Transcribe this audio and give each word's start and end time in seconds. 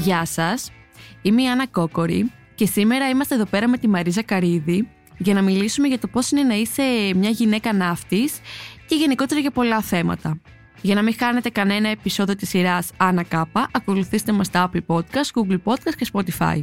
Γεια 0.00 0.24
σας, 0.24 0.72
είμαι 1.22 1.42
η 1.42 1.48
Άννα 1.48 1.66
Κόκορη 1.66 2.32
και 2.54 2.66
σήμερα 2.66 3.08
είμαστε 3.08 3.34
εδώ 3.34 3.44
πέρα 3.44 3.68
με 3.68 3.78
τη 3.78 3.88
Μαρίζα 3.88 4.22
Καρύδη 4.22 4.88
για 5.18 5.34
να 5.34 5.42
μιλήσουμε 5.42 5.88
για 5.88 5.98
το 5.98 6.06
πώς 6.06 6.30
είναι 6.30 6.42
να 6.42 6.54
είσαι 6.54 6.82
μια 7.16 7.30
γυναίκα 7.30 7.72
ναύτης 7.72 8.40
και 8.86 8.94
γενικότερα 8.94 9.40
για 9.40 9.50
πολλά 9.50 9.80
θέματα. 9.80 10.40
Για 10.82 10.94
να 10.94 11.02
μην 11.02 11.14
χάνετε 11.18 11.48
κανένα 11.50 11.88
επεισόδιο 11.88 12.36
της 12.36 12.48
σειράς 12.48 12.90
Άννα 12.96 13.22
Κάπα, 13.22 13.68
ακολουθήστε 13.72 14.32
μας 14.32 14.46
στα 14.46 14.70
Apple 14.70 14.96
Podcast, 14.96 15.30
Google 15.34 15.58
Podcast 15.64 15.94
και 15.96 16.06
Spotify. 16.12 16.62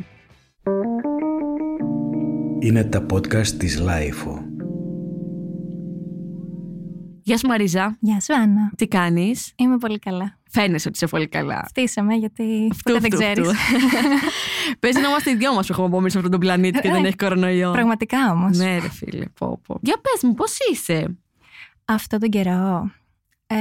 Είναι 2.59 2.83
τα 2.83 3.05
podcast 3.13 3.47
της 3.47 3.79
LiFO. 3.79 4.46
Γεια 7.27 7.37
σου 7.37 7.47
Μαρίζα. 7.47 7.97
Γεια 7.99 8.19
σου 8.19 8.33
Άννα. 8.33 8.71
Τι 8.75 8.87
κάνεις; 8.87 9.53
Είμαι 9.55 9.77
πολύ 9.77 9.99
καλά. 9.99 10.37
Φαίνεσαι 10.49 10.87
ότι 10.87 10.97
είσαι 10.97 11.07
πολύ 11.07 11.27
καλά. 11.27 11.65
Φτύσε 11.67 12.01
με 12.01 12.15
γιατί 12.15 12.71
ποτέ 12.83 12.99
δεν 12.99 13.09
ξέρεις. 13.09 13.49
Παίζει 14.79 14.99
να 14.99 15.07
είμαστε 15.07 15.31
οι 15.31 15.35
δυο 15.35 15.53
μας 15.53 15.67
που 15.67 15.73
έχουμε 15.73 15.87
απομείνει 15.87 16.09
σε 16.11 16.17
αυτόν 16.17 16.31
τον 16.31 16.39
πλανήτη 16.39 16.79
και 16.79 16.91
δεν 16.91 17.05
έχει 17.05 17.15
κορονοϊό. 17.15 17.71
Πραγματικά 17.71 18.31
όμως. 18.31 18.57
Ναι 18.57 18.79
ρε 18.79 18.89
φίλε, 18.89 19.25
πω 19.39 19.59
πω. 19.67 19.79
Για 19.81 19.95
πες 20.01 20.23
μου, 20.23 20.33
πώς 20.33 20.57
είσαι; 20.71 21.17
Αυτό 21.85 22.17
τον 22.17 22.29
καιρό 22.29 22.91
ε, 23.47 23.55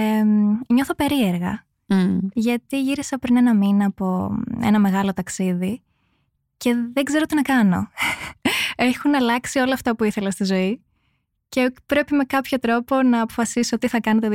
νιώθω 0.68 0.94
περίεργα. 0.94 1.64
Μμ. 1.86 2.18
Γιατί 2.32 2.82
γύρισα 2.82 3.18
πριν 3.18 3.36
ένα 3.36 3.54
μήνα 3.54 3.86
από 3.86 4.38
ένα 4.60 4.78
μεγάλο 4.78 5.12
ταξίδι 5.12 5.82
και 6.56 6.74
δεν 6.92 7.04
ξέρω 7.04 7.24
τι 7.24 7.34
να 7.34 7.42
κάνω. 7.42 7.88
Έχουν 8.76 9.14
αλλάξει 9.14 9.58
όλα 9.58 9.72
αυτά 9.74 9.96
που 9.96 10.04
ήθελα 10.04 10.30
στη 10.30 10.44
ζωή 10.44 10.80
και 11.48 11.72
πρέπει 11.86 12.14
με 12.14 12.24
κάποιο 12.24 12.58
τρόπο 12.58 13.02
να 13.02 13.20
αποφασίσω 13.20 13.78
τι 13.78 13.88
θα 13.88 14.00
κάνω 14.00 14.20
το 14.20 14.28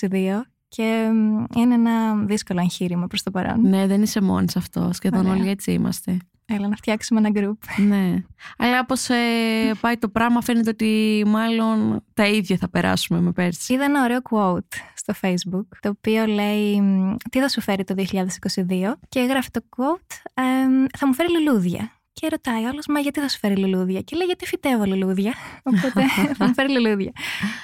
2022 0.00 0.40
και 0.68 1.08
μ, 1.12 1.44
είναι 1.58 1.74
ένα 1.74 2.14
δύσκολο 2.16 2.60
εγχείρημα 2.60 3.06
προς 3.06 3.22
το 3.22 3.30
παρόν. 3.30 3.60
Ναι, 3.68 3.86
δεν 3.86 4.02
είσαι 4.02 4.20
μόνη 4.20 4.50
σε 4.50 4.58
αυτό. 4.58 4.90
Σχεδόν 4.92 5.20
Ωραία. 5.26 5.32
όλοι 5.32 5.48
έτσι 5.48 5.72
είμαστε. 5.72 6.16
Έλα 6.48 6.68
να 6.68 6.76
φτιάξουμε 6.76 7.20
ένα 7.20 7.30
group. 7.34 7.84
ναι. 7.86 8.22
Αλλά 8.58 8.78
όπως 8.80 9.06
πάει 9.80 9.96
το 9.98 10.08
πράγμα, 10.08 10.40
φαίνεται 10.42 10.70
ότι 10.70 11.22
μάλλον 11.26 12.04
τα 12.14 12.26
ίδια 12.26 12.56
θα 12.56 12.68
περάσουμε 12.70 13.20
με 13.20 13.32
πέρσι. 13.32 13.74
Είδα 13.74 13.84
ένα 13.84 14.02
ωραίο 14.02 14.18
quote 14.30 14.76
στο 14.94 15.14
facebook, 15.22 15.66
το 15.80 15.88
οποίο 15.88 16.26
λέει 16.26 16.80
μ, 16.80 17.14
«Τι 17.30 17.40
θα 17.40 17.48
σου 17.48 17.60
φέρει 17.60 17.84
το 17.84 17.94
2022» 17.96 18.92
και 19.08 19.20
γράφει 19.20 19.50
το 19.50 19.60
quote 19.76 20.14
«εμ, 20.34 20.84
«Θα 20.98 21.06
μου 21.06 21.14
φέρει 21.14 21.28
λουλούδια». 21.32 21.90
Και 22.20 22.28
ρωτάει 22.30 22.64
ο 22.64 22.68
άλλος, 22.68 22.86
μα 22.86 23.00
γιατί 23.00 23.20
θα 23.20 23.28
σου 23.28 23.38
φέρει 23.38 23.56
λουλούδια; 23.56 24.00
Και 24.00 24.16
λέει, 24.16 24.26
γιατί 24.26 24.46
φυτεύω 24.46 24.84
λουλούδια. 24.84 25.34
Οπότε 25.62 26.04
θα 26.34 26.46
μου 26.46 26.54
φέρει 26.54 26.72
λουλούδια. 26.72 27.12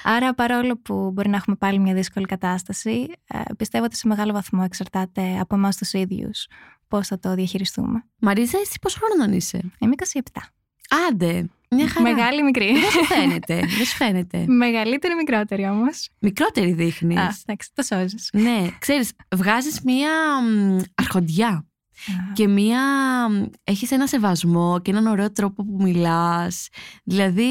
Άρα, 0.03 0.33
παρόλο 0.33 0.77
που 0.77 1.11
μπορεί 1.13 1.29
να 1.29 1.35
έχουμε 1.35 1.55
πάλι 1.55 1.79
μια 1.79 1.93
δύσκολη 1.93 2.25
κατάσταση, 2.25 3.11
ε, 3.27 3.39
πιστεύω 3.57 3.83
ότι 3.83 3.95
σε 3.95 4.07
μεγάλο 4.07 4.33
βαθμό 4.33 4.61
εξαρτάται 4.65 5.37
από 5.39 5.55
εμάς 5.55 5.77
τους 5.77 5.93
ίδιους 5.93 6.47
πώς 6.87 7.07
θα 7.07 7.19
το 7.19 7.33
διαχειριστούμε. 7.33 8.03
Μαρίζα, 8.19 8.57
εσύ 8.59 8.79
πόσο 8.81 8.99
χρόνο 9.03 9.35
είσαι; 9.35 9.59
Είμαι 9.79 9.93
27. 9.97 10.19
Άντε, 11.09 11.45
μια 11.69 11.87
χαρά. 11.87 12.13
Μεγάλη 12.13 12.39
ή 12.39 12.43
μικρή. 12.43 12.71
Δεν 12.71 12.91
σου 12.91 13.03
φαίνεται. 13.03 13.55
Δεν 13.55 13.85
σου 13.85 13.95
φαίνεται. 13.95 14.45
Μεγαλύτερη 14.63 15.13
ή 15.13 15.15
μικρότερη 15.15 15.65
όμως; 15.65 16.09
Μικρότερη 16.19 16.71
δείχνεις. 16.71 17.17
Α, 17.17 17.35
εντάξει, 17.45 17.69
το 17.73 17.83
σώζεις. 17.83 18.29
Ναι, 18.33 18.67
ξέρεις, 18.79 19.11
βγάζεις 19.35 19.81
μία 19.81 20.11
μ, 20.41 20.79
αρχοντιά 22.07 22.31
και 22.33 22.47
μία... 22.47 22.81
μ, 23.29 23.43
Έχεις 23.63 23.91
ένα 23.91 24.07
σεβασμό 24.07 24.79
και 24.81 24.91
έναν 24.91 25.07
ωραίο 25.07 25.31
τρόπο 25.31 25.65
που 25.65 25.77
μιλάς. 25.79 26.67
Δηλαδή, 27.03 27.43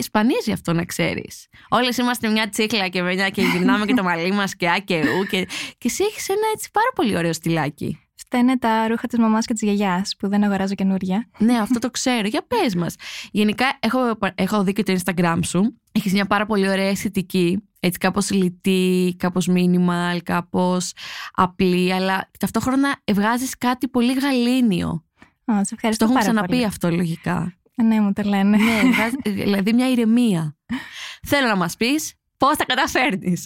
σπανίζει 0.00 0.52
αυτό 0.52 0.72
να 0.72 0.84
ξέρεις. 0.84 1.46
Όλες 1.68 1.96
είμαστε 1.96 2.28
μια 2.28 2.48
τσίχλα 2.48 2.88
και, 2.88 3.02
μια, 3.02 3.30
και 3.30 3.42
γυρνάμε 3.42 3.84
και 3.84 3.94
το 3.94 4.02
μαλλί 4.02 4.32
μας 4.32 4.56
και 4.56 4.68
α 4.68 4.78
και 4.78 4.96
ου 4.96 5.24
και, 5.24 5.48
και 5.78 5.88
εσύ 5.88 6.04
έχεις 6.04 6.28
ένα 6.28 6.46
έτσι 6.54 6.70
πάρα 6.72 6.90
πολύ 6.94 7.16
ωραίο 7.16 7.32
στυλάκι. 7.32 7.98
Φταίνε 8.14 8.58
τα 8.58 8.88
ρούχα 8.88 9.06
της 9.06 9.18
μαμάς 9.18 9.46
και 9.46 9.52
της 9.52 9.62
γιαγιάς 9.62 10.14
που 10.18 10.28
δεν 10.28 10.44
αγοράζω 10.44 10.74
καινούρια. 10.74 11.28
Ναι, 11.38 11.58
αυτό 11.58 11.78
το 11.78 11.90
ξέρω. 11.90 12.28
Για 12.28 12.46
πες 12.46 12.74
μας. 12.74 12.94
Γενικά, 13.30 13.78
έχω, 13.80 13.98
έχω 14.34 14.64
δει 14.64 14.72
και 14.72 14.82
το 14.82 14.98
Instagram 15.04 15.38
σου. 15.44 15.80
Έχεις 15.92 16.12
μια 16.12 16.26
πάρα 16.26 16.46
πολύ 16.46 16.68
ωραία 16.68 16.88
αισθητική. 16.88 17.67
Έτσι 17.80 17.98
κάπως 17.98 18.30
λιτή, 18.30 19.14
κάπως 19.18 19.48
minimal, 19.50 20.18
κάπως 20.22 20.92
απλή. 21.32 21.92
Αλλά 21.92 22.30
ταυτόχρονα 22.38 22.96
βγάζεις 23.12 23.58
κάτι 23.58 23.88
πολύ 23.88 24.12
γαλήνιο. 24.12 25.04
Α, 25.44 25.54
σε 25.58 25.64
Στο 25.64 25.74
ευχαριστώ 25.74 26.04
έχουμε 26.04 26.18
πάρα 26.20 26.30
ξαναπεί 26.32 26.52
πολύ. 26.52 26.64
αυτό 26.64 26.90
λογικά. 26.90 27.52
Ναι, 27.74 28.00
μου 28.00 28.12
το 28.12 28.22
λένε. 28.22 28.56
ναι, 28.56 28.90
βγάζεις- 28.92 29.18
δηλαδή 29.24 29.72
μια 29.72 29.90
ηρεμία. 29.90 30.56
Θέλω 31.26 31.46
να 31.46 31.56
μας 31.56 31.76
πεις 31.76 32.14
πώς 32.36 32.56
τα 32.56 32.64
καταφέρνεις. 32.64 33.42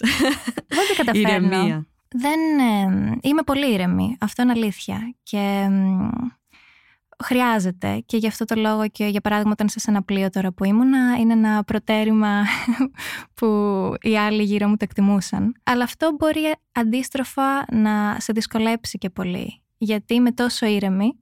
Δεν 0.67 0.85
το 0.89 0.95
καταφέρνω. 0.97 1.29
Ηρεμία. 1.29 1.87
Δεν, 2.15 2.39
ε, 2.59 3.17
είμαι 3.21 3.41
πολύ 3.45 3.73
ήρεμη. 3.73 4.17
Αυτό 4.19 4.41
είναι 4.41 4.51
αλήθεια. 4.51 5.15
Και 5.23 5.67
μ, 5.69 6.07
χρειάζεται. 7.23 8.03
Και 8.05 8.17
γι' 8.17 8.27
αυτό 8.27 8.45
το 8.45 8.55
λόγο 8.55 8.87
και 8.87 9.05
για 9.05 9.21
παράδειγμα 9.21 9.51
όταν 9.51 9.67
είσαι 9.67 9.79
σε 9.79 9.89
ένα 9.89 10.03
πλοίο 10.03 10.29
τώρα 10.29 10.51
που 10.51 10.63
ήμουνα 10.63 11.15
είναι 11.19 11.33
ένα 11.33 11.63
προτέρημα 11.63 12.43
που 13.35 13.47
οι 14.01 14.17
άλλοι 14.17 14.43
γύρω 14.43 14.67
μου 14.67 14.77
το 14.77 14.83
εκτιμούσαν. 14.83 15.53
Αλλά 15.63 15.83
αυτό 15.83 16.15
μπορεί 16.17 16.39
αντίστροφα 16.71 17.65
να 17.71 18.17
σε 18.19 18.33
δυσκολέψει 18.33 18.97
και 18.97 19.09
πολύ. 19.09 19.61
Γιατί 19.77 20.13
είμαι 20.13 20.31
τόσο 20.31 20.65
ήρεμη 20.65 21.19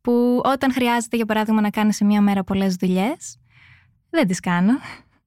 που 0.00 0.40
όταν 0.44 0.72
χρειάζεται 0.72 1.16
για 1.16 1.26
παράδειγμα 1.26 1.60
να 1.60 1.70
κάνεις 1.70 1.96
σε 1.96 2.04
μία 2.04 2.20
μέρα 2.20 2.44
πολλές 2.44 2.74
δουλειές 2.74 3.38
δεν 4.14 4.26
τις 4.26 4.40
κάνω. 4.40 4.72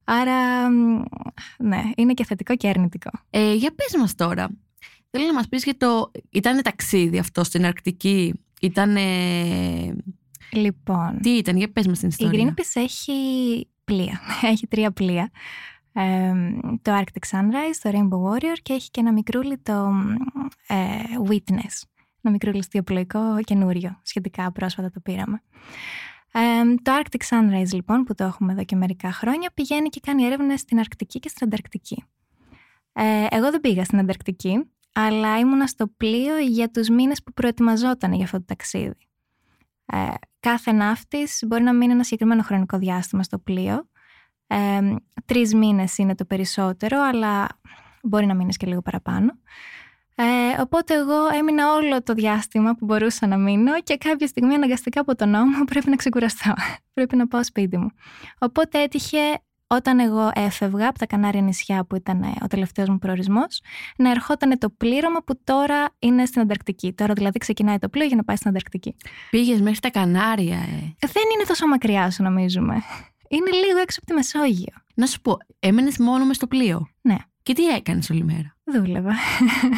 Άρα, 0.04 0.70
μ, 0.70 1.02
ναι, 1.58 1.82
είναι 1.96 2.12
και 2.12 2.24
θετικό 2.24 2.56
και 2.56 2.68
αρνητικό. 2.68 3.10
Ε, 3.30 3.54
για 3.54 3.74
πες 3.74 3.96
μας 3.98 4.14
τώρα. 4.14 4.48
Θέλω 5.10 5.26
να 5.26 5.32
μας 5.32 5.48
πεις 5.48 5.64
για 5.64 5.76
το... 5.76 6.10
Ήταν 6.30 6.62
ταξίδι 6.62 7.18
αυτό 7.18 7.44
στην 7.44 7.64
Αρκτική. 7.64 8.34
Ήταν... 8.60 8.96
Λοιπόν, 10.52 11.18
Τι 11.22 11.30
ήταν, 11.30 11.56
για 11.56 11.72
πες 11.72 11.86
μας 11.86 11.98
την 11.98 12.08
η 12.08 12.16
ιστορία. 12.18 12.54
Greenpeace 12.54 12.80
έχει 12.82 13.12
πλοία. 13.84 14.20
Έχει 14.50 14.66
τρία 14.66 14.90
πλοία. 14.92 15.30
Ε, 15.92 16.32
το 16.82 16.92
Arctic 16.98 17.30
Sunrise, 17.30 17.76
το 17.82 17.90
Rainbow 17.92 18.32
Warrior 18.32 18.56
και 18.62 18.72
έχει 18.72 18.90
και 18.90 19.00
ένα 19.00 19.12
μικρούλι 19.12 19.58
το 19.58 19.92
ε, 20.66 20.76
Witness. 21.28 21.82
Ένα 22.22 22.32
μικρούλι 22.32 22.62
στιοπλοϊκό 22.62 23.20
καινούριο. 23.44 24.00
Σχετικά 24.02 24.52
πρόσφατα 24.52 24.90
το 24.90 25.00
πήραμε. 25.00 25.42
Ε, 26.32 26.74
το 26.82 26.92
Arctic 27.02 27.28
Sunrise 27.28 27.72
λοιπόν 27.72 28.02
που 28.02 28.14
το 28.14 28.24
έχουμε 28.24 28.52
εδώ 28.52 28.64
και 28.64 28.76
μερικά 28.76 29.12
χρόνια 29.12 29.50
πηγαίνει 29.54 29.88
και 29.88 30.00
κάνει 30.02 30.24
έρευνες 30.24 30.60
στην 30.60 30.78
Αρκτική 30.78 31.18
και 31.18 31.28
στην 31.28 31.46
Ανταρκτική. 31.46 32.04
Ε, 32.92 33.26
εγώ 33.30 33.50
δεν 33.50 33.60
πήγα 33.60 33.84
στην 33.84 33.98
Ανταρκτική 33.98 34.64
αλλά 35.00 35.38
ήμουνα 35.38 35.66
στο 35.66 35.86
πλοίο 35.86 36.38
για 36.38 36.70
τους 36.70 36.88
μήνες 36.88 37.22
που 37.22 37.32
προετοιμαζόταν 37.32 38.12
για 38.12 38.24
αυτό 38.24 38.38
το 38.38 38.44
ταξίδι. 38.46 38.96
Ε, 39.86 40.14
κάθε 40.40 40.72
ναύτης 40.72 41.42
μπορεί 41.46 41.62
να 41.62 41.72
μείνει 41.72 41.92
ένα 41.92 42.02
συγκεκριμένο 42.02 42.42
χρονικό 42.42 42.78
διάστημα 42.78 43.22
στο 43.22 43.38
πλοίο. 43.38 43.88
Ε, 44.46 44.94
τρεις 45.24 45.54
μήνες 45.54 45.98
είναι 45.98 46.14
το 46.14 46.24
περισσότερο, 46.24 47.00
αλλά 47.02 47.46
μπορεί 48.02 48.26
να 48.26 48.34
μείνεις 48.34 48.56
και 48.56 48.66
λίγο 48.66 48.82
παραπάνω. 48.82 49.32
Ε, 50.14 50.60
οπότε 50.60 50.94
εγώ 50.94 51.26
έμεινα 51.38 51.72
όλο 51.72 52.02
το 52.02 52.12
διάστημα 52.12 52.74
που 52.74 52.84
μπορούσα 52.84 53.26
να 53.26 53.36
μείνω 53.36 53.80
και 53.80 53.96
κάποια 53.96 54.26
στιγμή 54.26 54.54
αναγκαστικά 54.54 55.00
από 55.00 55.14
τον 55.14 55.28
νόμο 55.28 55.64
πρέπει 55.70 55.90
να 55.90 55.96
ξεκουραστώ. 55.96 56.52
πρέπει 56.92 57.16
να 57.16 57.26
πάω 57.26 57.44
σπίτι 57.44 57.76
μου. 57.76 57.90
Οπότε 58.38 58.82
έτυχε 58.82 59.18
όταν 59.70 59.98
εγώ 59.98 60.30
έφευγα 60.34 60.88
από 60.88 60.98
τα 60.98 61.06
Κανάρια 61.06 61.40
νησιά 61.40 61.84
που 61.84 61.96
ήταν 61.96 62.22
ε, 62.22 62.32
ο 62.42 62.46
τελευταίος 62.46 62.88
μου 62.88 62.98
προορισμός 62.98 63.60
να 63.96 64.10
ερχόταν 64.10 64.58
το 64.58 64.70
πλήρωμα 64.70 65.22
που 65.22 65.40
τώρα 65.44 65.88
είναι 65.98 66.24
στην 66.24 66.40
Ανταρκτική. 66.40 66.92
Τώρα 66.92 67.12
δηλαδή 67.12 67.38
ξεκινάει 67.38 67.78
το 67.78 67.88
πλοίο 67.88 68.06
για 68.06 68.16
να 68.16 68.24
πάει 68.24 68.36
στην 68.36 68.48
Ανταρκτική. 68.48 68.96
Πήγες 69.30 69.60
μέχρι 69.60 69.78
τα 69.78 69.90
Κανάρια, 69.90 70.56
ε. 70.56 70.94
Δεν 71.00 71.22
είναι 71.34 71.44
τόσο 71.46 71.66
μακριά 71.66 72.06
όσο 72.06 72.22
νομίζουμε. 72.22 72.82
Είναι 73.28 73.50
λίγο 73.50 73.78
έξω 73.78 73.98
από 74.02 74.06
τη 74.06 74.14
Μεσόγειο. 74.14 74.74
Να 74.94 75.06
σου 75.06 75.20
πω, 75.20 75.36
έμενες 75.58 75.98
μόνο 75.98 76.24
μες 76.24 76.36
στο 76.36 76.46
πλοίο; 76.46 76.88
Ναι. 77.00 77.16
Και 77.42 77.52
τι 77.52 77.68
έκανες 77.68 78.10
όλη 78.10 78.24
μέρα; 78.24 78.56
Δούλευα. 78.64 79.12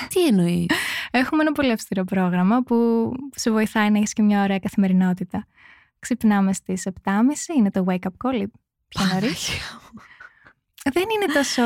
Τι 0.09 0.27
εννοείς; 0.27 0.67
Έχουμε 1.11 1.43
ένα 1.43 1.53
πολύ 1.53 1.73
αυστηρό 1.73 2.05
πρόγραμμα 2.05 2.63
που 2.63 3.11
σε 3.35 3.51
βοηθάει 3.51 3.91
να 3.91 3.99
έχεις 3.99 4.13
και 4.13 4.23
μια 4.23 4.43
ωραία 4.43 4.59
καθημερινότητα. 4.59 5.47
Ξυπνάμε 5.99 6.53
στις 6.53 6.87
7.30, 7.05 7.13
είναι 7.57 7.71
το 7.71 7.85
wake 7.89 7.95
up 7.95 8.31
call. 8.31 8.45
Πιο 8.91 9.05
νωρί. 9.13 9.35
Δεν 10.93 11.03
είναι 11.15 11.33
τόσο 11.33 11.63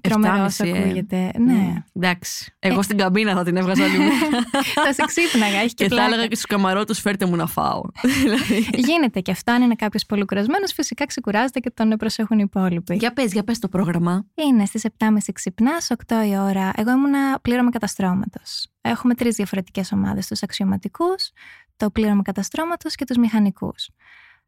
τρομερό 0.00 0.44
όσο 0.44 0.64
7.30, 0.64 0.74
ε. 0.74 0.78
ακούγεται. 0.78 1.30
Ναι. 1.38 1.84
Εντάξει. 1.92 2.54
Εγώ 2.58 2.82
στην 2.82 2.96
καμπίνα 2.96 3.34
θα 3.34 3.44
την 3.44 3.56
έβγαζα 3.56 3.84
όλη 3.84 3.98
μέρα. 3.98 4.10
θα 4.84 4.92
σε 4.92 5.02
ξύπναγα, 5.06 5.58
έχει 5.58 5.74
και, 5.74 5.74
και 5.74 5.88
θα 5.88 5.94
πλάκα. 5.94 6.06
έλεγα 6.06 6.26
και 6.26 6.34
στους 6.34 6.46
καμαρότου 6.46 6.94
φέρτε 6.94 7.26
μου 7.26 7.36
να 7.36 7.46
φάω. 7.46 7.80
Δηλαδή. 8.22 8.68
Γίνεται 8.72 9.20
και 9.20 9.30
αυτό. 9.30 9.52
Αν 9.52 9.62
είναι 9.62 9.74
κάποιος 9.74 10.06
πολύ 10.06 10.24
κουρασμένος, 10.24 10.72
φυσικά 10.72 11.06
ξεκουράζεται 11.06 11.60
και 11.60 11.70
τον 11.70 11.88
προσέχουν 11.88 12.38
οι 12.38 12.44
υπόλοιποι. 12.46 12.94
Για 12.94 13.12
πες, 13.12 13.32
για 13.32 13.44
πες 13.44 13.58
το 13.58 13.68
πρόγραμμα. 13.68 14.26
Είναι 14.34 14.64
στις 14.64 14.84
7.30 14.98 15.06
ξυπνάς, 15.32 15.90
8 16.06 16.14
η 16.26 16.38
ώρα. 16.38 16.72
Εγώ 16.76 16.90
ήμουνα 16.90 17.38
πλήρωμα 17.42 17.70
καταστρώματος. 17.70 18.66
Έχουμε 18.80 19.14
τρεις 19.14 19.34
διαφορετικές 19.34 19.92
ομάδες: 19.92 20.26
τους 20.26 20.42
αξιωματικούς, 20.42 21.30
το 21.76 21.90
πλήρωμα 21.90 22.22
καταστρώματος 22.22 22.94
και 22.94 23.04
τους 23.04 23.16
μηχανικούς. 23.16 23.88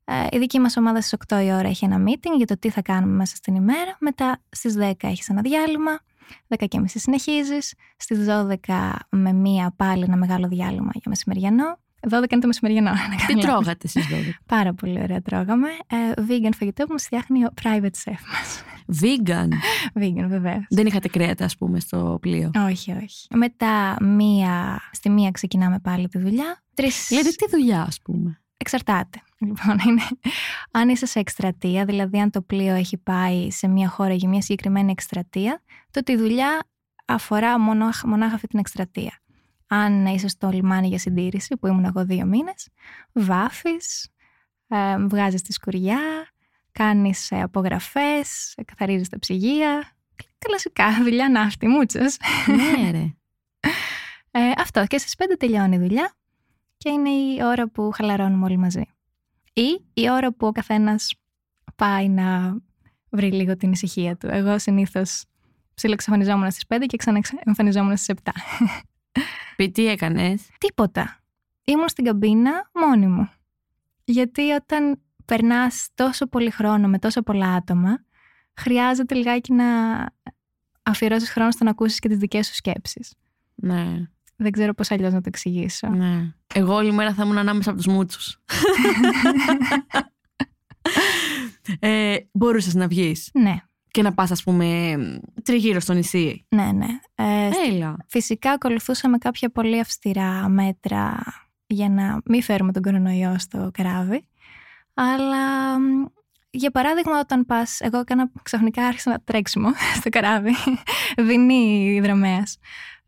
Ε, 0.05 0.27
η 0.31 0.39
δική 0.39 0.59
μας 0.59 0.77
ομάδα 0.77 1.01
στις 1.01 1.19
8 1.29 1.43
η 1.45 1.53
ώρα 1.53 1.69
έχει 1.69 1.85
ένα 1.85 2.03
meeting 2.07 2.37
για 2.37 2.47
το 2.47 2.59
τι 2.59 2.71
θα 2.71 2.83
κάνουμε 2.83 3.13
μέσα 3.13 3.37
στην 3.37 3.55
ημέρα. 3.55 3.97
Μετά 4.01 4.39
στις 4.51 4.75
10 4.79 4.93
έχεις 5.01 5.29
ένα 5.29 5.41
διάλειμμα. 5.41 6.01
10 6.49 6.65
και 6.69 6.81
μισή 6.81 6.99
συνεχίζεις. 6.99 7.75
Στις 7.97 8.19
12 8.67 8.93
με 9.11 9.33
μία 9.33 9.75
πάλι 9.77 10.03
ένα 10.03 10.17
μεγάλο 10.17 10.49
διάλειμμα 10.49 10.91
για 10.93 11.03
μεσημεριανό. 11.05 11.79
12 12.11 12.13
είναι 12.31 12.41
το 12.41 12.47
μεσημεριανό. 12.47 12.91
να 13.11 13.17
κάνω 13.17 13.27
Τι 13.27 13.35
λάθος. 13.35 13.45
τρώγατε 13.45 13.79
εσείς 13.85 14.07
12. 14.11 14.15
Πάρα 14.47 14.75
πολύ 14.75 15.01
ωραία 15.03 15.23
τρώγαμε. 15.23 15.69
Ε, 15.69 16.23
vegan 16.29 16.53
φαγητό 16.59 16.85
που 16.85 16.93
μας 16.93 17.03
φτιάχνει 17.03 17.45
ο 17.45 17.49
private 17.63 17.97
chef 18.05 18.21
μας. 18.33 18.63
Vegan; 19.03 19.49
vegan 20.03 20.27
βεβαίως. 20.29 20.65
Δεν 20.69 20.87
είχατε 20.87 21.09
κρέατα, 21.09 21.45
ας 21.45 21.57
πούμε, 21.57 21.81
στο 21.81 22.19
πλοίο; 22.21 22.51
Όχι, 22.69 22.93
όχι. 22.93 23.27
Μετά 23.35 23.97
μία, 24.01 24.81
στη 24.93 25.09
μία 25.11 25.31
ξεκινάμε 25.31 25.79
πάλι 25.79 26.09
τη 26.09 26.19
δουλειά. 26.19 26.63
Τρεις... 26.75 27.11
Λέτε 27.11 27.29
τι 27.29 27.51
δουλειά, 27.51 27.83
ας 27.83 28.01
πούμε; 28.03 28.42
Εξαρτάται. 28.63 29.23
Λοιπόν, 29.47 29.79
είναι, 29.87 30.03
αν 30.71 30.89
είσαι 30.89 31.07
σε 31.07 31.19
εκστρατεία, 31.19 31.85
δηλαδή 31.85 32.21
αν 32.21 32.31
το 32.31 32.43
πλοίο 32.43 32.75
έχει 32.75 32.97
πάει 32.99 33.51
σε 33.51 33.69
μια 33.69 33.89
χώρα 33.89 34.15
για 34.15 34.29
μια 34.29 34.41
συγκεκριμένη 34.41 34.91
εκστρατεία, 34.91 35.63
τότε 35.91 36.13
η 36.13 36.17
δουλειά 36.17 36.69
αφορά 37.05 37.59
μονάχα, 37.59 38.09
μονάχα 38.09 38.35
αυτή 38.35 38.47
την 38.47 38.59
εκστρατεία. 38.59 39.21
Αν 39.67 40.07
είσαι 40.07 40.29
στο 40.29 40.49
λιμάνι 40.49 40.89
για 40.89 40.99
συντήρηση, 40.99 41.57
που 41.57 41.67
ήμουν 41.67 41.85
εγώ 41.85 42.05
δύο 42.05 42.27
μήνες, 42.27 42.69
βάφεις, 43.13 44.11
ε, 44.69 44.99
βγάζεις 44.99 45.43
τη 45.43 45.53
σκουριά, 45.53 46.01
κάνεις 46.73 47.31
ε, 47.31 47.41
απογραφές, 47.41 48.55
ε, 48.57 48.63
καθαρίζεις 48.65 49.09
τα 49.09 49.19
ψυγεία. 49.19 49.93
Κλασικά, 50.39 50.85
δουλειά 51.05 51.29
ναύτη, 51.29 51.69
μούτσος. 51.69 52.17
ναι, 52.47 52.91
ρε. 52.91 53.15
Ε, 54.31 54.53
αυτό 54.57 54.87
και 54.87 54.99
στις 54.99 55.15
5 55.19 55.23
τελειώνει 55.39 55.77
η 55.77 55.79
δουλειά 55.79 56.17
και 56.83 56.91
είναι 56.91 57.09
η 57.09 57.39
ώρα 57.43 57.69
που 57.69 57.91
χαλαρώνουμε 57.95 58.45
όλοι 58.45 58.57
μαζί. 58.57 58.83
Ή 59.53 59.85
η 59.95 60.11
ώρα 60.11 60.33
που 60.33 60.47
ο 60.47 60.53
καθένας 60.53 61.15
πάει 61.77 62.09
να 62.09 62.57
βρει 63.11 63.33
λίγο 63.33 63.57
την 63.57 63.73
ησυχία 63.73 64.17
του. 64.17 64.27
Εγώ 64.31 64.59
συνήθως 64.59 65.25
ψιλοξαφανιζόμουν 65.75 66.51
στις 66.51 66.65
5 66.69 66.87
και 66.87 66.97
ξαναεμφανιζόμουν 66.97 67.97
στις 67.97 68.17
7. 68.25 68.31
Πει 69.57 69.71
τι 69.71 69.87
έκανες; 69.87 70.49
Τίποτα. 70.59 71.21
Ήμουν 71.65 71.89
στην 71.89 72.05
καμπίνα 72.05 72.71
μόνη 72.75 73.07
μου. 73.07 73.31
Γιατί 74.05 74.51
όταν 74.51 75.01
περνάς 75.25 75.89
τόσο 75.95 76.27
πολύ 76.27 76.51
χρόνο 76.51 76.89
με 76.89 76.99
τόσο 76.99 77.23
πολλά 77.23 77.53
άτομα, 77.53 78.05
χρειάζεται 78.55 79.15
λιγάκι 79.15 79.53
να 79.53 79.65
αφιερώσεις 80.83 81.31
χρόνο 81.31 81.51
στο 81.51 81.65
να 81.65 81.71
ακούσεις 81.71 81.99
και 81.99 82.09
τις 82.09 82.19
δικές 82.19 82.47
σου 82.47 82.55
σκέψεις. 82.55 83.15
Ναι, 83.55 84.09
Δεν 84.43 84.53
ξέρω 84.53 84.75
πώς 84.75 84.91
αλλιώς 84.91 85.13
να 85.13 85.19
το 85.21 85.25
εξηγήσω. 85.29 85.89
ναι. 85.89 86.35
Εγώ 86.55 86.75
όλη 86.75 86.93
μέρα 86.93 87.15
θα 87.15 87.23
ήμουν 87.23 87.39
ανάμεσα 87.39 87.71
από 87.71 87.79
τους 87.83 87.93
μούτσους. 87.93 88.39
ε, 91.79 92.17
μπορούσες 92.33 92.75
να 92.75 92.87
βγεις 92.89 93.31
Ναι, 93.33 93.57
και 93.91 94.03
να 94.03 94.13
πας, 94.15 94.31
ας 94.31 94.43
πούμε, 94.43 94.95
τριγύρω 95.43 95.81
στο 95.81 95.93
νησί. 95.93 96.47
ναι, 96.49 96.73
ναι. 96.73 96.87
Ε, 97.15 97.49
Έλα. 97.69 97.97
Φυσικά 98.09 98.51
ακολουθούσαμε 98.51 99.19
κάποια 99.19 99.51
πολύ 99.51 99.81
αυστηρά 99.81 100.49
μέτρα 100.49 101.23
για 101.67 101.89
να 101.89 102.21
μην 102.25 102.43
φέρουμε 102.43 102.73
τον 102.73 102.83
κορονοϊό 102.83 103.39
στο 103.39 103.71
καράβι. 103.73 104.27
Αλλά 104.95 105.79
μ, 105.79 106.05
για 106.51 106.71
παράδειγμα 106.71 107.19
όταν 107.19 107.47
πας, 107.47 107.81
εγώ 107.81 107.99
έκανα 107.99 108.31
ξαφνικά 108.43 108.87
άρχισα 108.87 109.11
να 109.11 109.21
τρέξιμο 109.25 109.69
στο 109.99 110.09
καράβι, 110.09 110.53
δινή 111.19 112.01
δρομέας. 112.03 112.59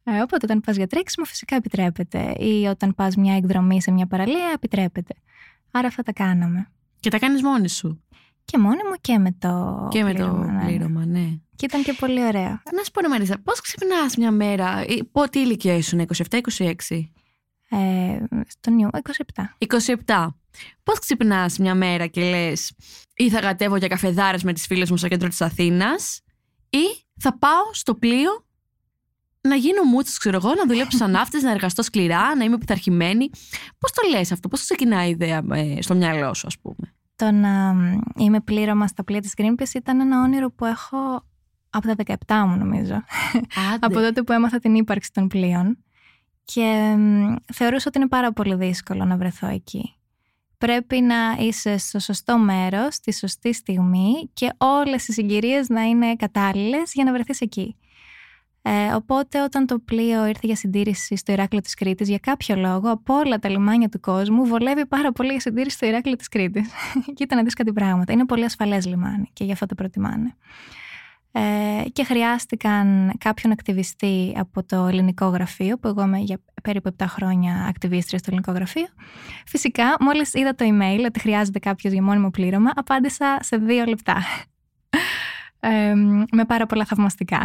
Ε, 0.04 0.20
οπότε 0.20 0.40
όταν 0.42 0.60
πας 0.60 0.76
για 0.76 0.86
τρέξιμο 0.86 1.26
φυσικά 1.26 1.56
επιτρέπεται 1.56 2.34
ή 2.38 2.66
όταν 2.66 2.94
πας 2.94 3.16
μια 3.16 3.36
εκδρομή 3.36 3.82
σε 3.82 3.90
μια 3.90 4.06
παραλία 4.06 4.50
επιτρέπεται. 4.54 5.14
Άρα 5.70 5.86
αυτά 5.88 6.02
τα 6.02 6.12
κάναμε. 6.12 6.70
Και 7.00 7.10
τα 7.10 7.18
κάνεις 7.18 7.42
μόνη 7.42 7.68
σου. 7.68 8.04
Και 8.44 8.58
μόνη 8.58 8.76
μου 8.84 8.94
και 9.00 9.18
με 9.18 9.32
το 9.38 9.86
και 9.90 10.02
με 10.02 10.14
το 10.14 10.16
πλήρωμα, 10.18 10.46
ναι, 10.46 10.52
ναι. 10.52 10.64
πλήρωμα, 10.64 11.06
ναι. 11.06 11.28
Και 11.56 11.64
ήταν 11.64 11.82
και 11.82 11.92
πολύ 11.92 12.24
ωραία. 12.24 12.62
Να 12.76 12.82
σου 12.84 12.90
πω, 12.90 13.00
ρε 13.00 13.08
Μαρίζα, 13.08 13.38
πώς 13.44 13.60
ξυπνάς 13.60 14.16
μια 14.16 14.30
μέρα, 14.30 14.84
ή 14.86 15.04
πο- 15.04 15.28
τι 15.28 15.38
ηλικία 15.40 15.74
ήσουν, 15.74 15.98
27-26. 15.98 17.10
Ε, 17.68 18.18
στο 18.48 18.70
νιου, 18.70 18.88
27. 19.34 19.56
27. 20.06 20.26
Πώς 20.82 20.98
ξυπνάς 20.98 21.58
μια 21.58 21.74
μέρα 21.74 22.06
και 22.06 22.30
λες 22.30 22.72
ή 23.16 23.30
θα 23.30 23.40
κατέβω 23.40 23.76
για 23.76 23.88
καφεδάρες 23.88 24.42
με 24.42 24.52
τις 24.52 24.66
φίλες 24.66 24.90
μου 24.90 24.96
στο 24.96 25.08
κέντρο 25.08 25.28
της 25.28 25.40
Αθήνας 25.40 26.20
ή 26.70 27.04
θα 27.20 27.38
πάω 27.38 27.72
στο 27.72 27.94
πλοίο 27.94 28.43
να 29.48 29.54
γίνω 29.54 29.82
μούτσος, 29.82 30.18
ξέρω 30.18 30.36
εγώ, 30.36 30.54
να 30.54 30.66
δουλέψω 30.66 30.96
σαν 30.96 31.10
ναύτης, 31.10 31.42
να 31.42 31.50
εργαστώ 31.50 31.82
σκληρά, 31.82 32.36
να 32.36 32.44
είμαι 32.44 32.58
πειθαρχημένη. 32.58 33.30
Πώς 33.78 33.90
το 33.92 34.08
λες 34.10 34.32
αυτό, 34.32 34.48
πώς 34.48 34.60
ξεκινάει 34.60 35.06
η 35.06 35.10
ιδέα 35.10 35.42
ε, 35.52 35.82
στο 35.82 35.94
μυαλό 35.94 36.34
σου, 36.34 36.46
ας 36.46 36.58
πούμε; 36.58 36.94
Το 37.16 37.30
να 37.30 37.72
μ, 37.72 38.00
είμαι 38.16 38.40
πλήρωμα 38.40 38.86
στα 38.86 39.04
πλοία 39.04 39.20
της 39.20 39.32
Greenpeace 39.36 39.74
ήταν 39.74 40.00
ένα 40.00 40.22
όνειρο 40.22 40.50
που 40.50 40.64
έχω 40.64 41.24
από 41.70 41.86
τα 41.86 42.16
17 42.26 42.46
μου 42.48 42.56
νομίζω. 42.56 43.04
από 43.80 43.94
τότε 43.94 44.22
που 44.22 44.32
έμαθα 44.32 44.58
την 44.58 44.74
ύπαρξη 44.74 45.12
των 45.12 45.28
πλοίων. 45.28 45.78
Και 46.44 46.94
μ, 46.98 47.34
θεωρούσα 47.52 47.84
ότι 47.88 47.98
είναι 47.98 48.08
πάρα 48.08 48.32
πολύ 48.32 48.54
δύσκολο 48.54 49.04
να 49.04 49.16
βρεθώ 49.16 49.46
εκεί. 49.46 49.94
Πρέπει 50.58 51.00
να 51.00 51.16
είσαι 51.38 51.78
στο 51.78 51.98
σωστό 51.98 52.38
μέρος, 52.38 52.94
στη 52.94 53.12
σωστή 53.12 53.54
στιγμή 53.54 54.30
και 54.32 54.52
όλες 54.56 55.08
οι 55.08 55.12
συγκυρίες 55.12 55.68
να 55.68 55.82
είναι 55.82 56.16
κατάλληλες 56.16 56.92
για 56.92 57.04
να 57.04 57.12
βρεθείς 57.12 57.40
εκεί. 57.40 57.76
Ε, 58.66 58.94
οπότε 58.94 59.42
όταν 59.42 59.66
το 59.66 59.78
πλοίο 59.78 60.26
ήρθε 60.26 60.46
για 60.46 60.56
συντήρηση 60.56 61.16
στο 61.16 61.32
Ηράκλειο 61.32 61.62
της 61.62 61.74
Κρήτης, 61.74 62.08
για 62.08 62.18
κάποιο 62.18 62.56
λόγο 62.56 62.90
από 62.90 63.14
όλα 63.14 63.38
τα 63.38 63.48
λιμάνια 63.48 63.88
του 63.88 64.00
κόσμου 64.00 64.46
βολεύει 64.46 64.86
πάρα 64.86 65.12
πολύ 65.12 65.30
για 65.30 65.40
συντήρηση 65.40 65.76
στο 65.76 65.86
Ηράκλειο 65.86 66.16
της 66.16 66.28
Κρήτης. 66.28 66.70
Κοίτα 67.14 67.36
να 67.36 67.42
δεις 67.42 67.54
κάτι 67.54 67.72
πράγματα. 67.72 68.12
Είναι 68.12 68.26
πολύ 68.26 68.44
ασφαλές 68.44 68.86
λιμάνι 68.86 69.30
και 69.32 69.44
γι' 69.44 69.52
αυτό 69.52 69.66
το 69.66 69.74
προτιμάνε. 69.74 70.34
Ε, 71.32 71.88
και 71.92 72.04
χρειάστηκαν 72.04 73.12
κάποιον 73.18 73.52
ακτιβιστή 73.52 74.34
από 74.36 74.64
το 74.64 74.86
ελληνικό 74.86 75.26
γραφείο, 75.26 75.78
που 75.78 75.88
εγώ 75.88 76.02
είμαι 76.02 76.18
για 76.18 76.40
περίπου 76.62 76.94
7 76.98 77.04
χρόνια 77.08 77.66
ακτιβίστρια 77.68 78.18
στο 78.18 78.28
ελληνικό 78.30 78.52
γραφείο. 78.52 78.86
Φυσικά, 79.46 79.96
μόλις 80.00 80.34
είδα 80.34 80.54
το 80.54 80.64
email 80.68 81.04
ότι 81.06 81.20
χρειάζεται 81.20 81.58
κάποιος 81.58 81.92
για 81.92 82.02
μόνιμο 82.02 82.30
πλήρωμα, 82.30 82.70
απάντησα 82.74 83.38
σε 83.40 83.56
δύο 83.56 83.84
λεπτά. 83.84 84.16
Ε, 85.66 85.94
με 86.32 86.44
πάρα 86.46 86.66
πολλά 86.66 86.84
θαυμαστικά. 86.84 87.40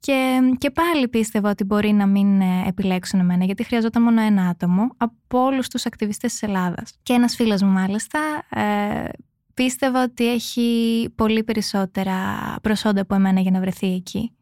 Και, 0.00 0.40
και 0.58 0.70
πάλι 0.70 1.08
πίστευα 1.08 1.50
ότι 1.50 1.64
μπορεί 1.64 1.92
να 1.92 2.06
μην 2.06 2.40
ε, 2.40 2.64
επιλέξουν 2.66 3.20
εμένα, 3.20 3.44
γιατί 3.44 3.64
χρειαζόταν 3.64 4.02
μόνο 4.02 4.20
ένα 4.20 4.48
άτομο 4.48 4.94
από 4.96 5.44
όλους 5.44 5.68
τους 5.68 5.86
ακτιβιστές 5.86 6.32
της 6.32 6.42
Ελλάδας. 6.42 6.98
Και 7.02 7.12
ένας 7.12 7.34
φίλος 7.34 7.62
μου, 7.62 7.70
μάλιστα, 7.70 8.20
ε, 8.50 9.08
πίστευα 9.54 10.02
ότι 10.02 10.32
έχει 10.32 11.08
πολύ 11.14 11.44
περισσότερα 11.44 12.14
προσόντα 12.62 13.00
από 13.00 13.14
εμένα 13.14 13.40
για 13.40 13.50
να 13.50 13.60
βρεθεί 13.60 13.94
εκεί. 13.94 14.32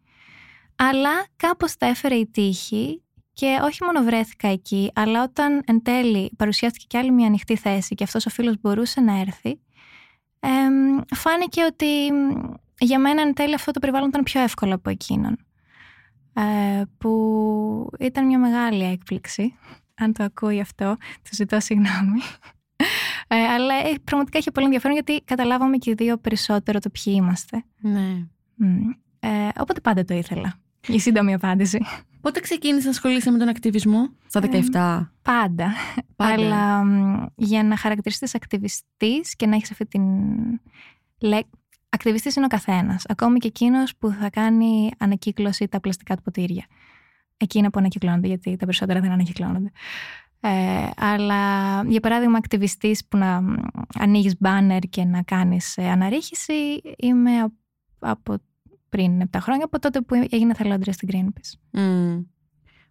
Αλλά 0.77 1.27
κάπως 1.37 1.77
τα 1.77 1.87
έφερε 1.87 2.15
η 2.15 2.27
τύχη 2.27 3.03
και 3.33 3.59
όχι 3.63 3.85
μόνο 3.85 4.03
βρέθηκα 4.03 4.49
εκεί, 4.49 4.91
αλλά 4.95 5.23
όταν 5.23 5.63
εν 5.67 5.83
τέλει 5.83 6.31
παρουσιάστηκε 6.37 6.85
κι 6.89 6.97
άλλη 6.97 7.11
μια 7.11 7.27
ανοιχτή 7.27 7.57
θέση 7.57 7.95
και 7.95 8.05
αυτός 8.05 8.27
ο 8.27 8.31
φίλος 8.31 8.55
μπορούσε 8.61 9.01
να 9.01 9.21
έρθει, 9.21 9.61
εμ, 10.41 10.99
φάνηκε 11.15 11.65
ότι 11.65 12.13
μ, 12.13 12.55
για 12.79 12.99
μένα 12.99 13.23
εν 13.23 13.35
τέλει 13.35 13.55
αυτό 13.55 13.71
το 13.71 13.81
περιβάλλον 13.81 14.09
ήταν 14.09 14.23
πιο 14.23 14.41
εύκολο 14.41 14.75
από 14.75 14.91
εκείνον. 14.91 15.46
Ε, 16.37 16.83
που 16.99 17.91
ήταν 17.99 18.27
μια 18.27 18.39
μεγάλη 18.39 18.85
έκπληξη. 18.85 19.55
Αν 19.95 20.13
το 20.13 20.25
ακούει 20.25 20.61
αυτό, 20.61 20.97
του 21.23 21.31
ζητώ 21.31 21.61
συγγνώμη. 21.61 22.21
Ε, 23.29 23.37
αλλά 23.37 23.75
ε, 23.75 23.95
πραγματικά 24.05 24.39
είχε 24.39 24.51
πολύ 24.51 24.67
ενδιαφέρον 24.67 24.97
γιατί 24.97 25.23
καταλάβαμε 25.25 25.77
και 25.77 25.91
οι 25.91 25.95
δύο 25.95 26.17
περισσότερο 26.17 26.79
το 26.79 26.91
ποιοι 26.91 27.15
είμαστε. 27.17 27.65
Ναι. 27.81 28.27
Μμ. 28.55 28.89
Ε, 29.21 29.49
οπότε 29.59 29.81
πάντα 29.81 30.05
το 30.05 30.15
ήθελα. 30.15 30.55
Η 30.87 30.99
σύντομη 30.99 31.35
απάντηση. 31.35 31.85
Πότε 32.21 32.41
ξεκίνησε 32.41 32.85
να 32.85 32.91
ασχολείσαι 32.91 33.31
με 33.31 33.39
τον 33.39 33.49
ακτιβισμό, 33.49 34.09
στα 34.27 34.41
17. 34.41 34.51
Πάντα. 34.53 35.11
Πάντα. 35.23 35.73
Αλλά 36.17 36.85
μ, 36.85 37.25
για 37.35 37.63
να 37.63 37.77
χαρακτηριστείς 37.77 38.35
ακτιβιστής 38.35 39.37
και 39.37 39.47
να 39.47 39.55
έχεις 39.55 39.71
αυτή 39.71 39.87
την... 39.87 40.03
Λέ... 41.97 42.03
Ακτιβιστής 42.13 42.37
είναι 42.37 42.45
ο 42.45 42.49
καθένας. 42.49 43.05
Ακόμη 43.09 43.39
και 43.39 43.49
εκείνος 43.49 43.97
που 43.97 44.11
θα 44.11 44.31
κάνει 44.31 44.91
ανακύκλωση 44.99 45.69
τα 45.69 45.81
πλαστικά 45.81 46.17
του 46.17 46.23
ποτήρια. 46.23 46.67
Εκείνα 47.37 47.71
που 47.71 47.79
ανακυκλώνονται, 47.79 48.27
γιατί 48.27 48.57
τα 48.57 48.65
περισσότερα 48.65 49.01
δεν 49.01 49.11
ανακυκλώνονται. 49.11 49.71
Ε, 50.41 50.89
αλλά 50.97 51.83
για 51.85 52.01
παράδειγμα 52.01 52.37
ακτιβιστής 52.39 53.07
που 53.07 53.17
να 53.17 53.41
μ, 53.41 53.55
ανοίγεις 53.99 54.35
μπάνερ 54.39 54.81
και 54.81 55.05
να 55.05 55.23
κάνεις 55.23 55.77
ε, 55.77 55.89
αναρρίχηση 55.91 56.81
είμαι 56.99 57.41
α- 57.41 57.53
από 57.99 58.37
πριν 58.89 59.23
7 59.31 59.39
χρόνια, 59.41 59.65
από 59.65 59.79
τότε 59.79 60.01
που 60.01 60.27
έγινε 60.31 60.55
θελόντρια 60.55 60.93
στην 60.93 61.09
Greenpeace. 61.13 61.79
Mm. 61.81 62.25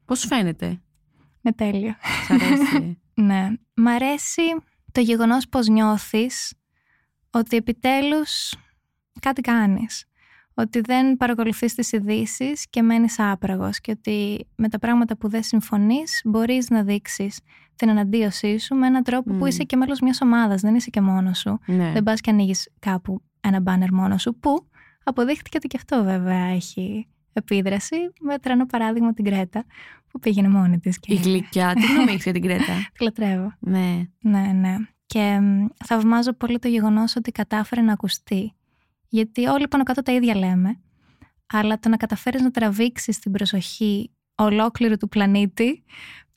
Πώς 0.06 0.20
σου 0.20 0.28
φαίνεται, 0.28 0.82
Με 1.42 1.52
τέλειο. 1.52 1.96
σ' 2.28 2.30
αρέσει. 2.32 3.00
Ναι. 3.14 3.50
Μ' 3.74 3.88
αρέσει 3.88 4.42
το 4.92 5.02
γεγονός 5.02 5.50
πως 5.50 5.68
νιώθεις 5.68 6.54
ότι 7.30 7.58
επιτέλους 7.58 8.54
κάτι 9.22 9.42
κάνεις. 9.42 10.06
Ότι 10.58 10.82
δεν 10.82 11.18
παρακολουθείς 11.18 11.74
τις 11.76 11.92
ειδήσει 11.92 12.52
και 12.70 12.82
μένεις 12.82 13.20
άπραγος 13.20 13.80
και 13.80 13.92
ότι 13.92 14.48
με 14.56 14.70
τα 14.70 14.80
πράγματα 14.80 15.18
που 15.18 15.30
δεν 15.30 15.44
συμφωνείς 15.44 16.22
μπορείς 16.26 16.70
να 16.70 16.84
δείξεις 16.84 17.40
την 17.76 17.90
εναντίωσή 17.90 18.60
σου 18.60 18.76
με 18.76 18.88
έναν 18.88 19.04
τρόπο 19.04 19.34
Μμ. 19.34 19.38
που 19.38 19.46
είσαι 19.46 19.64
και 19.64 19.76
μέλος 19.76 20.00
μιας 20.00 20.22
ομάδας, 20.22 20.62
δεν 20.62 20.76
είσαι 20.76 20.90
και 20.90 21.02
μόνος 21.02 21.40
σου. 21.40 21.60
ναι. 21.66 21.92
Δεν 21.92 22.04
πας 22.04 22.22
και 22.22 22.30
ανοίγεις 22.30 22.70
κάπου 22.80 23.22
ένα 23.42 23.60
μπάνερ 23.60 23.92
μόνος 23.94 24.22
σου 24.22 24.36
που 24.40 24.68
αποδείχτηκε 25.04 25.58
ότι 25.58 25.68
και 25.68 25.78
αυτό 25.78 26.04
βέβαια 26.04 26.46
έχει 26.46 27.08
επίδραση 27.34 27.96
με 28.20 28.38
τρανό 28.40 28.66
παράδειγμα 28.66 29.14
την 29.14 29.26
Κρέτα 29.26 29.64
που 30.12 30.20
πήγαινε 30.20 30.48
μόνη 30.50 30.80
της. 30.80 31.00
Και... 31.00 31.14
Η 31.14 31.18
γλυκιά. 31.18 31.74
Τι 31.74 31.86
γνώμη 31.86 32.12
έχεις 32.12 32.24
για 32.24 32.34
την 32.34 32.42
Κρέτα; 32.42 32.74
Τη 32.98 33.04
λατρεύω. 33.04 33.54
ναι. 33.60 34.02
Ναι, 34.20 34.52
ναι. 34.54 34.76
Και 35.06 35.40
μ, 35.42 35.66
θαυμάζω 35.86 36.34
πολύ 36.34 36.60
το 36.60 36.68
γεγονός 36.68 37.16
ότι 37.16 37.32
κατάφερε 37.32 37.82
να 37.82 37.94
ακουστεί. 37.94 38.54
Γιατί 39.16 39.46
όλοι 39.46 39.68
πάνω 39.68 39.84
κάτω 39.84 40.02
τα 40.02 40.12
ίδια 40.12 40.36
λέμε. 40.36 40.80
Αλλά 41.46 41.80
το 41.80 41.90
να 41.90 41.98
καταφέρεις 41.98 42.42
να 42.42 42.52
τραβήξεις 42.52 43.20
την 43.20 43.32
προσοχή 43.32 44.12
ολόκληρου 44.36 44.98
του 44.98 45.08
πλανήτη 45.08 45.84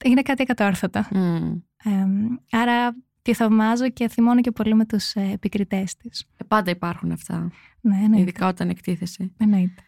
είναι 0.04 0.23
κάτι 0.23 0.42
εκατόρθωτο. 0.42 1.04
Μμ. 1.11 1.52
Ε, 1.85 2.06
άρα 2.50 2.97
τη 3.23 3.35
θαυμάζω 3.35 3.90
και 3.90 4.08
θυμώνω 4.08 4.40
και 4.40 4.50
πολύ 4.50 4.75
με 4.75 4.85
τους 4.85 5.12
ε, 5.12 5.30
επικριτές 5.32 5.97
της. 5.97 6.26
Ε, 6.37 6.44
Πάντα 6.44 6.70
υπάρχουν 6.70 7.12
αυτά. 7.12 7.50
Ναι, 7.80 7.97
εννοείται. 7.97 8.20
Ειδικά 8.20 8.49
όταν 8.49 8.68
εκτίθεσαι. 8.68 9.32
εννοείται. 9.38 9.82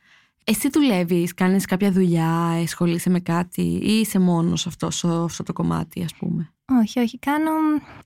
Εσύ 0.45 0.69
δουλεύεις, 0.69 1.35
κάνεις 1.35 1.65
κάποια 1.65 1.93
δουλειά, 1.93 2.31
ασχολείσαι 2.41 3.11
με 3.11 3.21
κάτι 3.21 3.63
ή 3.63 3.99
είσαι 4.01 4.19
μόνος 4.19 4.61
σε 4.61 4.69
αυτό, 4.69 4.91
σε 4.91 5.09
αυτό 5.09 5.43
το 5.43 5.53
κομμάτι, 5.53 6.03
ας 6.03 6.15
πούμε; 6.15 6.53
Όχι, 6.81 7.01
όχι. 7.01 7.19
Κάνω 7.19 7.51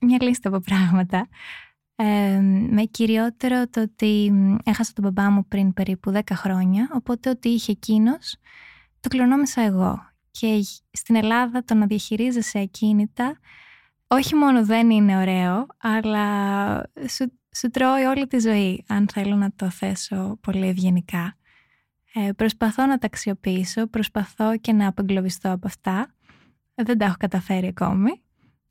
μια 0.01 0.17
λίστα 0.21 0.49
από 0.49 0.59
πράγματα. 0.59 1.27
Ε, 1.95 2.39
με 2.69 2.83
κυριότερο 2.83 3.67
το 3.67 3.81
ότι 3.81 4.31
μ, 4.31 4.55
έχασα 4.63 4.93
τον 4.93 5.03
μπαμπά 5.03 5.29
μου 5.29 5.45
πριν 5.47 5.73
περίπου 5.73 6.11
10 6.11 6.19
χρόνια, 6.31 6.89
οπότε 6.93 7.29
ό,τι 7.29 7.49
είχε 7.49 7.71
εκείνος, 7.71 8.37
το 8.99 9.09
κληρονόμησα 9.09 9.61
εγώ. 9.61 10.09
Και 10.31 10.65
στην 10.91 11.15
Ελλάδα 11.15 11.63
το 11.63 11.73
να 11.73 11.85
διαχειρίζεσαι 11.85 12.59
ακίνητα, 12.59 13.39
όχι 14.07 14.35
μόνο 14.35 14.65
δεν 14.65 14.89
είναι 14.89 15.17
ωραίο, 15.17 15.65
αλλά 15.77 16.77
σου, 17.09 17.31
σου 17.55 17.69
τρώει 17.69 18.03
όλη 18.03 18.27
τη 18.27 18.39
ζωή, 18.39 18.83
αν 18.87 19.07
θέλω 19.11 19.35
να 19.35 19.51
το 19.55 19.69
θέσω 19.69 20.37
πολύ 20.41 20.67
ευγενικά. 20.67 21.37
Ε, 22.13 22.31
προσπαθώ 22.31 22.85
να 22.85 22.97
τα 22.97 23.05
αξιοποιήσω, 23.05 23.87
προσπαθώ 23.87 24.57
και 24.57 24.73
να 24.73 24.87
απεγκλωβιστώ 24.87 25.51
από 25.51 25.67
αυτά. 25.67 26.13
Δεν 26.75 26.97
τα 26.97 27.05
έχω 27.05 27.15
καταφέρει 27.19 27.67
ακόμη, 27.67 28.21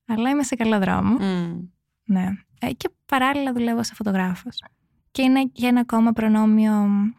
αλλά 0.07 0.31
είμαι 0.31 0.43
σε 0.43 0.55
καλό 0.55 0.79
δρόμο. 0.79 1.17
Μμ. 1.19 1.74
Ναι. 2.05 2.29
Ε, 2.61 2.73
και 2.73 2.91
παράλληλα 3.07 3.53
δουλεύω 3.53 3.83
σαν 3.83 3.97
φωτογράφος. 3.97 4.63
Και 5.11 5.23
είναι 5.23 5.45
και 5.45 5.67
ένα 5.67 5.81
ακόμα 5.81 6.13
προνόμιο 6.13 6.73
μ, 6.73 7.11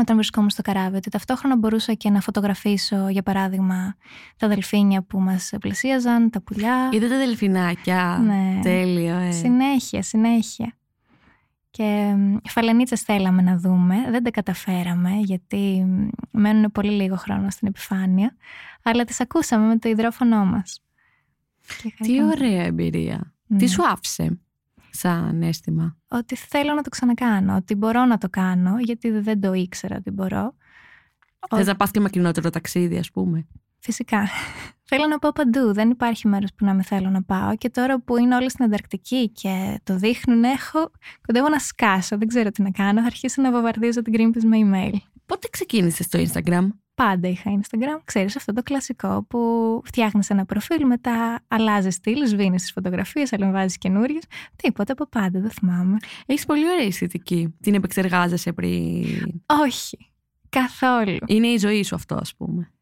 όταν 0.00 0.16
βρισκόμουν 0.16 0.50
στο 0.50 0.62
καράβι, 0.62 0.96
ότι 0.96 1.10
ταυτόχρονα 1.10 1.56
μπορούσα 1.56 1.92
και 1.94 2.10
να 2.10 2.20
φωτογραφίσω, 2.20 3.08
για 3.08 3.22
παράδειγμα, 3.22 3.96
τα 4.36 4.48
δελφίνια 4.48 5.02
που 5.02 5.20
μας 5.20 5.52
πλησίαζαν, 5.60 6.30
τα 6.30 6.40
πουλιά. 6.42 6.88
Είδα 6.92 7.08
τα 7.08 7.16
δελφινάκια. 7.16 8.20
Ναι. 8.24 8.58
Τέλειο, 8.62 9.16
ε. 9.16 9.30
Συνέχεια, 9.30 10.02
συνέχεια. 10.02 10.74
Και 11.70 12.14
μ, 12.16 12.36
φαλενίτσες 12.48 13.00
θέλαμε 13.00 13.42
να 13.42 13.56
δούμε, 13.58 13.96
δεν 14.10 14.22
τα 14.22 14.30
καταφέραμε 14.30 15.10
γιατί 15.10 15.84
μ, 15.86 16.08
μένουν 16.30 16.72
πολύ 16.72 16.90
λίγο 16.90 17.16
χρόνο 17.16 17.50
στην 17.50 17.68
επιφάνεια, 17.68 18.36
αλλά 18.82 19.04
τις 19.04 19.20
ακούσαμε 19.20 19.66
με 19.66 19.78
το 19.78 19.88
υδρόφωνο 19.88 20.44
μας. 20.44 20.82
Και 21.82 21.82
Τι 21.82 21.90
χαρήκαμε. 21.98 22.30
ωραία 22.30 22.62
εμπειρία. 22.64 23.32
Ναι. 23.50 23.58
Τι 23.58 23.68
σου 23.68 23.86
άφησε 23.86 24.40
σαν 24.90 25.42
αίσθημα; 25.42 25.96
Ότι 26.08 26.36
θέλω 26.36 26.74
να 26.74 26.82
το 26.82 26.90
ξανακάνω, 26.90 27.56
ότι 27.56 27.74
μπορώ 27.74 28.04
να 28.04 28.18
το 28.18 28.28
κάνω, 28.28 28.78
γιατί 28.78 29.10
δεν 29.10 29.40
το 29.40 29.52
ήξερα 29.52 29.96
ότι 29.96 30.10
μπορώ. 30.10 30.54
Θες 31.48 31.66
να 31.66 31.76
πας 31.76 31.90
και 31.90 32.00
μακρινότερο 32.00 32.50
ταξίδι, 32.50 32.98
ας 32.98 33.10
πούμε. 33.10 33.46
Φυσικά. 33.78 34.28
θέλω 34.90 35.06
να 35.06 35.18
πάω 35.18 35.32
παντού. 35.32 35.72
Δεν 35.72 35.90
υπάρχει 35.90 36.28
μέρος 36.28 36.50
που 36.54 36.64
να 36.64 36.74
μην 36.74 36.82
θέλω 36.82 37.10
να 37.10 37.22
πάω. 37.22 37.56
Και 37.56 37.70
τώρα 37.70 38.00
που 38.00 38.16
είναι 38.16 38.36
όλοι 38.36 38.50
στην 38.50 38.64
Ανταρκτική 38.64 39.30
και 39.30 39.80
το 39.82 39.96
δείχνουν, 39.96 40.44
έχω 40.44 40.90
κοντεύω 41.26 41.48
να 41.48 41.58
σκάσω. 41.58 42.18
Δεν 42.18 42.28
ξέρω 42.28 42.50
τι 42.50 42.62
να 42.62 42.70
κάνω. 42.70 43.00
Θα 43.00 43.06
αρχίσω 43.06 43.42
να 43.42 43.50
βαβαρδίζω 43.52 44.02
την 44.02 44.14
Greenpeace 44.16 44.44
με 44.44 44.58
email. 44.64 44.96
Πότε 45.26 45.48
ξεκίνησες 45.50 46.06
στο 46.06 46.18
Instagram; 46.18 46.68
Πάντα 47.00 47.28
είχα 47.28 47.60
Instagram. 47.60 48.00
Ξέρεις 48.04 48.36
αυτό 48.36 48.52
το 48.52 48.62
κλασικό 48.62 49.24
που 49.28 49.38
φτιάχνεις 49.84 50.30
ένα 50.30 50.44
προφίλ, 50.44 50.86
μετά 50.86 51.40
αλλάζεις 51.48 51.94
στυλ, 51.94 52.26
σβήνεις 52.26 52.62
τις 52.62 52.72
φωτογραφίες, 52.72 53.32
αλλεβάζεις 53.32 53.78
καινούριες. 53.78 54.22
Τίποτα 54.56 54.92
από 54.92 55.06
πάντα, 55.06 55.40
δεν 55.40 55.50
θυμάμαι. 55.50 55.96
Έχεις 56.26 56.46
πολύ 56.46 56.70
ωραία 56.70 56.86
αισθητική. 56.86 57.54
Την 57.60 57.74
επεξεργάζεσαι 57.74 58.52
πριν; 58.52 59.42
Όχι. 59.64 60.12
Καθόλου. 60.48 61.18
Είναι 61.26 61.46
η 61.46 61.56
ζωή 61.56 61.82
σου 61.82 61.94
αυτό, 61.94 62.14
ας 62.14 62.34
πούμε. 62.36 62.72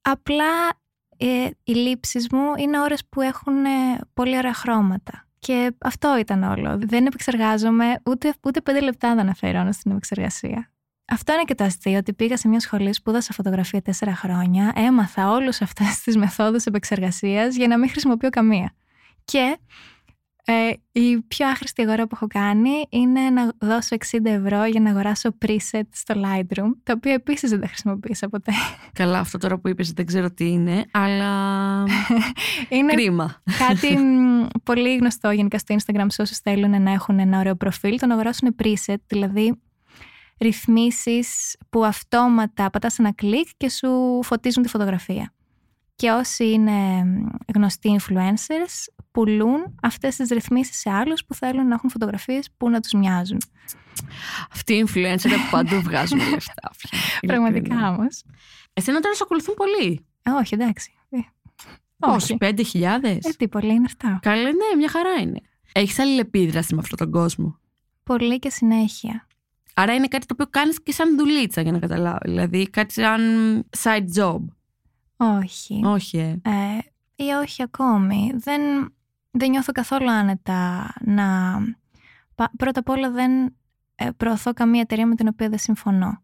Απλά 0.00 0.68
ε, 1.16 1.50
οι 1.64 1.72
λήψεις 1.72 2.28
μου 2.30 2.52
είναι 2.58 2.80
ώρες 2.80 3.02
που 3.08 3.20
έχουν 3.20 3.64
ε, 3.64 4.00
πολύ 4.14 4.36
ωραία 4.36 4.54
χρώματα. 4.54 5.28
Και 5.38 5.74
αυτό 5.78 6.18
ήταν 6.18 6.42
όλο. 6.42 6.78
Δεν 6.78 7.06
επεξεργάζομαι, 7.06 8.00
ούτε, 8.04 8.34
ούτε 8.44 8.60
πέντε 8.60 8.80
λεπτά 8.80 9.14
δεν 9.14 9.28
αφιερώνω 9.28 9.72
στην 9.72 9.90
επεξεργασία. 9.90 10.72
Αυτό 11.10 11.32
είναι 11.32 11.42
και 11.44 11.54
το 11.54 11.64
αστείο, 11.64 11.98
ότι 11.98 12.12
πήγα 12.12 12.36
σε 12.36 12.48
μια 12.48 12.60
σχολή, 12.60 12.92
σπούδασα 12.92 13.32
φωτογραφία 13.32 13.82
τέσσερα 13.82 14.14
χρόνια, 14.14 14.72
έμαθα 14.74 15.30
όλες 15.30 15.62
αυτές 15.62 16.00
τις 16.00 16.16
μεθόδους 16.16 16.64
επεξεργασίας 16.64 17.56
για 17.56 17.66
να 17.66 17.78
μην 17.78 17.90
χρησιμοποιώ 17.90 18.30
καμία. 18.30 18.74
Και 19.24 19.58
ε, 20.44 20.72
η 20.92 21.20
πιο 21.20 21.48
άχρηστη 21.48 21.82
αγορά 21.82 22.02
που 22.02 22.10
έχω 22.14 22.26
κάνει 22.26 22.70
είναι 22.88 23.20
να 23.20 23.52
δώσω 23.58 23.96
60 24.10 24.18
ευρώ 24.22 24.64
για 24.64 24.80
να 24.80 24.90
αγοράσω 24.90 25.36
preset 25.46 25.82
στο 25.90 26.14
Lightroom, 26.24 26.70
τα 26.82 26.92
οποία 26.96 27.12
επίσης 27.12 27.50
δεν 27.50 27.60
τα 27.60 27.66
χρησιμοποίησα 27.66 28.28
ποτέ. 28.28 28.52
Καλά, 28.92 29.18
αυτό 29.18 29.38
τώρα 29.38 29.58
που 29.58 29.68
είπες 29.68 29.92
δεν 29.92 30.06
ξέρω 30.06 30.30
τι 30.30 30.48
είναι, 30.48 30.84
αλλά 30.90 31.84
Είναι 32.68 32.92
κρίμα. 32.92 33.42
κάτι 33.68 33.96
μ, 33.96 34.46
πολύ 34.62 34.96
γνωστό 34.96 35.30
γενικά 35.30 35.58
στο 35.58 35.76
Instagram 35.78 36.06
σε 36.06 36.22
όσους 36.22 36.38
θέλουν 36.38 36.82
να 36.82 36.92
έχουν 36.92 37.18
ένα 37.18 37.38
ωραίο 37.38 37.54
προφίλ, 37.54 37.98
το 37.98 38.06
να 38.06 38.14
αγοράσουν 38.14 38.54
preset, 38.62 39.00
δηλαδή 39.06 39.60
ρυθμίσεις 40.40 41.56
που 41.70 41.84
αυτόματα 41.84 42.70
πατάς 42.70 42.98
ένα 42.98 43.12
κλικ 43.12 43.48
και 43.56 43.70
σου 43.70 44.20
φωτίζουν 44.22 44.62
τη 44.62 44.68
φωτογραφία. 44.68 45.32
Και 45.96 46.10
όσοι 46.10 46.50
είναι 46.50 47.04
μ, 47.04 47.26
γνωστοί 47.54 47.96
influencers 48.00 48.92
πουλούν 49.10 49.74
αυτές 49.82 50.16
τις 50.16 50.28
ρυθμίσεις 50.28 50.78
σε 50.78 50.90
άλλους 50.90 51.24
που 51.24 51.34
θέλουν 51.34 51.68
να 51.68 51.74
έχουν 51.74 51.90
φωτογραφίες 51.90 52.48
που 52.56 52.70
να 52.70 52.80
τους 52.80 52.92
μοιάζουν. 52.92 53.38
Αυτοί 54.52 54.74
οι 54.74 54.84
influencer 54.88 55.28
που 55.28 55.48
παντού 55.50 55.80
βγάζουν 55.86 56.18
λεφτά. 56.18 56.70
πια. 56.78 56.98
Πραγματικά 57.26 57.58
Ειλικρινά. 57.58 57.88
όμως. 57.94 58.22
Εσένα 58.72 59.00
τώρα 59.00 59.14
σε 59.14 59.20
ακολουθούν 59.24 59.54
πολύ. 59.54 60.06
Ε, 60.22 60.30
όχι, 60.30 60.54
εντάξει. 60.54 60.92
Ε, 61.10 61.16
Όχι, 61.98 62.14
όχι. 62.22 62.36
πέντε 62.36 62.62
χιλιάδες. 62.62 63.24
Ε, 63.24 63.30
τι 63.38 63.48
πολύ 63.48 63.72
είναι 63.72 63.84
αυτά. 63.86 64.18
Καλά, 64.22 64.42
ναι, 64.42 64.76
μια 64.76 64.88
χαρά 64.88 65.14
είναι. 65.20 65.40
Έχεις 65.72 65.98
αλληλεπίδραση 65.98 66.74
με 66.74 66.80
αυτόν 66.82 66.98
τον 66.98 67.10
κόσμο. 67.10 67.58
Πολύ 68.02 68.38
και 68.38 68.50
συνέχεια. 68.50 69.26
Άρα 69.80 69.94
είναι 69.94 70.06
κάτι 70.08 70.26
το 70.26 70.34
οποίο 70.34 70.46
κάνεις 70.50 70.82
και 70.82 70.92
σαν 70.92 71.16
δουλίτσα 71.16 71.60
για 71.60 71.72
να 71.72 71.78
καταλάβω. 71.78 72.18
Δηλαδή 72.22 72.70
κάτι 72.70 72.92
σαν 72.92 73.20
side 73.78 74.06
job. 74.16 74.38
Όχι. 75.16 75.80
Όχι, 75.84 76.18
ε. 76.18 76.40
Ε, 76.42 76.78
ή 77.24 77.30
όχι 77.42 77.62
ακόμη. 77.62 78.30
Δεν, 78.34 78.60
δεν 79.30 79.50
νιώθω 79.50 79.72
καθόλου 79.72 80.10
άνετα 80.10 80.92
να... 81.04 81.58
πα- 82.34 82.50
Πρώτα 82.56 82.80
απ' 82.80 82.88
όλα 82.88 83.10
δεν 83.10 83.56
ε, 83.94 84.10
προωθώ 84.16 84.52
καμία 84.52 84.80
εταιρεία 84.80 85.06
με 85.06 85.14
την 85.14 85.28
οποία 85.28 85.48
δεν 85.48 85.58
συμφωνώ. 85.58 86.22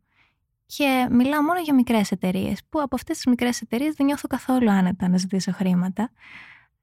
Και 0.67 1.09
μιλάω 1.11 1.43
μόνο 1.43 1.61
για 1.61 1.75
μικρές 1.75 2.11
εταιρείες, 2.11 2.61
που 2.69 2.81
από 2.81 2.95
αυτές 2.95 3.17
τις 3.17 3.27
μικρές 3.27 3.61
εταιρείες 3.61 3.95
δεν 3.95 4.07
νιώθω 4.07 4.29
καθόλου 4.29 4.71
άνετα 4.71 5.09
να 5.09 5.17
ζητήσω 5.17 5.53
χρήματα. 5.53 6.11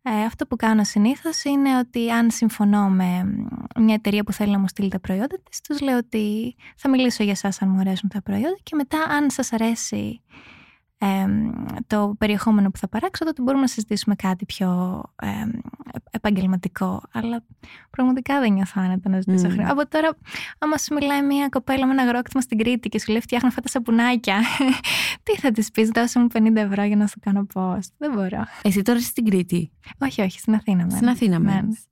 Ε, 0.04 0.24
αυτό 0.24 0.48
που 0.48 0.56
κάνω 0.56 0.84
συνήθως 0.84 1.44
είναι 1.44 1.78
ότι 1.78 2.12
αν 2.12 2.32
συμφωνώ 2.32 2.90
με 2.90 3.24
μ, 3.24 3.84
μια 3.84 3.94
εταιρεία 3.94 4.24
που 4.24 4.34
θέλει 4.34 4.52
να 4.52 4.60
μου 4.60 4.68
στείλει 4.68 4.90
τα 4.90 5.00
προϊόντα 5.00 5.38
της, 5.50 5.62
τους 5.62 5.82
λέω 5.82 5.98
ότι 5.98 6.56
θα 6.76 6.90
μιλήσω 6.90 7.24
για 7.24 7.32
εσάς 7.32 7.62
αν 7.62 7.70
μου 7.70 7.80
αρέσουν 7.80 8.10
τα 8.10 8.22
προϊόντα 8.22 8.58
και 8.64 8.76
μετά 8.76 9.04
αν 9.04 9.30
σας 9.30 9.54
αρέσει 9.54 10.22
ε, 11.04 11.26
το 11.88 12.16
περιεχόμενο 12.18 12.70
που 12.72 12.78
θα 12.78 12.88
παράξω, 12.88 13.26
τότε 13.26 13.42
μπορούμε 13.42 13.62
να 13.62 13.68
συζητήσουμε 13.68 14.16
κάτι 14.16 14.46
πιο 14.46 15.02
ε, 15.22 15.28
επαγγελματικό. 16.12 17.02
Αλλά 17.12 17.44
πραγματικά 17.90 18.40
δεν 18.40 18.54
νιώθω 18.54 18.82
άνετα 18.86 19.10
να 19.10 19.20
ζητήσω 19.22 19.46
Μμμ. 19.46 19.52
χρήματα. 19.52 19.72
Από 19.72 19.88
τώρα, 19.88 20.18
άμα 20.58 20.78
σου 20.78 20.94
μιλάει 20.94 21.22
μια 21.26 21.50
κοπέλα 21.50 21.86
με 21.86 21.92
ένα 21.92 22.02
αγρόκτημα 22.02 22.42
στην 22.42 22.58
Κρήτη 22.58 22.90
και 22.90 23.00
σου 23.00 23.12
λέει 23.12 23.22
φτιάχνω 23.22 23.48
αυτά 23.48 23.62
τα 23.62 23.68
σαπουνάκια, 23.70 24.40
τι 25.24 25.36
θα 25.38 25.52
της 25.52 25.72
πεις, 25.72 25.90
δώσε 25.90 26.20
μου 26.20 26.28
50 26.34 26.56
ευρώ 26.56 26.84
για 26.84 26.96
να 26.96 27.08
σου 27.08 27.20
κάνω 27.22 27.48
post. 27.54 27.90
Δεν 27.98 28.12
μπορώ. 28.12 28.44
Εσύ 28.62 28.82
τώρα 28.82 29.00
είσαι 29.00 29.08
στην 29.08 29.26
Κρήτη; 29.26 29.72
Όχι, 29.98 30.22
όχι, 30.22 30.40
στην 30.40 30.54
Αθήνα 30.54 30.78
μένω. 30.78 30.96
Στην 30.96 31.10
Αθήνα 31.10 31.40
Ναι. 31.40 31.52
μένεις. 31.54 31.86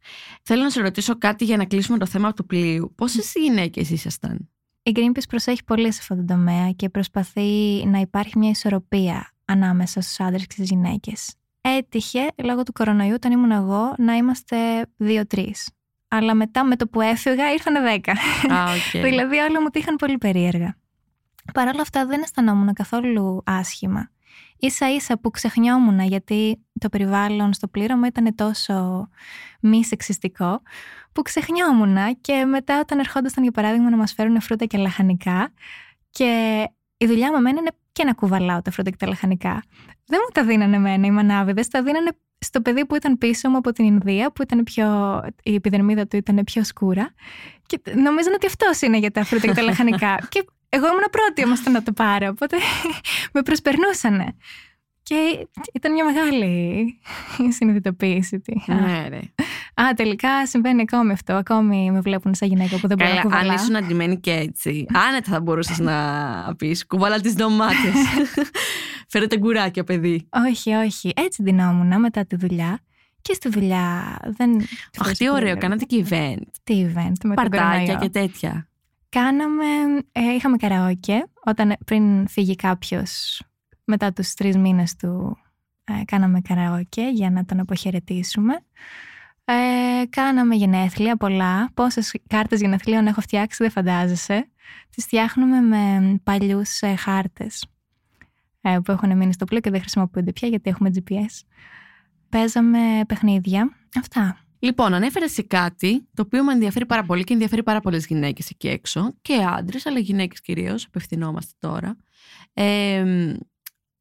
Θέλω 0.44 0.63
να 0.63 0.70
σε 0.70 0.82
ρωτήσω 0.82 1.18
κάτι 1.18 1.46
για 1.46 1.58
να 1.58 1.66
κλείσουμε 1.66 1.98
το 1.98 2.06
θέμα 2.06 2.34
του 2.34 2.46
πλοίου. 2.46 2.94
Πόσες 2.96 3.32
γυναίκες 3.36 3.89
ήσασταν; 3.89 4.50
Η 4.83 4.91
Greenpeace 4.95 5.27
προσέχει 5.29 5.63
πολύ 5.63 5.91
σε 5.93 6.00
αυτό 6.01 6.15
το 6.15 6.25
τομέα 6.25 6.71
και 6.71 6.89
προσπαθεί 6.89 7.83
να 7.86 8.00
υπάρχει 8.00 8.38
μια 8.38 8.50
ισορροπία 8.50 9.33
ανάμεσα 9.45 10.01
στους 10.01 10.19
άντρες 10.19 10.48
και 10.48 10.53
στις 10.53 10.69
γυναίκες. 10.69 11.33
Έτυχε, 11.62 12.27
λόγω 12.43 12.63
του 12.63 12.71
κορονοϊού, 12.71 13.13
όταν 13.13 13.31
ήμουν 13.31 13.51
εγώ, 13.51 13.93
να 13.98 14.13
είμαστε 14.13 14.57
δύο-τρεις. 14.98 15.69
Αλλά 16.07 16.33
μετά 16.33 16.63
με 16.63 16.75
το 16.75 16.88
που 16.88 17.01
έφυγα 17.01 17.51
ήρθαν 17.51 17.83
δέκα. 17.83 18.12
Α, 18.53 18.63
οκ. 18.63 19.01
δηλαδή 19.07 19.38
όλα 19.38 19.62
μου 19.62 19.69
τύχαν 19.69 19.95
πολύ 19.95 20.17
περίεργα. 20.17 20.77
Παρ' 21.53 21.67
όλα 21.67 21.81
αυτά 21.81 22.05
δεν 22.05 22.21
αισθανόμουν 22.21 22.74
καθόλου 22.74 23.41
άσχημα. 23.45 24.09
Ίσα 24.57 24.93
ίσα 24.93 25.19
που 25.19 25.29
ξεχνιόμουν 25.29 26.00
γιατί 26.00 26.65
το 26.79 26.89
περιβάλλον 26.89 27.53
στο 27.53 27.67
πλήρωμα 27.67 28.07
ήταν 28.07 28.36
τόσο 28.36 29.09
μη 29.59 29.86
σεξιστικό 29.86 30.62
που 31.12 31.22
ξεχνιόμουν 31.22 31.98
και 32.22 32.46
μετά 32.46 32.80
όταν 32.80 33.00
ερχόντουσαν 33.00 33.44
για 33.44 33.51
παράδειγμα 33.51 33.89
να 33.89 33.98
μας 33.98 34.13
φέρουν 34.13 34.42
φρούτα 34.42 34.66
και 34.66 34.78
λαχανικά 34.78 35.51
και 36.10 36.63
η 36.98 37.06
δουλειά 37.06 37.32
μου 37.32 37.38
εμένα 37.38 37.60
είναι 37.60 37.72
και 37.92 38.04
να 38.04 38.13
κουβαλάω 38.13 38.62
τα 38.62 38.72
φρούτα 38.72 38.89
και 38.89 38.96
τα 39.00 39.08
λαχανικά. 39.08 39.63
Δεν 40.06 40.20
μου 40.24 40.32
τα 40.34 40.44
δίνανε 40.44 40.75
εμένα 40.75 41.08
οι 41.08 41.12
μανάβιδες, 41.12 41.68
τα 41.68 41.84
δίνανε 41.84 42.10
στο 42.39 42.62
παιδί 42.62 42.86
που 42.86 42.96
ήταν 42.96 43.18
πίσω 43.18 43.50
μου 43.50 43.58
από 43.58 43.72
την 43.72 43.86
Ινδία, 43.86 44.32
που 44.32 44.42
ήταν 44.42 44.63
πιο, 44.63 45.20
η 45.44 45.54
επιδερμίδα 45.54 46.08
του 46.08 46.16
ήταν 46.16 46.44
πιο 46.44 46.63
σκούρα. 46.63 47.13
Και 47.66 47.80
νομίζανε 47.86 48.36
ότι 48.36 48.46
αυτός 48.46 48.82
είναι 48.82 48.98
για 48.98 49.12
τα 49.12 49.24
φρούτα 49.24 49.48
και 49.48 49.54
τα 49.54 49.62
λαχανικά. 49.62 50.20
και 50.30 50.46
εγώ 50.70 50.88
ήμουν 50.88 51.04
πρώτη 51.12 51.44
όμως 51.44 51.63
να 51.63 51.84
το 51.84 51.92
πάρω, 51.92 52.28
οπότε 52.28 52.58
με 53.34 53.42
προσπερνούσανε. 53.42 54.36
Και 55.04 55.48
ήταν 55.74 55.92
μια 55.92 56.06
μεγάλη 56.06 57.00
συνειδητοποίηση. 57.58 58.42
Ναι, 58.66 59.08
ρε. 59.10 59.20
Α, 59.74 59.94
τελικά 59.96 60.48
συμβαίνει 60.48 60.82
ακόμη 60.82 61.12
αυτό. 61.12 61.34
Ακόμη 61.34 61.92
με 61.92 62.00
βλέπουν 62.00 62.34
σαν 62.34 62.48
γυναίκα 62.48 62.80
που 62.80 62.88
δεν 62.88 62.98
μπορεί 62.98 63.14
να 63.14 63.22
κουβαλά. 63.22 63.50
Αν 63.50 63.56
ήσουν 63.56 63.76
αντιμένη 63.76 64.20
και 64.20 64.32
έτσι, 64.32 64.86
άνετα 64.94 65.32
θα 65.32 65.42
μπορούσες 65.42 65.80
να 65.80 66.56
πεις 66.58 66.86
κουβαλά 66.86 67.20
τις 67.20 67.36
ντομάτες. 67.36 67.94
Φέρετε 69.12 69.38
γκουράκια, 69.38 69.84
παιδί. 69.84 70.28
Όχι, 70.48 70.74
όχι. 70.74 71.12
Έτσι 71.16 71.44
ντυνόμουν 71.44 72.00
μετά 72.00 72.26
τη 72.26 72.36
δουλειά. 72.36 72.80
Και 73.22 73.34
στη 73.34 73.50
δουλειά 73.50 74.18
δεν. 74.38 74.62
Αχ, 75.00 75.12
τι 75.12 75.30
ωραίο, 75.30 75.58
κάνατε 75.58 75.86
και 75.86 76.06
event. 76.10 76.48
Τι 76.64 76.86
event, 76.88 77.14
με 77.24 77.34
Παρτάκια 77.34 77.96
και 77.96 78.10
τέτοια. 78.10 78.70
Κάναμε, 79.10 79.66
ε, 80.12 80.22
είχαμε 80.36 80.58
καραόκε 80.58 81.24
όταν 81.46 81.76
πριν 81.86 82.28
φύγει 82.28 82.56
κάποιος 82.56 83.42
μετά 83.84 84.14
τους 84.14 84.34
τρεις 84.34 84.58
μήνες 84.58 84.96
του 84.96 85.38
ε, 85.84 86.06
κάναμε 86.06 86.42
καραόκε 86.42 87.10
για 87.14 87.30
να 87.30 87.46
τον 87.46 87.60
αποχαιρετήσουμε. 87.60 88.54
Ε, 89.51 90.06
κάναμε 90.10 90.56
γενέθλια 90.56 91.18
πολλά. 91.18 91.70
Πόσες 91.74 92.15
κάρτες 92.27 92.60
γενεθλίων 92.60 93.08
έχω 93.08 93.22
φτιάξει 93.22 93.63
δεν 93.63 93.72
φαντάζεσαι. 93.72 94.50
Τις 94.89 95.03
φτιάχνουμε 95.03 95.60
με 95.60 96.15
παλιούς 96.24 96.82
ε, 96.82 96.96
χάρτες 96.96 97.65
ε, 98.62 98.77
που 98.84 98.91
έχουν 98.91 99.18
μείνει 99.18 99.34
στο 99.34 99.46
πλοίο 99.46 99.60
και 99.60 99.70
δεν 99.70 99.79
χρησιμοποιούνται 99.79 100.32
πια 100.32 100.48
γιατί 100.48 100.70
έχουμε 100.70 100.91
GPS. 100.96 101.46
Παίζαμε 102.29 102.79
παιχνίδια. 103.08 103.70
Αυτά. 103.98 104.38
Λοιπόν, 104.60 104.94
ανέφερες 104.94 105.32
σε 105.32 105.41
κάτι 105.41 106.08
το 106.13 106.22
οποίο 106.25 106.44
με 106.44 106.53
ενδιαφέρει 106.53 106.86
πάρα 106.86 107.03
πολύ 107.03 107.24
και 107.24 107.34
ενδιαφέρει 107.34 107.63
πάρα 107.63 107.79
πολλές 107.79 108.06
γυναίκες 108.06 108.50
εκεί 108.50 108.68
έξω 108.68 109.13
και 109.22 109.34
άντρες, 109.58 109.86
αλλά 109.86 110.00
γυναίκες 110.00 110.41
κυρίως. 110.41 110.86
Απευθυνόμαστε 110.86 111.53
τώρα. 111.60 111.98
Ε, 112.53 113.36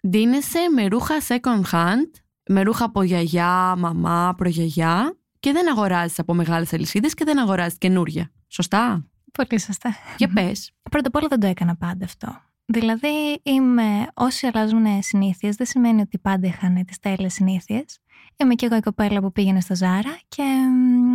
ντύνεσαι 0.08 0.58
με 0.74 0.86
ρούχα 0.86 1.14
second 1.28 1.62
hand, 1.70 2.10
με 2.48 2.62
ρούχα 2.62 2.84
από 2.84 3.02
γιαγιά, 3.02 3.76
μαμά, 3.78 4.34
προγιαγιά 4.36 5.17
και 5.40 5.52
δεν 5.52 5.68
αγοράζεις 5.70 6.18
από 6.18 6.34
μεγάλες 6.34 6.72
αλυσίδες 6.72 7.14
και 7.14 7.24
δεν 7.24 7.38
αγοράζεις 7.38 7.78
καινούρια. 7.78 8.30
Σωστά; 8.48 9.04
Πολύ 9.32 9.60
σωστά. 9.60 9.96
Για 10.16 10.28
πες. 10.28 10.72
Πρώτα 10.90 11.08
απ' 11.08 11.14
όλα 11.14 11.28
δεν 11.28 11.40
το 11.40 11.46
έκανα 11.46 11.76
πάντα 11.76 12.04
αυτό. 12.04 12.40
Δηλαδή, 12.64 13.40
είμαι, 13.42 14.06
όσοι 14.14 14.46
αλλάζουν 14.46 15.02
συνήθειες, 15.02 15.56
δεν 15.56 15.66
σημαίνει 15.66 16.00
ότι 16.00 16.18
πάντα 16.18 16.46
είχαν 16.46 16.84
τις 16.84 16.98
τέλειες 16.98 17.32
συνήθειες. 17.32 17.98
Είμαι 18.36 18.54
και 18.54 18.66
εγώ 18.66 18.76
η 18.76 18.80
κοπέλα 18.80 19.20
που 19.20 19.32
πήγαινε 19.32 19.60
στο 19.60 19.74
Ζάρα 19.74 20.18
και 20.28 20.42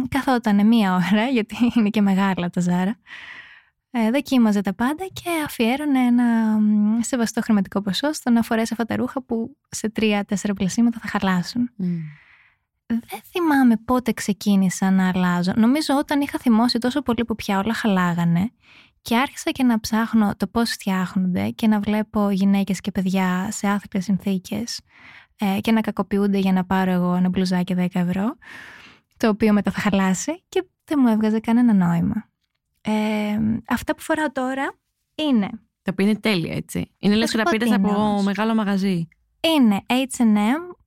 καθόταν 0.10 0.68
μία 0.68 0.94
ώρα, 0.96 1.28
γιατί 1.36 1.56
είναι 1.76 1.90
και 1.90 2.02
μεγάλα 2.02 2.50
τα 2.50 2.62
Ζάρα. 2.62 2.96
Ε, 3.92 4.10
δοκίμαζε 4.10 4.62
τα 4.62 4.74
πάντα 4.74 5.06
και 5.14 5.30
αφιέρωνε 5.46 6.00
ένα 6.00 6.60
σεβαστό 7.02 7.42
χρηματικό 7.42 7.82
ποσό 7.82 8.14
στο 8.14 8.30
να 8.30 8.42
φορέσει 8.42 8.70
αυτά 8.72 8.86
τα 8.86 8.96
ρούχα 8.96 9.22
που 9.22 9.58
σε 9.70 9.90
τρία-τέσσερα 9.90 10.54
πλασίματα 10.54 11.00
θα 11.02 11.08
χαλάσουν. 11.08 11.72
Δεν 12.86 13.22
θυμάμαι 13.32 13.78
πότε 13.86 14.12
ξεκίνησα 14.12 14.92
να 14.92 15.10
αλλάζω. 15.10 15.52
Νομίζω 15.56 15.96
όταν 15.98 16.22
είχα 16.22 16.40
θυμώσει 16.40 16.78
τόσο 16.78 17.02
πολύ 17.02 17.26
που 17.26 17.36
πια 17.36 17.60
όλα 17.60 17.74
χαλάγανε 17.74 18.52
και 19.02 19.18
άρχισα 19.18 19.52
και 19.52 19.64
να 19.64 19.80
ψάχνω 19.80 20.34
το 20.38 20.48
πώς 20.48 20.72
φτιάχνονται 20.72 21.50
και 21.50 21.68
να 21.68 21.80
βλέπω 21.80 22.30
γυναίκες 22.30 22.80
και 22.80 22.92
παιδιά 22.92 23.48
σε 23.52 23.68
άθλιες 23.68 24.04
συνθήκες 24.04 24.82
ε, 25.38 25.60
και 25.62 25.72
να 25.72 25.82
κακοποιούνται 25.82 26.38
για 26.38 26.52
να 26.52 26.66
πάρω 26.66 26.92
εγώ 26.92 27.16
ένα 27.16 27.30
μπλουζάκι 27.30 27.76
10 27.78 27.86
ευρώ, 27.94 28.38
το 29.18 29.28
οποίο 29.30 29.54
μετά 29.54 29.72
θα 29.72 29.80
χαλάσει 29.80 30.44
και 30.50 30.66
δεν 30.86 31.00
μου 31.02 31.08
έβγαζε 31.08 31.40
κανένα 31.40 31.74
νόημα. 31.74 32.30
Ε, 32.82 32.92
αυτά 33.68 33.96
που 33.96 34.02
φοράω 34.02 34.32
τώρα 34.32 34.74
είναι. 35.16 35.50
Τα 35.82 35.92
οποία 35.92 36.06
είναι 36.06 36.20
τέλεια, 36.20 36.56
έτσι. 36.56 36.92
Είναι 37.00 37.16
λες 37.16 37.32
και 37.32 37.38
τα 37.38 37.50
πήρε 37.50 37.74
από 37.74 38.22
μεγάλο 38.24 38.56
μαγαζί. 38.56 39.08
Είναι 39.40 39.82
HM 39.88 40.38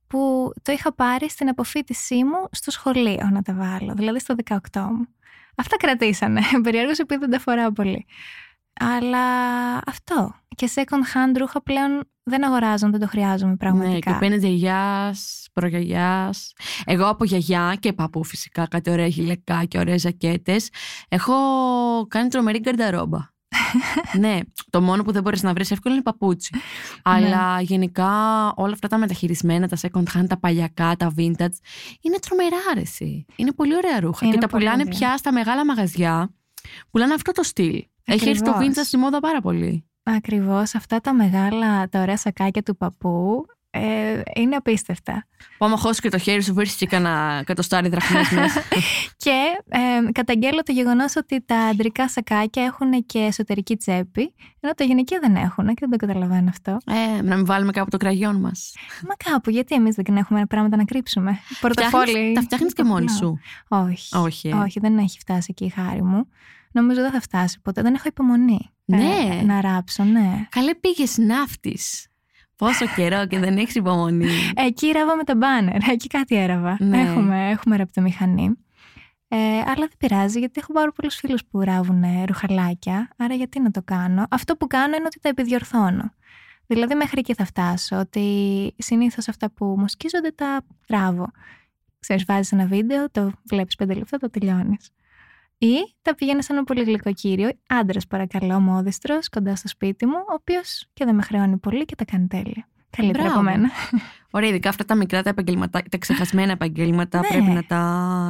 που 0.07 0.51
το 0.61 0.71
είχα 0.71 0.93
πάρει 0.93 1.29
στην 1.29 1.49
αποφύτισή 1.49 2.23
μου 2.23 2.47
στο 2.51 2.71
σχολείο 2.71 3.29
να 3.31 3.41
τα 3.41 3.53
βάλω, 3.53 3.93
δηλαδή 3.93 4.19
στο 4.19 4.35
18 4.45 4.57
μου. 4.73 5.07
Αυτά 5.55 5.77
κρατήσανε. 5.77 6.41
Περιέργως 6.63 6.99
επειδή 6.99 7.19
δεν 7.19 7.29
τα 7.29 7.39
φοράω 7.39 7.71
πολύ. 7.71 8.05
Αλλά 8.79 9.25
αυτό. 9.85 10.35
Και 10.55 10.69
second 10.75 11.15
hand 11.15 11.37
ρούχα 11.37 11.61
πλέον 11.61 12.09
δεν 12.23 12.45
αγοράζουν, 12.45 12.91
δεν 12.91 12.99
το 12.99 13.07
χρειάζομαι 13.07 13.55
πραγματικά. 13.55 14.11
Ναι, 14.11 14.17
και 14.17 14.19
παίρνει 14.19 14.37
γιαγιάς, 14.37 15.47
προγιαγιάς. 15.53 16.53
Εγώ 16.85 17.07
από 17.07 17.23
γιαγιά 17.23 17.77
και 17.79 17.93
παππού 17.93 18.23
φυσικά, 18.23 18.67
κάτι 18.67 18.89
ωραία 18.89 19.07
γυλαικά 19.07 19.65
και 19.65 19.77
ωραίες 19.77 20.01
ζακέτες. 20.01 20.69
Έχω 21.07 21.33
κάνει 22.07 22.29
τρομερή 22.29 22.59
γκαρνταρόμπα. 22.59 23.35
Ναι, 24.19 24.39
το 24.69 24.81
μόνο 24.81 25.03
που 25.03 25.11
δεν 25.11 25.21
μπορείς 25.21 25.43
να 25.43 25.53
βρεις 25.53 25.71
εύκολα 25.71 25.93
είναι 25.93 26.03
παπούτσι. 26.03 26.49
Ναι. 26.55 26.61
Αλλά 27.03 27.61
γενικά 27.61 28.09
όλα 28.55 28.73
αυτά 28.73 28.87
τα 28.87 28.97
μεταχειρισμένα, 28.97 29.67
τα 29.67 29.77
second 29.81 30.17
hand, 30.17 30.25
τα 30.27 30.39
παλιακά, 30.39 30.95
τα 30.95 31.13
vintage, 31.17 31.57
είναι 32.01 32.19
τρομερά 32.19 32.57
άρεση. 32.71 33.25
Είναι 33.35 33.51
πολύ 33.51 33.75
ωραία 33.75 33.99
ρούχα. 33.99 34.27
και 34.29 34.37
τα 34.37 34.47
πουλάνε 34.47 34.87
πια 34.87 35.17
στα 35.17 35.31
μεγάλα 35.31 35.65
μαγαζιά. 35.65 36.33
Πουλάνε 36.91 37.13
αυτό 37.13 37.31
το 37.31 37.43
στυλ. 37.43 37.83
Έχει 38.03 38.29
έρθει 38.29 38.43
το 38.43 38.57
vintage 38.59 38.83
στη 38.83 38.97
μόδα 38.97 39.19
πάρα 39.19 39.41
πολύ. 39.41 39.85
Ακριβώς. 40.03 40.75
Αυτά 40.75 41.01
τα 41.01 41.13
μεγάλα, 41.13 41.89
τα 41.89 42.01
ωραία 42.01 42.17
σακάκια 42.17 42.63
του 42.63 42.77
παππού 42.77 43.45
ε, 43.69 44.21
είναι 44.35 44.55
απίστευτα. 44.55 45.25
Που 45.57 45.65
άμα 45.65 45.77
χώσεις 45.77 45.99
και 45.99 46.09
το 46.09 46.17
χέρι 46.17 46.43
σου, 46.43 46.53
βρίσκει 46.53 46.77
και 46.77 46.85
κανένα 46.85 47.43
κατοστάρι 47.45 47.89
δραχμές 47.89 48.27
και 49.23 49.61
ε, 49.69 50.11
καταγγέλλω 50.11 50.63
το 50.63 50.71
γεγονός 50.71 51.15
ότι 51.15 51.41
τα 51.45 51.57
αντρικά 51.57 52.09
σακάκια 52.09 52.63
έχουν 52.63 53.05
και 53.05 53.19
εσωτερική 53.19 53.75
τσέπη, 53.75 54.33
ενώ 54.59 54.73
τα 54.73 54.83
γυναικεία 54.83 55.19
δεν 55.21 55.35
έχουν 55.35 55.67
και 55.67 55.73
δεν 55.79 55.89
το 55.89 55.97
καταλαβαίνω 55.97 56.49
αυτό. 56.49 56.77
Ε, 57.17 57.21
να 57.21 57.35
μην 57.35 57.45
βάλουμε 57.45 57.71
κάπου 57.71 57.89
το 57.89 57.97
κραγιόν 57.97 58.35
μας. 58.35 58.73
Μα 59.07 59.31
κάπου, 59.31 59.49
γιατί 59.49 59.75
εμείς 59.75 59.95
δεν 59.95 60.17
έχουμε 60.17 60.45
πράγματα 60.45 60.77
να 60.77 60.83
κρύψουμε. 60.83 61.39
Πορτοφόλι. 61.61 62.33
Τα 62.33 62.41
φτιάχνεις 62.41 62.73
και 62.73 62.83
μόνη 62.83 63.09
σου. 63.09 63.39
Όχι. 63.67 64.17
Όχι, 64.17 64.47
ε. 64.47 64.53
Όχι, 64.53 64.79
δεν 64.79 64.97
έχει 64.97 65.19
φτάσει 65.19 65.47
εκεί 65.49 65.65
η 65.65 65.69
χάρη 65.69 66.03
μου. 66.03 66.27
Νομίζω 66.71 67.01
δεν 67.01 67.11
θα 67.11 67.21
φτάσει 67.21 67.59
ποτέ. 67.61 67.81
Δεν 67.81 67.93
έχω 67.93 68.07
υπομονή. 68.07 68.71
Ναι. 68.85 69.03
Ε, 69.39 69.43
να 69.43 69.61
ράψω, 69.61 70.03
ναι. 70.03 70.47
Καλέ 70.49 70.75
πήγες 70.75 71.17
ναύτης. 71.17 72.07
Πόσο 72.57 72.85
καιρό 72.95 73.27
και 73.27 73.39
δεν 73.39 73.57
έχεις 73.57 73.75
υπομονή. 73.75 74.27
Εκεί 74.55 74.91
ράβα 74.91 75.15
με 75.15 75.23
τα 75.23 75.35
μπάνερ. 75.35 75.89
Εκεί 75.89 76.07
κάτι 76.07 76.35
έραβα. 76.35 76.77
Ναι. 76.79 77.01
Έχουμε, 77.01 77.49
έχουμε 77.49 77.75
ραπτομηχανή. 77.75 78.57
Ε, 79.27 79.37
αλλά 79.37 79.73
δεν 79.73 79.91
πειράζει 79.97 80.39
γιατί 80.39 80.59
έχω 80.59 80.73
πάρα 80.73 80.91
πολλούς 80.91 81.15
φίλους 81.15 81.45
που 81.45 81.61
ράβουν 81.61 82.03
ρουχαλάκια. 82.25 83.09
Άρα 83.17 83.33
γιατί 83.33 83.59
να 83.61 83.71
το 83.71 83.81
κάνω; 83.85 84.25
Αυτό 84.29 84.55
που 84.55 84.67
κάνω 84.67 84.95
είναι 84.95 85.05
ότι 85.05 85.19
τα 85.19 85.29
επιδιορθώνω. 85.29 86.13
Δηλαδή 86.67 86.95
μέχρι 86.95 87.19
εκεί 87.19 87.33
θα 87.33 87.45
φτάσω. 87.45 87.97
Ότι 87.99 88.73
συνήθως 88.77 89.27
αυτά 89.27 89.51
που 89.51 89.65
μου 89.77 89.87
σκίζονται 89.87 90.31
τα 90.31 90.61
ράβω. 90.87 91.31
Ξέρεις, 91.99 92.25
βάζεις 92.25 92.51
ένα 92.51 92.65
βίντεο, 92.65 93.09
το 93.11 93.31
βλέπεις 93.43 93.75
πέντε 93.75 93.93
λεπτά, 93.93 94.17
το 94.17 94.29
τελειώνεις. 94.29 94.89
Ή 95.57 95.75
τα 96.01 96.15
πήγαινε 96.15 96.41
σε 96.41 96.53
ένα 96.53 96.63
πολύ 96.63 96.83
γλυκό 96.83 97.11
κύριο, 97.13 97.49
άντρας 97.67 98.07
παρακαλώ, 98.07 98.59
μόδιστρος, 98.59 99.29
κοντά 99.29 99.55
στο 99.55 99.67
σπίτι 99.67 100.05
μου, 100.05 100.15
ο 100.17 100.33
οποίος 100.33 100.87
και 100.93 101.05
δεν 101.05 101.15
με 101.15 101.21
χρεώνει 101.21 101.57
πολύ 101.57 101.85
και 101.85 101.95
τα 101.95 102.05
κάνει 102.05 102.27
τέλεια. 102.27 102.67
Καλύτερα 102.89 103.29
από 103.29 103.41
μένα. 103.41 103.69
Ωραία, 104.31 104.49
ειδικά 104.49 104.69
αυτά 104.69 104.85
τα 104.85 104.95
μικρά 104.95 105.23
τα 105.23 105.29
επαγγελματά, 105.29 105.81
τα 105.91 105.97
ξεχασμένα 105.97 106.51
επαγγέλματα 106.51 107.19
Ναι. 107.19 107.27
πρέπει 107.27 107.49
να 107.51 107.63
τα 107.63 107.81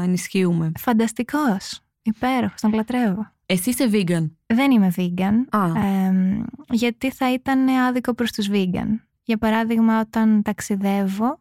ενισχύουμε. 0.03 0.71
Φανταστικός. 0.77 1.81
Υπέροχος, 2.01 2.61
τον 2.61 2.73
λατρεύω. 2.73 3.31
Εσύ 3.45 3.69
είσαι 3.69 3.89
vegan. 3.91 4.29
Δεν 4.45 4.71
είμαι 4.71 4.93
vegan. 4.97 5.57
Α, 5.57 5.85
εμ, 5.85 6.43
γιατί 6.69 7.11
θα 7.11 7.33
ήταν 7.33 7.67
άδικο 7.67 8.13
προς 8.13 8.31
τους 8.31 8.49
vegan. 8.51 8.99
Για 9.23 9.37
παράδειγμα, 9.37 9.99
όταν 9.99 10.41
ταξιδεύω, 10.41 11.39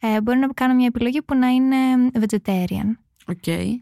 ε, 0.00 0.20
μπορεί 0.20 0.38
να 0.38 0.46
κάνω 0.48 0.74
μια 0.74 0.86
επιλογή 0.86 1.22
που 1.22 1.34
να 1.34 1.48
είναι 1.48 1.76
vegetarian. 2.20 2.96
OK. 3.26 3.46
Ε, 3.46 3.78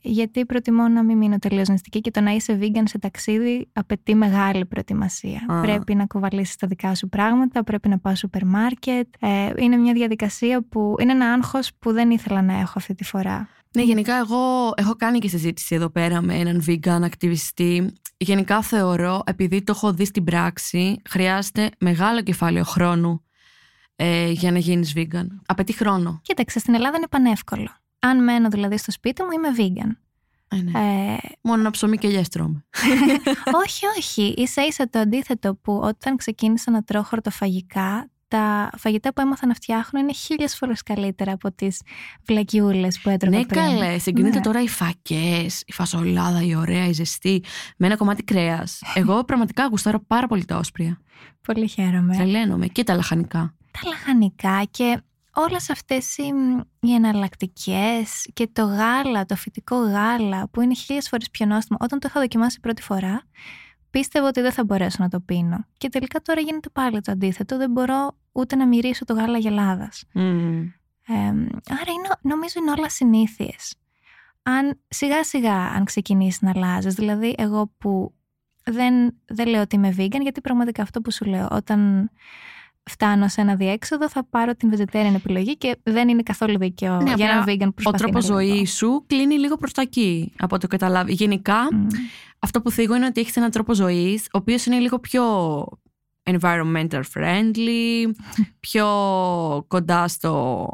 γιατί 0.00 0.46
προτιμώ 0.46 0.88
να 0.88 1.02
μην 1.02 1.16
μείνω 1.16 1.38
τελείως 1.38 1.68
νηστική 1.68 2.00
και 2.00 2.10
το 2.10 2.20
να 2.20 2.30
είσαι 2.30 2.58
vegan 2.60 2.82
σε 2.84 2.98
ταξίδι 2.98 3.68
απαιτεί 3.72 4.14
μεγάλη 4.14 4.66
προετοιμασία. 4.66 5.46
Α. 5.48 5.60
Πρέπει 5.60 5.94
να 5.94 6.06
κουβαλήσεις 6.06 6.56
τα 6.56 6.66
δικά 6.66 6.94
σου 6.94 7.08
πράγματα, 7.08 7.64
πρέπει 7.64 7.88
να 7.88 7.98
πας 7.98 8.18
σούπερ 8.18 8.44
μάρκετ. 8.46 9.06
Ε, 9.18 9.52
είναι 9.56 9.76
μια 9.76 9.92
διαδικασία 9.92 10.62
που 10.68 10.94
είναι 10.98 11.12
ένα 11.12 11.32
άγχος 11.32 11.70
που 11.78 11.92
δεν 11.92 12.10
ήθελα 12.10 12.42
να 12.42 12.58
έχω 12.58 12.72
αυτή 12.76 12.94
τη 12.94 13.04
φορά. 13.04 13.48
Ναι, 13.74 13.82
γενικά 13.82 14.16
εγώ 14.16 14.72
έχω 14.74 14.94
κάνει 14.96 15.18
και 15.18 15.28
συζήτηση 15.28 15.74
εδώ 15.74 15.90
πέρα 15.90 16.22
με 16.22 16.34
έναν 16.34 16.64
vegan 16.66 17.02
ακτιβιστή. 17.02 17.92
Γενικά 18.16 18.62
θεωρώ, 18.62 19.22
επειδή 19.26 19.62
το 19.62 19.72
έχω 19.76 19.92
δει 19.92 20.04
στην 20.04 20.24
πράξη, 20.24 21.02
χρειάζεται 21.08 21.70
μεγάλο 21.78 22.22
κεφάλαιο 22.22 22.64
χρόνου 22.64 23.24
ε, 23.96 24.30
για 24.30 24.52
να 24.52 24.58
γίνεις 24.58 24.92
vegan. 24.96 25.26
Απαιτεί 25.46 25.72
χρόνο. 25.72 26.20
Κοίταξε, 26.22 26.58
στην 26.58 26.74
Ελλάδα 26.74 26.96
είναι 26.96 27.06
πανεύκολο. 27.10 27.79
Αν 28.00 28.24
μένω 28.24 28.48
δηλαδή 28.48 28.76
στο 28.78 28.90
σπίτι 28.90 29.22
μου, 29.22 29.28
είμαι 29.30 29.48
vegan. 29.56 29.96
Ε, 30.48 30.56
ναι. 30.56 31.12
Ε, 31.12 31.16
Μόνο 31.40 31.60
ένα 31.60 31.70
ψωμί 31.70 31.96
και 31.96 32.06
ελιές 32.06 32.28
τρώμε. 32.28 32.64
όχι, 33.64 33.86
όχι. 33.98 34.34
Ίσα 34.36 34.66
ίσα 34.66 34.88
το 34.90 34.98
αντίθετο 34.98 35.54
που 35.54 35.80
όταν 35.82 36.16
ξεκίνησα 36.16 36.70
να 36.70 36.82
τρώω 36.82 37.02
χορτοφαγικά, 37.02 38.10
τα 38.28 38.70
φαγητά 38.76 39.12
που 39.12 39.20
έμαθα 39.20 39.46
να 39.46 39.54
φτιάχνω 39.54 40.00
είναι 40.00 40.12
χίλιες 40.12 40.56
φορές 40.56 40.82
καλύτερα 40.82 41.32
από 41.32 41.52
τις 41.52 41.80
βλακιούλες 42.26 43.00
που 43.00 43.08
έτρωγα 43.08 43.38
ναι, 43.38 43.44
πριν. 43.46 43.60
καλέ. 43.62 43.98
Συγκρίνεται 43.98 44.36
Ναι. 44.36 44.42
τώρα 44.42 44.62
οι 44.62 44.68
φακές, 44.68 45.62
η 45.66 45.72
φασολάδα, 45.72 46.42
η 46.42 46.54
ωραία, 46.54 46.86
η 46.86 46.92
ζεστή, 46.92 47.42
με 47.76 47.86
ένα 47.86 47.96
κομμάτι 47.96 48.22
κρέας. 48.22 48.80
Εγώ 48.94 49.24
πραγματικά 49.24 49.66
γουστάρω 49.66 50.00
πάρα 50.06 50.26
πολύ 50.26 50.44
τα 50.44 50.56
όσπρια. 50.56 51.00
Πολύ 51.42 51.68
χαίρομαι. 51.68 52.14
Τρελαίνομαι 52.16 52.66
και 52.66 52.84
τα 52.84 52.94
λαχανικά. 52.94 53.54
τα 53.70 53.88
λαχανικά 53.88 54.62
και 54.70 55.02
όλες 55.34 55.70
αυτές 55.70 56.16
οι, 56.16 56.32
οι 56.80 56.94
εναλλακτικές 56.94 58.30
και 58.32 58.48
το 58.52 58.64
γάλα, 58.64 59.24
το 59.26 59.36
φυτικό 59.36 59.76
γάλα 59.76 60.48
που 60.48 60.60
είναι 60.60 60.74
χίλιες 60.74 61.08
φορές 61.08 61.30
πιο 61.30 61.46
νόστιμο. 61.46 61.78
Όταν 61.80 61.98
το 61.98 62.06
είχα 62.10 62.20
δοκιμάσει 62.20 62.60
πρώτη 62.60 62.82
φορά, 62.82 63.22
πίστευα 63.90 64.26
ότι 64.28 64.40
δεν 64.40 64.52
θα 64.52 64.64
μπορέσω 64.64 64.96
να 65.00 65.08
το 65.08 65.20
πίνω. 65.20 65.64
Και 65.78 65.88
τελικά 65.88 66.20
τώρα 66.20 66.40
γίνεται 66.40 66.68
πάλι 66.68 67.00
το 67.00 67.12
αντίθετο. 67.12 67.56
Δεν 67.56 67.70
μπορώ 67.70 68.16
ούτε 68.32 68.56
να 68.56 68.66
μυρίσω 68.66 69.04
το 69.04 69.14
γάλα 69.14 69.38
γελάδας. 69.38 70.04
Μμμ. 70.12 70.68
Ε, 71.06 71.14
άρα 71.70 71.92
είναι, 71.92 72.08
νομίζω 72.20 72.54
είναι 72.60 72.70
όλα 72.78 72.88
συνήθειες. 72.88 73.74
Αν 74.42 74.80
σιγά 74.88 75.24
σιγά 75.24 75.56
αν 75.56 75.84
ξεκινήσεις 75.84 76.40
να 76.40 76.50
αλλάζεις, 76.54 76.94
δηλαδή 76.94 77.34
εγώ 77.38 77.72
που 77.78 78.14
δεν, 78.64 79.20
δεν 79.26 79.48
λέω 79.48 79.60
ότι 79.60 79.76
είμαι 79.76 79.94
vegan, 79.98 80.20
γιατί 80.20 80.40
πραγματικά 80.40 80.82
αυτό 80.82 81.00
που 81.00 81.12
σου 81.12 81.24
λέω, 81.24 81.48
όταν 81.50 82.10
φτάνω 82.90 83.28
σε 83.28 83.40
ένα 83.40 83.56
διέξοδο 83.56 84.08
θα 84.08 84.26
πάρω 84.30 84.54
την 84.54 84.70
vegetarian 84.76 85.14
επιλογή 85.14 85.56
και 85.56 85.76
δεν 85.82 86.08
είναι 86.08 86.22
καθόλου 86.22 86.58
δίκαιο 86.58 86.96
Ναι, 87.00 87.12
για 87.16 87.28
ένα 87.30 87.40
απλά 87.40 87.54
vegan 87.54 87.58
που 87.58 87.66
Ο 87.68 87.72
προσπαθεί 87.90 87.98
τρόπος 88.02 88.28
να 88.28 88.34
λέει 88.34 88.46
ζωής 88.48 88.62
αυτό. 88.72 88.86
σου 88.86 89.04
κλείνει 89.06 89.38
λίγο 89.38 89.56
προς 89.56 89.72
τα 89.72 89.82
εκεί, 89.82 90.32
από 90.38 90.54
ό,τι 90.54 90.66
καταλάβει. 90.66 91.12
Γενικά, 91.12 91.74
Μμ. 91.74 91.86
αυτό 92.38 92.60
που 92.62 92.70
θίγω 92.70 92.94
είναι 92.96 93.06
ότι 93.06 93.20
έχεις 93.20 93.36
έναν 93.36 93.50
τρόπο 93.50 93.74
ζωής, 93.74 94.22
ο 94.24 94.38
οποίος 94.38 94.66
είναι 94.66 94.78
λίγο 94.78 94.98
πιο 94.98 95.24
environmental 96.30 97.00
friendly, 97.14 98.10
πιο 98.66 98.86
κοντά 99.68 100.08
στο, 100.08 100.68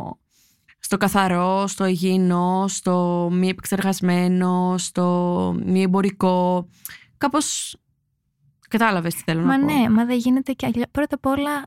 στο 0.78 0.96
καθαρό, 0.96 1.66
στο 1.66 1.84
υγιεινό, 1.86 2.64
στο 2.68 3.28
μη 3.32 3.48
επεξεργασμένο, 3.48 4.74
στο 4.78 5.06
μη 5.64 5.82
εμπορικό. 5.82 6.68
Κάπως 7.16 7.76
κατάλαβες 8.68 9.14
τι 9.14 9.22
θέλω 9.24 9.42
Μα 9.44 9.58
να 9.58 9.66
πω. 9.66 9.72
ναι, 9.72 9.88
μα 9.90 10.04
δεν 10.04 10.18
γίνεται 10.18 10.52
και 10.52 10.66
αλλιώς. 10.66 10.84
Πρώτα 10.90 11.14
απ' 11.14 11.26
όλα 11.26 11.62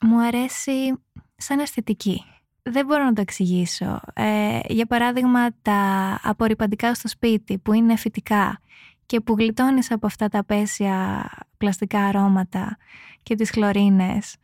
μου 0.00 0.20
αρέσει 0.22 0.92
σαν 1.36 1.58
αισθητική. 1.58 2.24
Δεν 2.62 2.86
μπορώ 2.86 3.04
να 3.04 3.12
το 3.12 3.20
εξηγήσω. 3.20 4.00
Ε, 4.14 4.58
για 4.68 4.86
παράδειγμα, 4.86 5.48
τα 5.62 5.80
απορριπαντικά 6.22 6.94
στο 6.94 7.08
σπίτι 7.08 7.58
που 7.58 7.72
είναι 7.72 7.96
φυτικά 7.96 8.60
και 9.06 9.20
που 9.20 9.34
γλιτώνεις 9.38 9.90
από 9.90 10.06
αυτά 10.06 10.28
τα 10.28 10.38
απέσια 10.38 11.28
πλαστικά 11.56 12.04
αρώματα 12.04 12.76
και 13.22 13.34
τις 13.34 13.50
χλωρίνες 13.50 14.36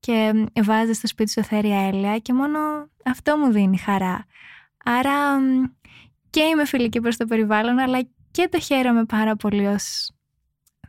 και 0.00 0.32
βάζεις 0.64 0.96
στο 0.96 1.06
σπίτι 1.06 1.30
σου 1.30 1.40
εθέρια 1.40 1.86
έλαια 1.86 2.18
και 2.18 2.32
μόνο 2.32 2.58
αυτό 3.04 3.36
μου 3.36 3.52
δίνει 3.52 3.78
χαρά. 3.78 4.24
Άρα 4.84 5.40
μ, 5.40 5.62
και 6.30 6.40
είμαι 6.42 6.64
φιλική 6.66 7.00
προς 7.00 7.16
το 7.16 7.24
περιβάλλον 7.24 7.78
αλλά 7.78 8.00
και 8.30 8.48
το 8.50 8.60
χαίρομαι 8.60 9.04
πάρα 9.04 9.36
πολύ 9.36 9.66
ως, 9.66 10.12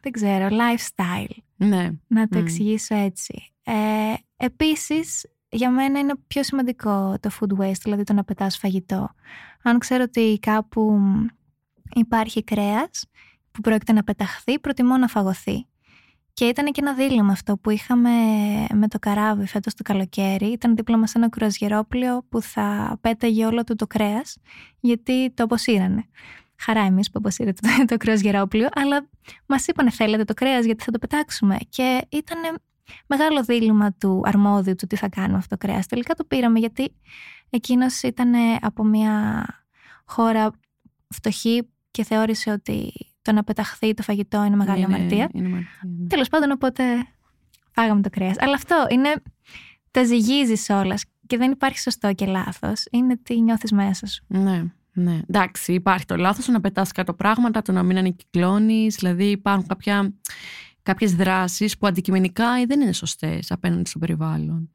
δεν 0.01 0.11
ξέρω, 0.11 0.47
lifestyle 0.51 1.35
Ναι. 1.55 1.89
να 2.07 2.27
το 2.27 2.37
Μμ. 2.39 2.41
εξηγήσω 2.43 2.95
έτσι. 2.95 3.50
Ε, 3.63 4.13
επίσης, 4.37 5.25
για 5.49 5.69
μένα 5.69 5.99
είναι 5.99 6.13
πιο 6.27 6.43
σημαντικό 6.43 7.15
το 7.19 7.29
food 7.39 7.61
waste, 7.61 7.81
δηλαδή 7.83 8.03
το 8.03 8.13
να 8.13 8.23
πετάς 8.23 8.57
φαγητό. 8.57 9.09
Αν 9.63 9.79
ξέρω 9.79 10.03
ότι 10.03 10.39
κάπου 10.41 10.99
υπάρχει 11.95 12.43
κρέας 12.43 13.05
που 13.51 13.61
πρόκειται 13.61 13.93
να 13.93 14.03
πεταχθεί, 14.03 14.59
προτιμώ 14.59 14.97
να 14.97 15.07
φαγωθεί. 15.07 15.65
Και 16.33 16.45
ήταν 16.45 16.65
και 16.65 16.81
ένα 16.81 16.93
δίλημα 16.93 17.31
αυτό 17.31 17.57
που 17.57 17.69
είχαμε 17.69 18.09
με 18.73 18.87
το 18.87 18.99
καράβι 18.99 19.47
φέτος 19.47 19.73
το 19.73 19.83
καλοκαίρι. 19.83 20.45
Ήταν 20.45 20.75
δίπλα 20.75 20.97
μας 20.97 21.15
ένα 21.15 21.29
κρουαζιερόπλαιο 21.29 22.25
που 22.29 22.41
θα 22.41 22.97
πέταγε 23.01 23.45
όλο 23.45 23.63
του 23.63 23.75
το 23.75 23.87
κρέας, 23.87 24.37
γιατί 24.79 25.31
το 25.33 25.43
αποσύρανε. 25.43 26.05
Χαρά 26.57 26.81
εμείς 26.81 27.11
που 27.11 27.17
αποσύρετε 27.17 27.67
το, 27.67 27.85
το 27.85 27.97
κρουαζιερόπλαιο, 27.97 28.69
αλλά 28.73 29.09
μας 29.45 29.67
είπανε 29.67 29.91
θέλετε 29.91 30.23
το 30.23 30.33
κρέας 30.33 30.65
γιατί 30.65 30.83
θα 30.83 30.91
το 30.91 30.99
πετάξουμε. 30.99 31.57
Και 31.69 32.07
ήταν 32.09 32.39
μεγάλο 33.07 33.43
δίλημα 33.43 33.93
του 33.93 34.21
αρμόδιου 34.25 34.75
του 34.75 34.87
τι 34.87 34.95
θα 34.95 35.09
κάνουμε 35.09 35.37
αυτό 35.37 35.57
το 35.57 35.67
κρέας. 35.67 35.85
Τελικά 35.87 36.13
το 36.13 36.23
πήραμε 36.23 36.59
γιατί 36.59 36.93
εκείνος 37.49 38.01
ήταν 38.01 38.31
από 38.61 38.83
μια 38.83 39.45
χώρα 40.05 40.51
φτωχή 41.09 41.67
και 41.91 42.03
θεώρησε 42.03 42.51
ότι 42.51 42.91
το 43.21 43.31
να 43.31 43.43
πεταχθεί 43.43 43.93
το 43.93 44.03
φαγητό 44.03 44.43
είναι 44.43 44.55
μεγάλη 44.55 44.81
Είναι- 44.81 44.95
αμαρτία. 44.95 45.29
είναι 45.33 45.47
αμαρτία, 45.47 45.67
ναι. 45.99 46.07
Τέλος 46.07 46.27
πάντων, 46.27 46.51
οπότε 46.51 46.83
φάγαμε 47.71 48.01
το 48.01 48.09
κρέας. 48.09 48.35
Αλλά 48.39 48.53
αυτό 48.53 48.85
είναι. 48.89 49.13
Τα 49.91 50.03
ζυγίζει 50.03 50.73
όλας 50.73 51.03
και 51.27 51.37
δεν 51.37 51.51
υπάρχει 51.51 51.79
σωστό 51.79 52.13
και 52.13 52.25
λάθος. 52.25 52.85
Είναι 52.91 53.17
τι 53.23 53.41
νιώθεις 53.41 53.71
μέσα 53.71 54.05
σου. 54.05 54.23
Ναι, 54.27 54.63
ναι. 54.93 55.19
Εντάξει, 55.29 55.73
υπάρχει 55.73 56.05
το 56.05 56.15
λάθος 56.15 56.45
το 56.45 56.51
να 56.51 56.61
πετάς 56.61 56.91
κάτω 56.91 57.13
πράγματα, 57.13 57.61
το 57.61 57.71
να 57.71 57.83
μην 57.83 57.97
ανακυκλώνεις, 57.97 58.95
δηλαδή 58.95 59.23
υπάρχουν 59.25 59.67
κάποια, 59.67 60.13
κάποιες 60.83 61.15
δράσεις 61.15 61.77
που 61.77 61.87
αντικειμενικά 61.87 62.65
δεν 62.67 62.81
είναι 62.81 62.93
σωστές 62.93 63.51
απέναντι 63.51 63.89
στο 63.89 63.99
περιβάλλον. 63.99 64.71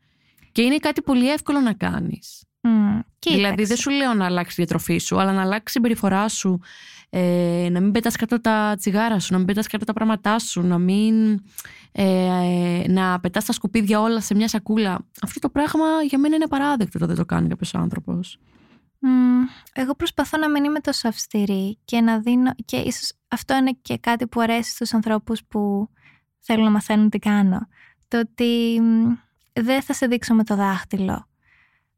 Και 0.53 0.63
είναι 0.63 0.77
κάτι 0.77 1.03
πολύ 1.03 1.31
εύκολο 1.31 1.61
να 1.61 1.73
κάνεις. 1.73 2.45
Μμ, 2.61 2.99
κοίταξε. 3.19 3.45
Δηλαδή 3.45 3.65
δεν 3.65 3.77
σου 3.77 3.91
λέω 3.91 4.15
να 4.15 4.25
αλλάξεις 4.25 4.53
η 4.53 4.57
διατροφή 4.57 4.99
σου, 4.99 5.21
αλλά 5.21 5.33
να 5.33 5.41
αλλάξεις 5.41 5.69
η 5.69 5.73
συμπεριφορά 5.73 6.29
σου, 6.29 6.61
ε, 7.11 7.69
να 7.71 7.81
μην 7.81 7.93
πετάς 7.93 8.17
κάτω 8.17 8.41
τα 8.41 8.75
τσιγάρα 8.79 9.19
σου, 9.19 9.33
να 9.33 9.39
μην 9.39 9.47
πετάς 9.47 9.67
κάτω 9.67 9.85
τα 9.85 9.93
πράγματά 9.93 10.39
σου, 10.39 10.63
να 10.63 10.79
μην 10.79 11.41
ε, 11.93 12.85
να 12.89 13.21
πετάς 13.21 13.45
τα 13.45 13.53
σκουπίδια 13.53 14.01
όλα 14.01 14.21
σε 14.21 14.35
μια 14.35 14.49
σακούλα. 14.49 14.99
Αυτό 15.23 15.41
το 15.41 15.51
πράγμα 15.51 15.87
για 16.09 16.19
μένα 16.19 16.35
είναι 16.35 16.47
παράδεκτο 16.49 16.99
το 16.99 17.07
δεν 17.07 17.17
το 17.17 17.25
κάνει 17.25 17.49
κάποιος 17.49 17.75
άνθρωπος. 17.75 18.39
Μμ, 18.99 19.43
εγώ 19.73 19.95
προσπαθώ 19.95 20.39
να 20.39 20.51
μην 20.51 20.65
είμαι 20.65 20.81
τόσο 20.81 21.09
αυστηρή 21.09 21.79
και 21.85 22.01
να 22.01 22.19
δίνω. 22.21 22.53
και 22.65 22.77
ίσως 22.77 23.13
αυτό 23.29 23.57
είναι 23.57 23.79
και 23.83 23.99
κάτι 23.99 24.27
που 24.27 24.41
αρέσει 24.41 24.71
στους 24.71 24.95
ανθρώπους 24.95 25.45
που 25.45 25.89
θέλουν 26.47 26.65
να 26.65 26.71
μαθαίνουν 26.71 27.11
τι 27.11 27.19
κάνω. 27.19 27.69
Το 28.09 28.19
ότι 28.19 28.81
μ, 28.81 29.13
δεν 29.53 29.83
θα 29.83 29.93
σε 29.93 30.07
δείξω 30.07 30.35
με 30.35 30.45
το 30.45 30.57
δάχτυλο. 30.57 31.27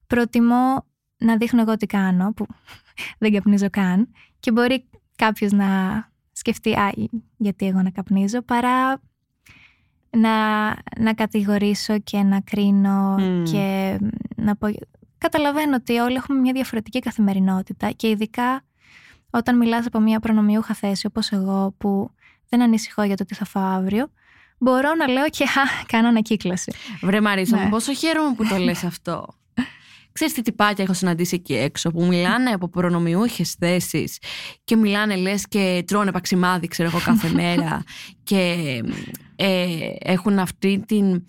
Προτιμώ 0.06 0.86
να 1.16 1.36
δείχνω 1.36 1.60
εγώ 1.60 1.76
τι 1.76 1.86
κάνω, 1.86 2.32
που 2.32 2.46
δεν 3.18 3.32
καπνίζω 3.32 3.70
καν, 3.70 4.08
και 4.40 4.52
μπορεί 4.52 4.84
κάποιος 5.16 5.52
να 5.52 5.66
σκεφτεί 6.32 6.72
«Α, 6.72 6.92
γιατί 7.36 7.66
εγώ 7.66 7.82
να 7.82 7.90
καπνίζω», 7.90 8.42
παρά 8.42 9.00
να, 10.10 10.66
να 10.98 11.14
κατηγορήσω 11.14 11.98
και 11.98 12.22
να 12.22 12.40
κρίνω 12.40 13.16
Μμ. 13.18 13.42
και 13.44 13.98
να 14.36 14.56
πω... 14.56 14.68
Καταλαβαίνω 15.18 15.74
ότι 15.74 15.98
όλοι 15.98 16.14
έχουμε 16.14 16.38
μια 16.40 16.52
διαφορετική 16.52 16.98
καθημερινότητα 16.98 17.90
και 17.90 18.08
ειδικά 18.08 18.62
όταν 19.30 19.56
μιλάς 19.56 19.86
από 19.86 20.00
μια 20.00 20.20
προνομιούχα 20.20 20.74
θέση 20.74 21.06
όπως 21.06 21.30
εγώ 21.32 21.74
που 21.78 22.10
δεν 22.48 22.62
ανησυχώ 22.62 23.02
για 23.02 23.16
το 23.16 23.24
τι 23.24 23.34
θα 23.34 23.44
φάω 23.44 23.76
αύριο, 23.76 24.10
μπορώ 24.58 24.94
να 24.94 25.08
λέω 25.08 25.28
και 25.30 25.44
«Α, 25.44 25.84
κάνω 25.86 26.08
ανακύκλωση». 26.08 26.72
Βρε 27.02 27.20
Μαρίσα 27.20 27.56
Ναι. 27.56 27.62
μου, 27.62 27.68
πόσο 27.68 27.94
χαίρομαι 27.94 28.34
που 28.34 28.46
το 28.48 28.56
λες 28.56 28.84
αυτό. 28.92 29.26
Ξέρεις 30.12 30.34
τι 30.34 30.42
τυπάκια 30.42 30.84
έχω 30.84 30.92
συναντήσει 30.94 31.34
εκεί 31.34 31.54
έξω 31.54 31.90
που 31.90 32.04
μιλάνε 32.06 32.50
από 32.50 32.68
προνομιούχες 32.68 33.54
θέσεις 33.58 34.18
και 34.64 34.76
μιλάνε 34.76 35.16
λες 35.16 35.48
και 35.48 35.84
τρώνε 35.86 36.12
παξιμάδι 36.12 36.68
ξέρω 36.68 36.88
εγώ 36.88 36.98
κάθε 37.04 37.28
μέρα 37.42 37.82
και 38.22 38.54
ε, 39.36 39.66
έχουν 39.98 40.38
αυτή 40.38 40.84
την, 40.86 41.24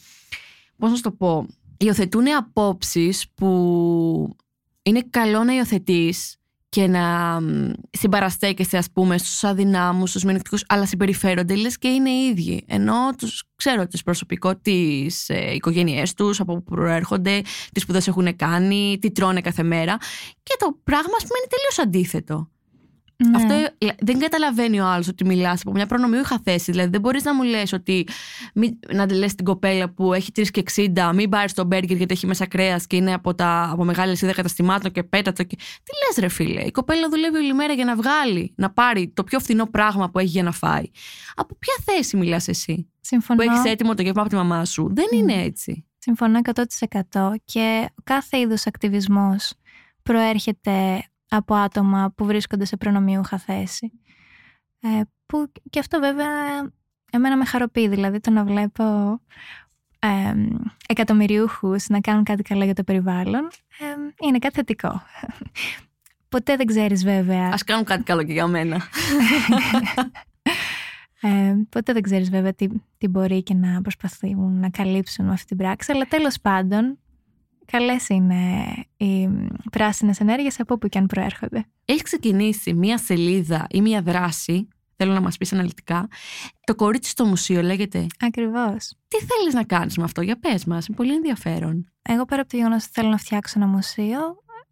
πώς 0.77 0.89
να 0.89 0.95
σου 0.95 1.01
το 1.01 1.11
πω, 1.11 1.47
υιοθετούν 1.77 2.35
απόψεις 2.37 3.25
που 3.35 4.35
είναι 4.83 5.03
καλό 5.09 5.43
να 5.43 5.53
υιοθετείς 5.55 6.35
και 6.69 6.87
να 6.87 7.39
μ, 7.41 7.71
συμπαραστέκεσαι 7.91 8.77
ας 8.77 8.91
πούμε 8.91 9.17
στους 9.17 9.43
αδυνάμους, 9.43 10.09
στους 10.09 10.23
μειονεκτικούς 10.23 10.63
αλλά 10.67 10.85
συμπεριφέρονται 10.85 11.55
λες 11.55 11.77
και 11.77 11.87
είναι 11.87 12.09
οι 12.09 12.27
ίδιοι. 12.27 12.63
Ενώ 12.67 12.93
τους 13.17 13.43
ξέρω 13.55 13.87
τις 13.87 14.03
προσωπικότητες, 14.03 14.73
τις 14.73 15.29
ε, 15.29 15.53
οικογένειές 15.53 16.13
τους 16.13 16.39
από 16.39 16.53
που 16.53 16.63
προέρχονται, 16.63 17.41
τις 17.73 17.81
σπουδές 17.83 18.07
έχουν 18.07 18.35
κάνει, 18.35 18.97
τι 19.01 19.11
τρώνε 19.11 19.41
κάθε 19.41 19.63
μέρα. 19.63 19.97
Και 20.43 20.55
το 20.59 20.79
πράγμα 20.83 21.13
ας 21.17 21.23
πούμε 21.23 21.39
είναι 21.39 21.47
τελείως 21.49 21.79
αντίθετο 21.79 22.49
Ναι. 23.27 23.35
αυτό 23.35 23.53
ε, 23.53 23.87
δεν 23.99 24.19
καταλαβαίνει 24.19 24.79
ο 24.79 24.85
άλλος 24.85 25.07
ότι 25.07 25.25
μιλάς 25.25 25.61
από 25.61 25.71
μια 25.71 25.85
προνομιούχα 25.85 26.39
θέση. 26.43 26.71
Δηλαδή, 26.71 26.89
δεν 26.89 27.01
μπορείς 27.01 27.23
να 27.23 27.35
μου 27.35 27.43
λες 27.43 27.73
ότι. 27.73 28.07
Μη, 28.53 28.79
να 28.93 29.13
λες 29.13 29.35
την 29.35 29.45
κοπέλα 29.45 29.89
που 29.89 30.13
έχει 30.13 30.31
3 30.35 30.47
και 30.51 30.63
60, 30.75 31.11
μην 31.13 31.29
πάρεις 31.29 31.53
το 31.53 31.65
μπέργκερ 31.65 31.97
γιατί 31.97 32.13
έχει 32.13 32.27
μέσα 32.27 32.47
κρέας 32.47 32.87
και 32.87 32.95
είναι 32.95 33.13
από, 33.13 33.35
τα, 33.35 33.69
από 33.71 33.83
μεγάλη 33.83 34.15
σίδα 34.15 34.33
καταστημάτων 34.33 34.91
και 34.91 35.03
πέτατο. 35.03 35.43
Και... 35.43 35.55
Τι 35.55 35.91
λες, 36.07 36.17
ρε 36.19 36.27
φίλε; 36.27 36.61
Η 36.61 36.71
κοπέλα 36.71 37.09
δουλεύει 37.09 37.37
όλη 37.37 37.53
μέρα 37.53 37.73
για 37.73 37.85
να 37.85 37.95
βγάλει, 37.95 38.53
να 38.55 38.71
πάρει 38.71 39.11
το 39.13 39.23
πιο 39.23 39.39
φθηνό 39.39 39.65
πράγμα 39.65 40.09
που 40.09 40.19
έχει 40.19 40.27
για 40.27 40.43
να 40.43 40.51
φάει. 40.51 40.91
Από 41.35 41.55
ποια 41.59 41.73
θέση 41.85 42.17
μιλάς 42.17 42.47
εσύ, 42.47 42.91
Συμφωνώ. 43.01 43.43
που 43.43 43.51
έχεις 43.51 43.71
έτοιμο 43.71 43.93
το 43.93 44.01
γεύμα 44.01 44.21
από 44.21 44.29
τη 44.29 44.35
μαμά 44.35 44.65
σου; 44.65 44.89
Δεν 44.91 45.07
είναι 45.13 45.33
έτσι. 45.33 45.83
Συμφωνώ 45.97 46.39
100% 47.11 47.33
και 47.45 47.89
κάθε 48.03 48.39
είδους 48.39 48.65
ακτιβισμός 48.65 49.53
προέρχεται 50.03 51.03
από 51.29 51.55
άτομα 51.55 52.13
που 52.15 52.25
βρίσκονται 52.25 52.65
σε 52.65 52.77
προνομιούχα 52.77 53.37
θέση. 53.37 53.91
Ε, 54.79 55.01
που 55.25 55.51
και 55.69 55.79
αυτό 55.79 55.99
βέβαια 55.99 56.27
εμένα 57.11 57.37
με 57.37 57.45
χαροποιεί, 57.45 57.87
δηλαδή 57.87 58.19
το 58.19 58.31
να 58.31 58.43
βλέπω 58.43 58.83
ε, 59.99 60.33
εκατομμυριούχους 60.87 61.87
να 61.87 61.99
κάνουν 61.99 62.23
κάτι 62.23 62.43
καλό 62.43 62.63
για 62.63 62.73
το 62.73 62.83
περιβάλλον 62.83 63.47
ε, 63.79 64.25
είναι 64.25 64.39
κάτι 64.39 64.55
θετικό. 64.55 65.01
Ποτέ 66.29 66.55
δεν 66.55 66.65
ξέρεις 66.65 67.03
βέβαια. 67.03 67.49
Ας 67.53 67.63
κάνουν 67.63 67.83
κάτι 67.83 68.03
καλό 68.03 68.23
και 68.23 68.33
για 68.33 68.47
μένα. 68.47 68.81
Ε, 71.21 71.55
ποτέ 71.69 71.93
δεν 71.93 72.01
ξέρεις 72.01 72.29
βέβαια 72.29 72.53
τι, 72.53 72.67
τι 72.97 73.07
μπορεί 73.07 73.43
και 73.43 73.53
να 73.53 73.81
προσπαθούν 73.81 74.59
να 74.59 74.69
καλύψουν 74.69 75.25
με 75.25 75.31
αυτή 75.31 75.45
την 75.45 75.57
πράξη. 75.57 75.91
Αλλά 75.91 76.05
τέλος 76.05 76.39
πάντων, 76.39 76.99
καλές 77.71 78.09
είναι 78.09 78.73
οι 78.97 79.29
πράσινες 79.71 80.19
ενέργειες 80.19 80.59
από 80.59 80.73
όπου 80.73 80.87
και 80.87 80.97
αν 80.97 81.05
προέρχονται. 81.05 81.65
Έχεις 81.85 82.01
ξεκινήσει 82.01 82.73
μία 82.73 82.97
σελίδα 82.97 83.67
ή 83.69 83.81
μία 83.81 84.01
δράση, 84.01 84.67
θέλω 84.95 85.13
να 85.13 85.21
μας 85.21 85.37
πεις 85.37 85.53
αναλυτικά, 85.53 86.07
το 86.63 86.75
κορίτσι 86.75 87.09
στο 87.09 87.25
μουσείο 87.25 87.61
λέγεται; 87.61 88.07
Ακριβώς. 88.19 88.93
Τι 89.07 89.17
θέλεις 89.17 89.53
να 89.53 89.63
κάνεις 89.63 89.97
με 89.97 90.03
αυτό, 90.03 90.21
για 90.21 90.39
πες 90.39 90.65
μας, 90.65 90.87
είναι 90.87 90.97
πολύ 90.97 91.13
ενδιαφέρον. 91.13 91.91
Εγώ 92.01 92.25
πέρα 92.25 92.41
από 92.41 92.49
το 92.49 92.57
γεγονός 92.57 92.83
ότι 92.83 92.91
θέλω 92.93 93.09
να 93.09 93.17
φτιάξω 93.17 93.53
ένα 93.59 93.67
μουσείο, 93.67 94.19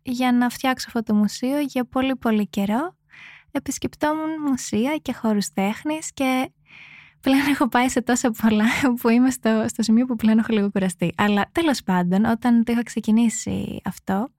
για 0.02 0.32
να 0.32 0.50
φτιάξω 0.50 0.86
αυτό 0.88 1.04
το 1.04 1.14
μουσείο 1.14 1.60
για 1.60 1.86
πολύ 1.86 2.16
πολύ 2.16 2.48
καιρό 2.48 2.96
επισκεπτόμουν 3.52 4.42
μουσεία 4.50 4.98
και 4.98 5.14
χώρους 5.14 5.54
τέχνης 5.54 6.14
και 6.14 6.52
πλέον 7.28 7.48
έχω 7.48 7.68
πάει 7.68 7.90
σε 7.90 8.02
τόσα 8.02 8.32
πολλά 8.32 8.66
που 9.02 9.10
είμαι 9.10 9.30
στο, 9.30 9.66
στο 9.68 9.84
σημείο 9.84 10.06
που 10.06 10.16
πλέον 10.16 10.38
έχω 10.38 10.54
λίγο 10.54 10.72
κουραστεί. 10.72 11.14
Αλλά 11.18 11.50
τέλος 11.52 11.84
πάντων, 11.84 12.26
όταν 12.26 12.64
το 12.64 12.72
είχα 12.72 12.84
ξεκινήσει 12.84 13.82
αυτό, 13.84 14.30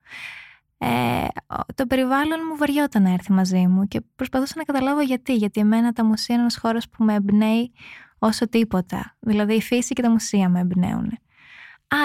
ε, 0.79 1.27
το 1.75 1.87
περιβάλλον 1.87 2.39
μου 2.51 2.57
βαριόταν 2.57 3.03
να 3.03 3.13
έρθει 3.13 3.33
μαζί 3.33 3.67
μου 3.67 3.85
και 3.85 4.01
προσπαθούσα 4.17 4.55
να 4.57 4.63
καταλάβω 4.63 5.01
γιατί. 5.01 5.35
Γιατί 5.35 5.61
εμένα 5.61 5.93
τα 5.93 6.05
μουσεία 6.05 6.35
είναι 6.35 6.43
ένας 6.43 6.59
χώρος 6.59 6.89
που 6.89 7.05
με 7.05 7.15
εμπνέει 7.15 7.73
όσο 8.19 8.49
τίποτα. 8.49 9.17
Δηλαδή 9.21 9.55
η 9.55 9.63
φύση 9.63 9.93
και 9.93 10.03
τα 10.03 10.11
μουσεία 10.11 10.49
με 10.49 10.61
εμπνέουν. 10.61 11.19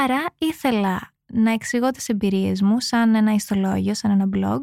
Άρα 0.03 0.23
ήθελα 0.37 1.13
να 1.25 1.51
εξηγώ 1.51 1.91
τις 1.91 2.09
εμπειρίες 2.09 2.61
μου 2.61 2.79
σαν 2.79 3.15
ένα 3.15 3.33
ιστολόγιο, 3.33 3.93
σαν 3.93 4.11
ένα 4.11 4.29
blog 4.33 4.61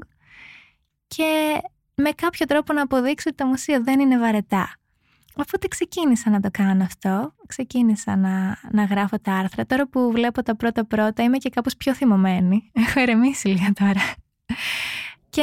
και 1.06 1.60
με 1.94 2.10
κάποιο 2.10 2.46
τρόπο 2.46 2.72
να 2.72 2.82
αποδείξω 2.82 3.24
ότι 3.28 3.36
τα 3.36 3.46
μουσεία 3.46 3.80
δεν 3.80 4.00
είναι 4.00 4.18
βαρετά. 4.18 4.79
Οπότε 5.34 5.68
ξεκίνησα 5.68 6.30
να 6.30 6.40
το 6.40 6.48
κάνω 6.52 6.84
αυτό, 6.84 7.34
ξεκίνησα 7.46 8.16
να, 8.16 8.58
να 8.72 8.84
γράφω 8.84 9.18
τα 9.18 9.32
άρθρα. 9.32 9.66
Τώρα 9.66 9.88
που 9.88 10.10
βλέπω 10.12 10.42
τα 10.42 10.56
πρώτα 10.56 10.86
πρώτα 10.86 11.22
είμαι 11.22 11.36
και 11.36 11.48
κάπως 11.48 11.76
πιο 11.76 11.94
θυμωμένη. 11.94 12.70
Έχω 12.86 13.00
ερεμήσει 13.00 13.48
λίγα 13.48 13.72
τώρα. 13.72 14.00
Και 15.30 15.42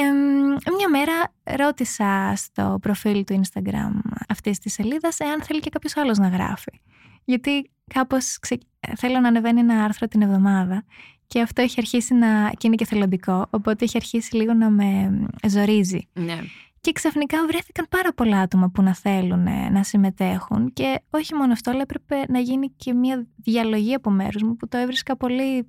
μια 0.77 0.89
μέρα 0.89 1.33
ρώτησα 1.43 2.33
στο 2.35 2.77
προφίλ 2.81 3.23
του 3.23 3.41
Instagram 3.41 3.91
αυτής 4.27 4.59
της 4.59 4.73
σελίδας 4.73 5.19
εάν 5.19 5.43
θέλει 5.43 5.59
και 5.59 5.69
κάποιος 5.69 5.97
άλλος 5.97 6.17
να 6.17 6.27
γράφει. 6.27 6.81
Γιατί 7.25 7.71
κάπως 7.93 8.37
ξε... 8.39 8.57
θέλω 8.97 9.19
να 9.19 9.27
ανεβαίνει 9.27 9.59
ένα 9.59 9.83
άρθρο 9.83 10.07
την 10.07 10.21
εβδομάδα 10.21 10.83
και 11.27 11.41
αυτό 11.41 11.61
έχει 11.61 11.75
αρχίσει 11.77 12.13
να. 12.13 12.49
και 12.49 12.67
είναι 12.67 12.75
και 12.75 12.85
θελοντικό, 12.85 13.47
οπότε 13.49 13.83
έχει 13.85 13.97
αρχίσει 13.97 14.35
λίγο 14.35 14.53
να 14.53 14.69
με 14.69 15.19
ζορίζει. 15.47 16.07
Ναι. 16.13 16.39
Και 16.87 16.93
ξαφνικά 16.93 17.45
βρέθηκαν 17.47 17.85
πάρα 17.89 18.13
πολλά 18.13 18.39
άτομα 18.39 18.69
που 18.69 18.81
να 18.81 18.95
θέλουν 18.95 19.47
ε, 19.47 19.69
να 19.69 19.83
συμμετέχουν. 19.83 20.73
Και 20.73 21.01
όχι 21.09 21.33
μόνο 21.33 21.51
αυτό, 21.51 21.71
αλλά 21.71 21.81
έπρεπε 21.81 22.23
να 22.27 22.39
γίνει 22.39 22.69
και 22.69 22.93
μια 22.93 23.27
διαλογή 23.35 23.93
από 23.93 24.09
μέρους 24.09 24.41
μου 24.41 24.55
που 24.55 24.67
το 24.67 24.77
έβρισκα 24.77 25.17
πολύ 25.17 25.67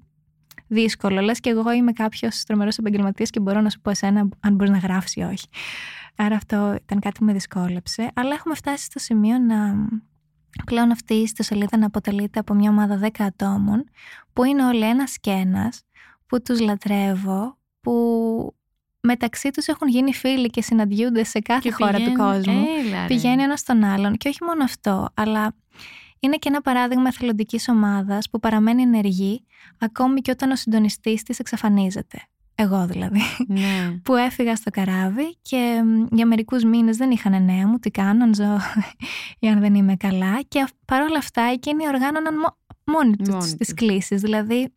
δύσκολο. 0.67 1.21
Λες 1.21 1.41
και 1.41 1.51
εγώ 1.51 1.73
είμαι 1.73 1.93
κάποιος 1.93 2.43
τρομερός 2.43 2.79
επαγγελματίας 2.79 3.31
και 3.31 3.41
μπορώ 3.41 3.61
να 3.61 3.71
σου 3.71 3.81
πω 3.81 3.91
εσένα 3.91 4.29
αν 4.41 4.55
μπορείς 4.55 4.73
να 4.73 4.79
γράψει 4.79 5.21
ή 5.21 5.23
όχι. 5.23 5.47
Άρα 6.17 6.37
αυτό 6.37 6.79
ήταν 6.83 7.01
κάτι 7.01 7.19
που 7.19 7.25
με 7.25 7.33
δυσκόλεψε. 7.33 8.11
Αλλά 8.15 8.35
έχουμε 8.35 8.55
φτάσει 8.55 8.85
στο 8.85 8.99
σημείο 8.99 9.39
να 9.39 9.87
πλέον 10.65 10.91
αυτή 10.91 11.15
η 11.15 11.23
ιστοσελίδα 11.23 11.77
να 11.79 11.87
αποτελείται 11.87 12.39
από 12.39 12.55
μια 12.55 12.71
ομάδα 12.71 13.01
10 13.03 13.09
ατόμων 13.19 13.85
που 14.33 14.45
είναι 14.45 14.65
όλοι 14.65 14.85
ένα 14.85 15.05
και 15.21 15.31
ένας, 15.31 15.83
που 16.27 16.43
τους 16.43 16.61
λατρεύω, 16.61 17.59
που 17.81 17.93
μεταξύ 19.09 19.51
τους 19.51 19.67
έχουν 19.67 19.89
γίνει 19.89 20.15
φίλοι 20.15 20.51
και 20.51 20.63
συναντιούνται 20.63 21.25
σε 21.25 21.39
κάθε 21.39 21.71
χώρα 21.71 21.99
του 21.99 22.13
κόσμου. 22.13 22.65
Έλα, 22.85 23.07
Πηγαίνει 23.07 23.43
ένας 23.43 23.61
στον 23.61 23.85
άλλον 23.85 24.17
και 24.17 24.29
όχι 24.29 24.45
μόνο 24.45 24.65
αυτό, 24.65 25.09
αλλά 25.15 25.55
είναι 26.21 26.37
και 26.37 26.49
ένα 26.49 26.61
παράδειγμα 26.61 27.09
εθελοντικής 27.09 27.69
ομάδας 27.69 28.31
που 28.31 28.39
παραμένει 28.39 28.83
ενεργή 28.83 29.45
ακόμη 29.79 30.21
και 30.21 30.31
όταν 30.31 30.51
ο 30.51 30.57
συντονιστής 30.57 31.23
της 31.23 31.39
εξαφανίζεται 31.39 32.19
εγώ 32.61 32.87
δηλαδή, 32.87 33.21
ναι. 33.47 33.91
που 34.05 34.15
έφυγα 34.15 34.57
στο 34.57 34.71
καράβι 34.71 35.37
και 35.43 35.83
για 36.11 36.27
μερικούς 36.27 36.65
μήνες 36.65 36.97
δεν 36.97 37.11
είχαν 37.11 37.45
νέα 37.45 37.67
μου, 37.67 37.79
τι 37.79 37.91
κάνω, 37.91 38.25
αν 38.25 38.35
ζω 38.35 38.57
ή 39.41 39.49
αν 39.49 39.61
δεν 39.61 39.75
είμαι 39.75 39.97
καλά 39.97 40.41
και 40.49 40.67
παρόλα 40.85 41.19
αυτά 41.19 41.43
εκείνοι 41.43 41.87
οργάνωναν 41.87 42.35
μόνοι 42.85 43.17
τους 43.17 43.55
τις 43.55 43.75
κλήσεις. 43.75 44.21
Δηλαδή 44.21 44.75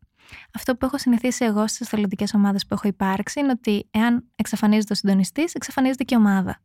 αυτό 0.54 0.76
που 0.76 0.84
έχω 0.86 0.98
συνηθίσει 0.98 1.44
εγώ 1.44 1.66
στις 1.66 1.88
θελοντικές 1.88 2.34
ομάδες 2.34 2.66
που 2.66 2.74
έχω 2.74 2.88
υπάρξει 2.88 3.40
είναι 3.40 3.50
ότι 3.50 3.88
εάν 3.90 4.24
εξαφανίζεται 4.36 4.92
ο 4.92 4.96
συντονιστής, 4.96 5.54
εξαφανίζεται 5.54 6.04
και 6.04 6.14
η 6.14 6.18
ομάδα. 6.18 6.60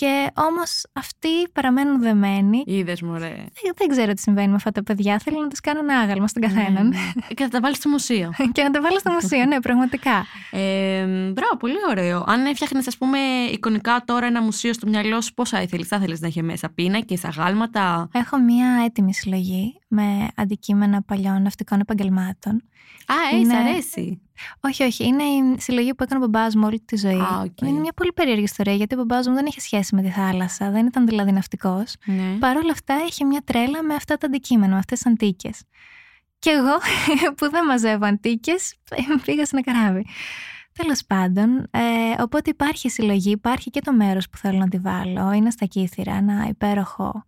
Και 0.00 0.30
όμως 0.34 0.86
αυτοί 0.92 1.48
παραμένουν 1.52 2.00
δεμένοι. 2.00 2.62
Είδες, 2.66 3.02
μωρέ. 3.02 3.34
Δεν, 3.34 3.72
δεν 3.76 3.88
ξέρω 3.88 4.12
τι 4.12 4.20
συμβαίνει 4.20 4.48
με 4.48 4.54
αυτά 4.54 4.72
τα 4.72 4.82
παιδιά. 4.82 5.18
Θέλω 5.18 5.40
να 5.40 5.48
τους 5.48 5.60
κάνω 5.60 5.78
ένα 5.78 5.98
άγαλμα 5.98 6.28
στον 6.28 6.42
καθέναν. 6.42 6.88
Ναι, 6.88 6.96
ναι. 7.14 7.34
και 7.34 7.44
να 7.44 7.48
τα 7.48 7.60
βάλεις 7.60 7.76
στο 7.76 7.88
μουσείο. 7.88 8.32
και 8.54 8.62
να 8.62 8.70
τα 8.70 8.80
βάλω 8.80 8.98
στο 8.98 9.10
μουσείο, 9.10 9.44
ναι, 9.46 9.60
πραγματικά. 9.60 10.26
Ε, 10.50 11.04
μπράβο, 11.06 11.56
πολύ 11.58 11.76
ωραίο. 11.88 12.24
Αν 12.26 12.46
έφτιαχνες, 12.46 12.86
ας 12.86 12.96
πούμε, 12.96 13.18
εικονικά 13.52 14.02
τώρα 14.04 14.26
ένα 14.26 14.42
μουσείο 14.42 14.72
στο 14.72 14.88
μυαλό 14.88 15.20
σου, 15.20 15.34
πόσα 15.34 15.62
ήθελες, 15.62 15.88
θα 15.88 15.96
ήθελε 15.96 16.16
να 16.20 16.26
έχει 16.26 16.42
μέσα 16.42 16.68
πίνακε, 16.68 17.18
αγάλματα; 17.22 18.08
Έχω 18.12 18.38
μία 18.38 18.82
έτοιμη 18.84 19.14
συλλογή 19.14 19.80
με 19.88 20.28
αντικείμενα 20.36 21.02
παλιών 21.02 21.42
ναυτικών 21.42 21.80
επαγγελμάτων. 21.80 22.62
Α, 23.06 23.14
έτσι, 23.32 23.40
είναι... 23.40 23.56
αρέσει. 23.56 24.20
Όχι, 24.60 24.82
όχι. 24.82 25.04
Είναι 25.04 25.22
η 25.22 25.60
συλλογή 25.60 25.94
που 25.94 26.02
έκανε 26.02 26.24
ο 26.24 26.28
μπαμπάς 26.28 26.54
μου 26.54 26.62
όλη 26.66 26.80
τη 26.80 26.96
ζωή. 26.96 27.20
Α, 27.20 27.42
okay. 27.44 27.66
Είναι 27.66 27.80
μια 27.80 27.92
πολύ 27.92 28.12
περίεργη 28.12 28.42
ιστορία 28.42 28.74
γιατί 28.74 28.94
ο 28.94 28.98
μπαμπάς 28.98 29.28
μου 29.28 29.34
δεν 29.34 29.46
είχε 29.46 29.60
σχέση 29.60 29.94
με 29.94 30.02
τη 30.02 30.08
θάλασσα, 30.10 30.70
δεν 30.70 30.86
ήταν 30.86 31.06
δηλαδή 31.06 31.32
ναυτικός. 31.32 31.94
Ναι. 32.04 32.36
Παρ' 32.38 32.56
όλα 32.56 32.72
αυτά 32.72 32.94
είχε 33.08 33.24
μια 33.24 33.40
τρέλα 33.44 33.82
με 33.82 33.94
αυτά 33.94 34.16
τα 34.16 34.26
αντικείμενα, 34.26 34.72
με 34.72 34.78
αυτές 34.78 34.98
τις 34.98 35.12
αντίκες. 35.12 35.62
Και 36.38 36.50
εγώ 36.50 36.76
που 37.36 37.50
δεν 37.50 37.64
μαζεύω 37.64 38.06
αντίκες, 38.06 38.74
πήγα 39.24 39.46
σε 39.46 39.56
ένα 39.56 39.72
καράβι. 39.72 40.06
Τέλος 40.72 41.04
πάντων, 41.06 41.56
ε, 41.70 42.22
οπότε 42.22 42.50
υπάρχει 42.50 42.90
συλλογή, 42.90 43.30
υπάρχει 43.30 43.70
και 43.70 43.80
το 43.80 43.92
μέρος 43.92 44.28
που 44.28 44.36
θέλω 44.36 44.58
να 44.58 44.68
τη 44.68 44.78
βάλω. 44.78 45.32
Είναι 45.32 45.50
στα 45.50 45.66
Κύθυρα, 45.66 46.14
ένα 46.14 46.46
υπέροχο 46.48 47.24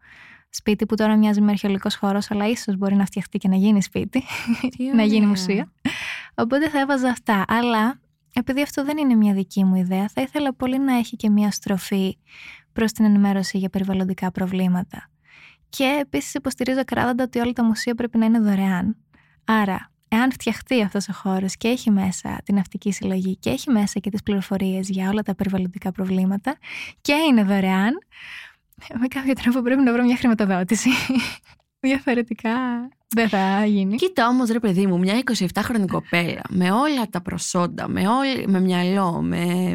σπίτι 0.50 0.86
που 0.86 0.94
τώρα 0.94 1.16
μοιάζει 1.16 1.40
με 1.40 1.50
αρχαιολογικός 1.50 1.96
χώρος, 1.96 2.30
αλλά 2.30 2.48
ίσως 2.48 2.76
μπορεί 2.76 2.94
να 2.94 3.04
φτιαχτεί 3.04 3.38
και 3.38 3.48
να 3.48 3.56
γίνει 3.56 3.82
σπίτι, 3.82 4.22
να 4.96 5.02
γίνει 5.02 5.26
μουσείο. 5.26 5.72
Οπότε 6.34 6.68
θα 6.68 6.80
έβαζα 6.80 7.08
αυτά. 7.08 7.44
Αλλά 7.48 8.00
επειδή 8.32 8.62
αυτό 8.62 8.84
δεν 8.84 8.98
είναι 8.98 9.14
μια 9.14 9.34
δική 9.34 9.64
μου 9.64 9.74
ιδέα, 9.74 10.08
θα 10.08 10.20
ήθελα 10.22 10.54
πολύ 10.54 10.78
να 10.78 10.96
έχει 10.96 11.16
και 11.16 11.30
μια 11.30 11.50
στροφή 11.50 12.18
προς 12.72 12.92
την 12.92 13.04
ενημέρωση 13.04 13.58
για 13.58 13.68
περιβαλλοντικά 13.68 14.30
προβλήματα. 14.30 15.10
Και 15.68 15.98
επίσης 16.00 16.34
υποστηρίζω 16.34 16.84
κράδαντα 16.84 17.24
ότι 17.24 17.38
όλα 17.38 17.52
τα 17.52 17.64
μουσεία 17.64 17.94
πρέπει 17.94 18.18
να 18.18 18.24
είναι 18.24 18.38
δωρεάν. 18.38 18.96
Άρα, 19.44 19.90
εάν 20.08 20.32
φτιαχτεί 20.32 20.82
αυτός 20.82 21.08
ο 21.08 21.12
χώρος 21.12 21.56
και 21.56 21.68
έχει 21.68 21.90
μέσα 21.90 22.40
την 22.44 22.54
ναυτική 22.54 22.92
συλλογή 22.92 23.36
και 23.36 23.50
έχει 23.50 23.70
μέσα 23.70 23.98
και 23.98 24.10
τις 24.10 24.22
πληροφορίες 24.22 24.88
για 24.88 25.08
όλα 25.08 25.22
τα 25.22 25.34
περιβαλλοντικά 25.34 25.92
προβλήματα 25.92 26.56
και 27.00 27.12
είναι 27.12 27.42
δωρεάν, 27.42 27.98
με 28.98 29.06
κάποιο 29.08 29.32
τρόπο 29.32 29.62
πρέπει 29.62 29.82
να 29.82 29.92
βρω 29.92 30.02
μια 30.04 30.16
χρηματοδότηση. 30.16 30.90
Διαφορετικά 31.80 32.88
δεν 33.10 33.28
θα 33.28 33.64
γίνει. 33.66 33.96
Κοίτα 33.96 34.28
όμως, 34.28 34.50
ρε 34.50 34.60
παιδί 34.60 34.86
μου, 34.86 34.98
μια 34.98 35.22
27χρονη 35.24 35.84
κοπέλα 35.90 36.40
με 36.48 36.70
όλα 36.70 37.08
τα 37.10 37.20
προσόντα, 37.20 37.88
με, 37.88 38.08
όλη, 38.08 38.48
με 38.48 38.60
μυαλό, 38.60 39.22
με 39.22 39.66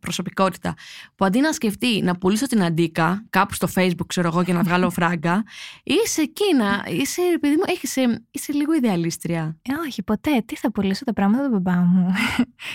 προσωπικότητα, 0.00 0.74
που 1.16 1.24
αντί 1.24 1.40
να 1.40 1.52
σκεφτεί 1.52 2.02
να 2.02 2.16
πουλήσω 2.16 2.46
την 2.46 2.62
αντίκα 2.62 3.24
κάπου 3.30 3.54
στο 3.54 3.68
Facebook, 3.74 4.06
ξέρω 4.06 4.28
εγώ, 4.28 4.44
και 4.44 4.52
να 4.52 4.62
βγάλω 4.62 4.90
φράγκα, 4.90 5.44
είσαι 5.82 6.20
εκεί 6.20 6.54
να. 6.54 6.84
Είσαι, 6.88 7.22
παιδί 7.40 7.54
μου, 7.54 7.62
είσαι, 7.82 8.24
είσαι 8.30 8.52
λίγο 8.52 8.74
ιδεαλίστρια. 8.74 9.56
Ε, 9.62 9.72
όχι, 9.86 10.02
ποτέ. 10.02 10.42
Τι 10.46 10.56
θα 10.56 10.72
πουλήσω 10.72 11.04
τα 11.04 11.12
πράγματα 11.12 11.44
του 11.44 11.50
μπαμπά 11.50 11.76
μου; 11.76 12.14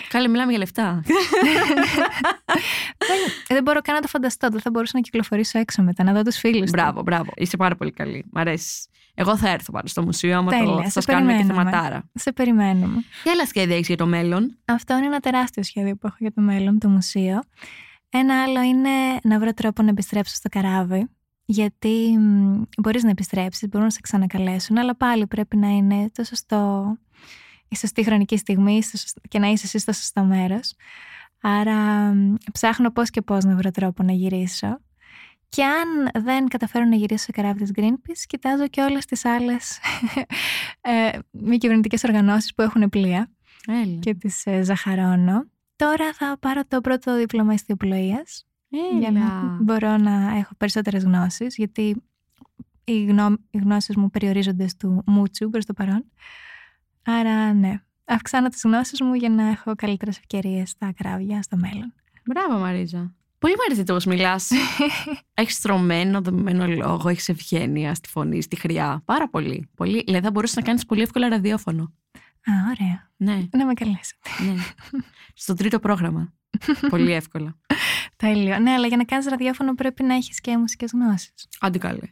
Καλή, 0.09 0.29
μιλάμε 0.29 0.49
για 0.49 0.59
λεφτά. 0.59 1.03
δεν, 3.07 3.17
δεν 3.47 3.63
μπορώ 3.63 3.81
καν 3.81 3.95
να 3.95 4.01
το 4.01 4.07
φανταστώ. 4.07 4.49
Δεν 4.49 4.61
θα 4.61 4.69
μπορούσα 4.69 4.91
να 4.95 5.01
κυκλοφορήσω 5.01 5.59
έξω 5.59 5.83
μετά, 5.83 6.03
να 6.03 6.13
δω 6.13 6.21
τους 6.21 6.37
φίλους. 6.37 6.69
Μπράβο, 6.69 7.01
μπράβο. 7.01 7.31
Είσαι 7.35 7.57
πάρα 7.57 7.75
πολύ 7.75 7.91
καλή. 7.91 8.25
Μ' 8.31 8.37
αρέσεις. 8.37 8.87
Εγώ 9.15 9.37
θα 9.37 9.49
έρθω 9.49 9.71
πάνω 9.71 9.87
στο 9.87 10.01
μουσείο, 10.01 10.37
άμα 10.37 10.51
Τέλεια, 10.51 10.65
το, 10.65 10.81
θα 10.81 10.89
σας 10.89 11.05
κάνουμε 11.05 11.37
και 11.37 11.43
θεματάρα. 11.43 12.09
Σε 12.13 12.31
περιμένουμε. 12.31 13.03
Τι 13.23 13.29
άλλα 13.29 13.45
σχέδια 13.45 13.75
έχεις 13.75 13.87
για 13.87 13.97
το 13.97 14.05
μέλλον. 14.05 14.57
Αυτό 14.65 14.97
είναι 14.97 15.05
ένα 15.05 15.19
τεράστιο 15.19 15.63
σχέδιο 15.63 15.95
που 15.95 16.07
έχω 16.07 16.15
για 16.19 16.33
το 16.33 16.41
μέλλον, 16.41 16.79
το 16.79 16.89
μουσείο. 16.89 17.39
Ένα 18.09 18.43
άλλο 18.43 18.61
είναι 18.61 18.89
να 19.23 19.39
βρω 19.39 19.53
τρόπο 19.53 19.83
να 19.83 19.89
επιστρέψω 19.89 20.35
στο 20.35 20.49
καράβι. 20.49 21.07
Γιατί 21.45 22.17
μπορείς 22.77 23.03
να 23.03 23.09
επιστρέψεις, 23.09 23.67
μπορούν 23.67 23.85
να 23.85 23.91
σε 23.91 23.99
ξανακαλέσουν, 24.01 24.77
αλλά 24.77 24.95
πάλι 24.95 25.27
πρέπει 25.27 25.57
να 25.57 25.67
είναι 25.67 26.09
το 26.11 26.23
σωστό, 26.23 26.93
η 27.67 27.75
σωστή 27.75 28.03
χρονική 28.03 28.37
στιγμή 28.37 28.81
και 29.29 29.39
να 29.39 29.47
είσαι 29.47 29.65
εσύ 29.65 29.79
στο 29.79 29.91
σωστό 29.91 30.23
μέρος. 30.23 30.75
Άρα 31.41 32.11
ψάχνω 32.51 32.91
πώς 32.91 33.09
και 33.09 33.21
πώς 33.21 33.43
να 33.43 33.55
βρω 33.55 33.71
τρόπο 33.71 34.03
να 34.03 34.11
γυρίσω. 34.11 34.79
Και 35.55 35.63
αν 35.63 36.23
δεν 36.23 36.47
καταφέρω 36.47 36.85
να 36.85 36.95
γυρίσω 36.95 37.23
σε 37.23 37.31
καράβι 37.31 37.59
της 37.59 37.71
Greenpeace, 37.75 38.23
κοιτάζω 38.27 38.67
και 38.67 38.81
όλες 38.81 39.05
τις 39.05 39.25
άλλες 39.25 39.79
ε, 40.81 41.19
μη 41.31 41.57
κυβερνητικές 41.57 42.03
οργανώσεις 42.03 42.53
που 42.53 42.61
έχουν 42.61 42.89
πλοία 42.89 43.31
Έλα. 43.67 43.99
και 43.99 44.13
τις 44.13 44.45
ε, 44.45 44.61
ζαχαρώνω. 44.61 45.45
Τώρα 45.75 46.13
θα 46.13 46.37
πάρω 46.39 46.61
το 46.67 46.81
πρώτο 46.81 47.17
δίπλωμα 47.17 47.53
ιστιοπλοείας 47.53 48.45
για 48.99 49.11
να 49.11 49.19
Έλα. 49.19 49.57
μπορώ 49.61 49.97
να 49.97 50.35
έχω 50.37 50.53
περισσότερες 50.57 51.03
γνώσεις, 51.03 51.55
γιατί 51.55 52.03
οι, 52.83 53.03
γνώ, 53.05 53.37
οι 53.49 53.57
γνώσεις 53.57 53.95
μου 53.95 54.09
περιορίζονται 54.09 54.67
στο 54.67 55.03
μούτσου 55.05 55.49
προς 55.49 55.65
το 55.65 55.73
παρόν. 55.73 56.05
Άρα 57.03 57.53
ναι, 57.53 57.81
αυξάνω 58.05 58.49
τις 58.49 58.61
γνώσεις 58.63 59.01
μου 59.01 59.13
για 59.13 59.29
να 59.29 59.47
έχω 59.47 59.75
καλύτερες 59.75 60.17
ευκαιρίες 60.17 60.69
στα 60.69 60.93
καράβια 60.95 61.41
στο 61.41 61.57
μέλλον. 61.57 61.93
Μπράβο, 62.25 62.57
Μαρίζα. 62.59 63.13
Πολύ 63.43 63.55
μου 63.55 63.61
αρέσει 63.65 63.83
το 63.83 63.93
πώς 63.93 64.05
μιλάς. 64.05 64.49
έχεις 65.33 65.55
στρωμένο, 65.55 66.21
δομημένο 66.21 66.67
λόγο, 66.67 67.09
έχεις 67.09 67.29
ευγένεια 67.29 67.93
στη 67.93 68.09
φωνή, 68.09 68.41
στη 68.41 68.55
χρειά. 68.55 69.01
Πάρα 69.05 69.29
πολύ. 69.29 69.69
πολύ. 69.75 70.03
Δηλαδή, 70.05 70.23
θα 70.23 70.31
μπορούσες 70.31 70.55
να 70.55 70.61
κάνεις 70.61 70.85
πολύ 70.85 71.01
εύκολα 71.01 71.29
ραδιόφωνο. 71.29 71.83
Α, 72.45 72.51
ωραία. 72.69 73.11
Ναι, 73.17 73.47
Να 73.51 73.65
με 73.65 73.73
καλέσετε. 73.73 74.29
ναι. 74.51 74.61
Στο 75.33 75.53
τρίτο 75.53 75.79
πρόγραμμα. 75.79 76.33
πολύ 76.89 77.11
εύκολα. 77.11 77.57
Τέλειο. 78.15 78.59
Ναι, 78.59 78.71
αλλά 78.71 78.87
για 78.87 78.97
να 78.97 79.03
κάνεις 79.03 79.25
ραδιόφωνο 79.25 79.75
πρέπει 79.75 80.03
να 80.03 80.13
έχεις 80.15 80.41
και 80.41 80.57
μουσικές 80.57 80.91
γνώσεις. 80.93 81.33
Άντε 81.59 81.77
καλέ. 81.77 82.07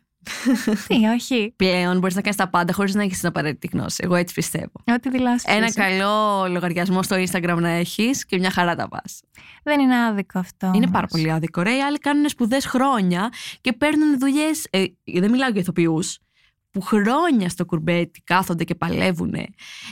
Τι, 0.88 1.06
όχι. 1.06 1.54
Πλέον 1.56 2.00
μπορείς 2.00 2.16
να 2.16 2.22
κάνεις 2.22 2.38
τα 2.38 2.50
πάντα 2.50 2.74
χωρίς 2.74 2.94
να 2.96 3.04
έχεις 3.04 3.20
την 3.20 3.28
απαραίτητη 3.28 3.70
γνώση. 3.78 4.02
Εγώ 4.04 4.16
έτσι 4.16 4.34
πιστεύω. 4.34 4.72
Ό,τι 4.94 5.10
δηλώσεις. 5.10 5.44
Ένα 5.44 5.66
εσύ. 5.66 5.76
καλό 5.76 6.48
λογαριασμό 6.50 7.04
στο 7.04 7.16
Instagram 7.16 7.58
να 7.60 7.70
έχεις 7.70 8.26
και 8.26 8.38
μια 8.38 8.52
χαρά 8.52 8.76
τα 8.76 8.88
πας. 8.88 9.22
Δεν 9.64 9.80
είναι 9.80 10.06
άδικο 10.06 10.40
αυτό. 10.40 10.68
Είναι 10.68 10.76
όμως. 10.78 10.92
πάρα 10.92 11.08
πολύ 11.08 11.32
άδικο. 11.32 11.62
Ρε, 11.62 11.76
οι 11.76 11.82
άλλοι 11.82 11.98
κάνουν 11.98 12.30
σπουδές 12.30 12.66
χρόνια 12.66 13.30
και 13.62 13.74
παίρνουν 13.74 14.20
δουλειές. 14.20 14.68
Ε, 14.70 14.84
δεν 15.04 15.32
μιλάω 15.32 15.50
για 15.50 15.62
ηθοποιούς 15.62 16.18
που 16.72 16.82
χρόνια 16.82 17.50
στο 17.50 17.66
κουρμπέτι 17.66 18.22
κάθονται 18.22 18.64
και 18.64 18.76
παλεύουν 18.76 19.36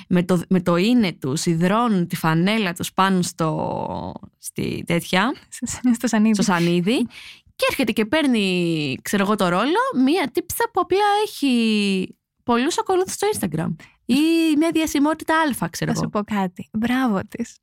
με 0.08 0.24
το, 0.24 0.42
με 0.50 0.62
το 0.62 0.76
είναι 0.76 1.12
τους, 1.13 1.46
υδρώνουν 1.46 2.08
τη 2.08 2.15
φανέλα 2.15 2.74
τους 2.74 2.94
πάνω 2.94 3.22
στο, 3.22 4.13
στη 4.38 4.84
τέτοια, 4.88 5.34
Στο 5.96 6.08
σανίδι. 6.08 6.34
στο 6.34 6.44
σανίδι 6.44 7.08
και 7.60 7.65
έρχεται 7.69 7.91
και 7.91 8.06
παίρνει, 8.06 8.95
ξέρω 9.02 9.24
εγώ, 9.24 9.36
το 9.36 9.48
ρόλο 9.48 9.80
μία 10.06 10.30
τύψα 10.34 10.69
που 10.74 10.82
απλά 10.82 11.06
έχει 11.26 12.17
πολλούς 12.43 12.78
ακολούθους 12.78 13.13
στο 13.13 13.28
Instagram 13.34 13.76
ή 14.06 14.15
μια 14.58 14.69
διασημότητα 14.74 15.41
αλφα, 15.45 15.69
ξέρω 15.69 15.91
Θα 15.91 15.98
σου 15.98 16.10
εγώ. 16.13 16.24
πω 16.24 16.34
κάτι. 16.34 16.69
Μπράβο 16.74 17.19
της. 17.30 17.58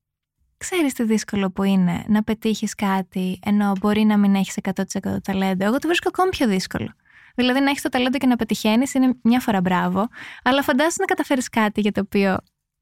Ξέρεις 0.56 0.92
τι 0.92 1.02
δύσκολο 1.02 1.50
που 1.50 1.62
είναι 1.62 2.04
να 2.08 2.22
πετύχεις 2.22 2.74
κάτι 2.74 3.38
ενώ 3.44 3.72
μπορεί 3.80 4.04
να 4.04 4.16
μην 4.18 4.34
έχεις 4.34 4.56
100% 4.62 4.82
ταλέντο. 5.22 5.64
Εγώ 5.64 5.78
το 5.78 5.86
βρίσκω 5.88 6.08
ακόμη 6.12 6.30
πιο 6.30 6.46
δύσκολο. 6.48 6.92
Δηλαδή 7.34 7.60
να 7.60 7.70
έχεις 7.70 7.82
το 7.82 7.88
ταλέντο 7.88 8.18
και 8.18 8.26
να 8.26 8.36
πετυχαίνεις 8.36 8.94
είναι 8.94 9.14
μια 9.22 9.40
φορά 9.40 9.60
μπράβο, 9.60 10.06
αλλά 10.42 10.62
φαντάσου 10.62 10.96
να 10.98 11.04
καταφέρεις 11.04 11.48
κάτι 11.48 11.80
για 11.80 11.92
το 11.92 12.00
οποίο 12.00 12.36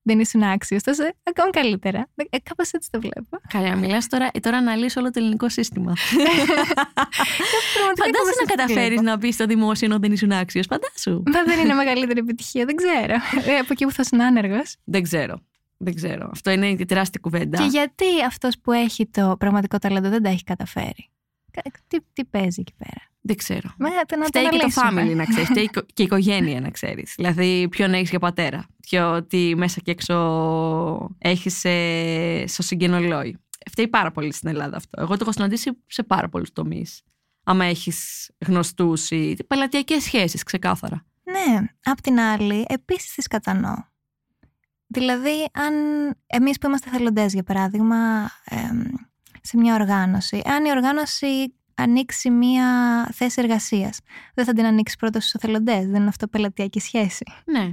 δεν 0.06 0.18
ήσουν 0.20 0.42
άξιος, 0.42 0.82
τόσο 0.82 1.02
ακόμη 1.22 1.50
καλύτερα. 1.50 2.08
Ε, 2.30 2.38
κάπως 2.42 2.70
έτσι 2.70 2.90
το 2.90 3.00
βλέπω. 3.00 3.40
Καλά, 3.48 3.76
μιλάς 3.76 4.06
τώρα, 4.06 4.30
ε, 4.32 4.40
τώρα 4.40 4.56
αναλύεις 4.56 4.96
όλο 4.96 5.10
το 5.10 5.20
ελληνικό 5.20 5.48
σύστημα. 5.48 5.92
Πραγματικά 7.76 8.04
Φαντάσου 8.04 8.12
κάπως 8.12 8.34
να 8.36 8.42
έτσι 8.42 8.46
το 8.46 8.54
καταφέρεις 8.54 8.88
βλέπω. 8.88 9.02
να 9.02 9.16
μπει 9.16 9.32
στο 9.32 9.46
δημόσιο 9.46 9.86
ενώ 9.86 9.98
δεν 9.98 10.12
ήσουν 10.12 10.32
άξιος. 10.32 10.66
Φαντάσου. 10.66 11.22
Μα 11.32 11.42
δεν 11.44 11.60
είναι 11.60 11.74
μεγαλύτερη 11.74 12.18
επιτυχία, 12.18 12.64
δεν 12.64 12.74
ξέρω. 12.76 13.14
Ε, 13.52 13.56
από 13.56 13.68
εκεί 13.70 13.84
που 13.84 13.90
θα 13.92 14.02
ήσουν 14.04 14.20
άνεργος. 14.20 14.76
Δεν 14.84 15.02
ξέρω. 15.02 15.40
Δεν 15.76 15.94
ξέρω. 15.94 16.28
Αυτό 16.32 16.50
είναι 16.50 16.68
η 16.68 16.84
τεράστια 16.84 17.20
κουβέντα. 17.22 17.58
Και 17.58 17.64
γιατί 17.64 18.04
αυτός 18.26 18.58
που 18.58 18.72
έχει 18.72 19.06
το 19.06 19.36
πραγματικό 19.38 19.78
ταλέντο 19.78 20.08
δεν 20.08 20.22
τα 20.22 20.28
έχει 20.28 20.44
καταφέρει; 20.44 21.08
Κα- 21.54 21.70
Τι, 21.88 21.98
τι 22.12 22.24
παίζει 22.24 22.60
εκεί 22.60 22.74
πέρα; 22.78 23.00
Δεν 23.20 23.36
ξέρω. 23.36 23.74
Μα, 23.78 23.88
το 24.06 24.16
να 24.16 24.24
Φταίει 24.24 24.48
και 24.48 24.48
το 24.58 24.80
αναλύσουμε. 24.80 25.02
family 25.12 25.16
να 25.16 25.24
ξέρεις. 25.24 25.48
Φταίει 25.48 25.68
και 25.68 26.02
η 26.02 26.04
οικογένεια 26.04 26.60
να 26.60 26.70
ξέρεις. 26.70 27.12
Δηλαδή, 27.16 27.68
ποιον 27.70 27.94
έχεις 27.94 28.10
για 28.10 28.18
πατέρα. 28.18 28.66
Ποιο 28.80 29.24
τι 29.24 29.54
μέσα 29.56 29.80
και 29.80 29.90
έξω 29.90 30.14
έχεις 31.18 31.58
στο 32.52 32.62
συγγενολόι. 32.62 33.38
Φταίει 33.70 33.88
πάρα 33.88 34.10
πολύ 34.10 34.32
στην 34.32 34.48
Ελλάδα 34.48 34.76
αυτό. 34.76 35.00
Εγώ 35.02 35.12
το 35.12 35.18
έχω 35.20 35.32
συναντήσει 35.32 35.70
σε 35.86 36.02
πάρα 36.02 36.28
πολλούς 36.28 36.52
τομείς. 36.52 37.02
Άμα 37.44 37.64
έχεις 37.64 38.30
γνωστούς 38.46 39.10
ή 39.10 39.36
πελατειακές 39.46 40.02
σχέσεις, 40.02 40.42
ξεκάθαρα. 40.42 41.04
Ναι, 41.24 41.66
απ' 41.82 42.00
την 42.00 42.20
άλλη, 42.20 42.64
επίσης 42.68 43.14
τις 43.14 43.26
κατανοώ. 43.26 43.74
Δηλαδή, 44.86 45.48
αν 45.52 45.74
εμείς 46.26 46.58
που 46.58 46.66
είμαστε 46.66 46.90
θελοντές, 46.90 47.32
για 47.32 47.42
παράδειγμα, 47.42 48.30
εμ, 48.44 48.82
σε 49.46 49.57
μια 49.57 49.74
οργάνωση, 49.74 50.42
αν 50.44 50.64
η 50.64 50.70
οργάνωση 50.70 51.54
ανοίξει 51.74 52.30
μια 52.30 52.66
θέση 53.12 53.40
εργασίας, 53.42 53.98
δεν 54.35 54.44
θα 54.44 54.52
την 54.52 54.64
ανοίξει 54.64 54.96
πρώτα 54.96 55.20
στους 55.20 55.33
εθελοντές, 55.33 55.87
δεν 55.87 56.00
είναι 56.00 56.09
αυτό 56.09 56.28
πελατειακή 56.28 56.80
σχέση. 56.80 57.24
Ναι. 57.44 57.72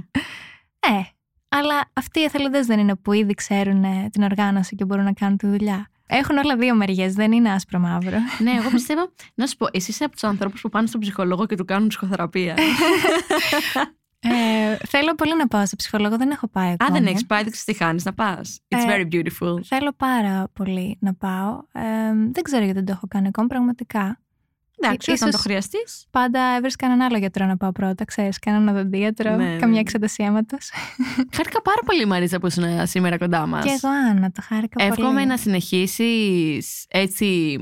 Ε, 0.84 1.02
αλλά 1.48 1.90
αυτοί 1.92 2.20
οι 2.20 2.22
εθελοντές 2.22 2.66
δεν 2.66 2.78
είναι 2.78 2.96
που 2.96 3.12
ήδη 3.12 3.34
ξέρουν 3.34 3.84
ε, 3.84 4.08
την 4.12 4.22
οργάνωση 4.22 4.74
και 4.74 4.84
μπορούν 4.84 5.04
να 5.04 5.12
κάνουν 5.12 5.36
τη 5.36 5.46
δουλειά. 5.46 5.90
Έχουν 6.06 6.36
όλα 6.36 6.56
δύο 6.56 6.74
μεριές, 6.74 7.14
δεν 7.14 7.32
είναι 7.32 7.52
άσπρο 7.52 7.78
μαύρο. 7.78 8.18
ναι, 8.38 8.50
εγώ 8.50 8.70
πιστεύω. 8.70 9.12
Να 9.34 9.46
σου 9.46 9.56
πω, 9.56 9.66
εσύ 9.72 9.90
είσαι 9.90 10.04
από 10.04 10.12
τους 10.12 10.24
ανθρώπους 10.24 10.60
που 10.60 10.68
πάνε 10.68 10.86
στον 10.86 11.00
ψυχολόγο 11.00 11.46
και 11.46 11.56
του 11.56 11.64
κάνουν 11.64 11.88
ψυχοθεραπεία. 11.88 12.54
ε, 14.24 14.76
θέλω 14.86 15.14
πολύ 15.14 15.36
να 15.36 15.46
πάω 15.48 15.66
σε 15.66 15.76
ψυχολόγο, 15.76 16.16
δεν 16.16 16.30
έχω 16.30 16.48
πάει 16.48 16.70
Α, 16.70 16.72
ακόμα. 16.80 16.98
δεν 16.98 17.06
έχεις 17.06 17.26
πάει, 17.26 17.42
δεν 17.42 17.52
ξέρεις 17.52 17.78
τι 17.78 17.84
χάνεις 17.84 18.04
να 18.04 18.12
πας. 18.14 18.60
It's 18.68 18.78
Ε, 18.78 18.96
very 18.96 19.14
beautiful. 19.14 19.62
Θέλω 19.64 19.92
πάρα 19.96 20.48
πολύ 20.52 20.96
να 21.00 21.14
πάω. 21.14 21.62
Ε, 21.72 21.82
δεν 22.32 22.42
ξέρω 22.42 22.64
γιατί 22.64 22.78
δεν 22.78 22.84
το 22.86 22.92
έχω 22.92 23.06
κάνει 23.08 23.26
ακόμα, 23.26 23.46
πραγματικά. 23.46 24.16
Εντάξει, 24.84 25.10
ίσως- 25.10 25.20
όταν 25.20 25.30
το 25.30 25.38
χρειαστείς. 25.38 26.06
Πάντα 26.10 26.40
έβρισκα 26.56 26.86
έναν 26.86 27.00
άλλο 27.00 27.16
γιατρό 27.18 27.46
να 27.46 27.56
πάω 27.56 27.72
πρώτα, 27.72 28.04
ξέρεις, 28.04 28.38
κανέναν 28.38 28.74
οδοντίατρο, 28.76 29.36
Ναι, 29.36 29.44
καμιά 29.56 29.66
ναι. 29.74 29.78
εξέταση 29.78 30.22
αίματος. 30.22 30.70
Χάρηκα 31.36 31.62
πάρα 31.62 31.80
πολύ, 31.86 32.06
Μαρίζα, 32.06 32.38
που 32.40 32.46
ήσουν 32.46 32.86
σήμερα 32.86 33.18
κοντά 33.18 33.46
μας. 33.46 33.64
Και 33.64 33.70
εγώ, 33.82 33.94
Άννα, 34.10 34.30
το 34.30 34.42
χάρηκα 34.44 34.84
Εύχομαι 34.84 35.12
πολύ. 35.12 35.26
να 35.26 35.36
συνεχίσεις 35.36 36.84
έτσι 36.88 37.58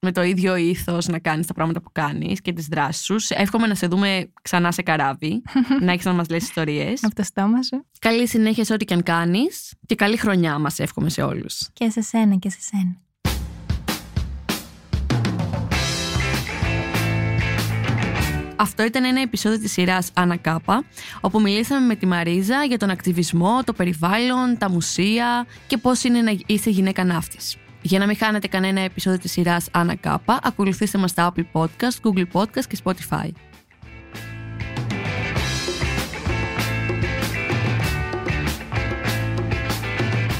με 0.00 0.12
το 0.12 0.22
ίδιο 0.22 0.56
ήθος 0.56 1.06
να 1.06 1.18
κάνεις 1.18 1.46
τα 1.46 1.54
πράγματα 1.54 1.80
που 1.80 1.92
κάνεις 1.92 2.40
και 2.40 2.52
τις 2.52 2.66
δράσεις 2.66 3.04
σου. 3.04 3.16
Εύχομαι 3.28 3.66
να 3.66 3.74
σε 3.74 3.86
δούμε 3.86 4.32
ξανά 4.42 4.72
σε 4.72 4.82
καράβι, 4.82 5.42
να 5.84 5.92
έχεις 5.92 6.04
να 6.04 6.12
μας 6.12 6.28
λες 6.28 6.42
ιστορίες. 6.42 7.04
Από 7.04 7.14
το 7.14 7.22
στόμα 7.22 7.62
σου. 7.62 7.86
Καλή 7.98 8.28
συνέχεια 8.28 8.64
σε 8.64 8.72
ό,τι 8.72 8.84
και 8.84 8.94
αν 8.94 9.02
κάνεις 9.02 9.74
και 9.86 9.94
καλή 9.94 10.16
χρονιά 10.16 10.58
μας 10.58 10.78
εύχομαι 10.78 11.10
σε 11.10 11.22
όλους. 11.22 11.68
Και 11.72 11.90
σε 11.90 12.00
σένα 12.00 12.36
και 12.36 12.50
σε 12.50 12.58
σένα. 12.60 12.96
Αυτό 18.60 18.84
ήταν 18.84 19.04
ένα 19.04 19.20
επεισόδιο 19.20 19.58
της 19.58 19.72
σειράς 19.72 20.10
Ανακάπα, 20.14 20.84
όπου 21.20 21.40
μιλήσαμε 21.40 21.86
με 21.86 21.94
τη 21.94 22.06
Μαρίζα 22.06 22.64
για 22.64 22.78
τον 22.78 22.90
ακτιβισμό, 22.90 23.60
το 23.64 23.72
περιβάλλον, 23.72 24.58
τα 24.58 24.70
μουσεία 24.70 25.46
και 25.66 25.76
πώς 25.76 26.04
είναι 26.04 26.20
να 26.20 26.36
είσαι 26.46 26.70
γυναίκα 26.70 27.04
ναύτης. 27.04 27.56
Για 27.82 27.98
να 27.98 28.06
μην 28.06 28.16
χάνετε 28.16 28.48
κανένα 28.48 28.80
επεισόδιο 28.80 29.18
της 29.18 29.32
σειράς 29.32 29.68
Ανακάπα, 29.72 30.38
ακολουθήστε 30.42 30.98
μας 30.98 31.10
στα 31.10 31.32
Apple 31.32 31.44
Podcast, 31.52 31.96
Google 32.02 32.26
Podcast 32.32 32.64
και 32.68 32.78
Spotify. 32.84 33.28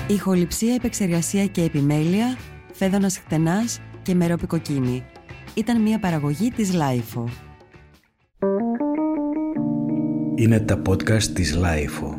Ηχοληψία, 0.06 0.74
επεξεργασία 0.74 1.46
και 1.46 1.62
επιμέλεια, 1.62 2.36
Φαίδωνας 2.72 3.18
Κτενάς 3.18 3.80
και 4.02 4.14
Μερόπη 4.14 4.53
Κοκκίνη. 4.53 5.04
Ήταν 5.54 5.80
μια 5.82 5.98
παραγωγή 5.98 6.50
της 6.50 6.72
LiFO. 6.72 7.28
Είναι 10.34 10.60
τα 10.60 10.82
podcast 10.88 11.22
της 11.22 11.54
LiFO. 11.54 12.17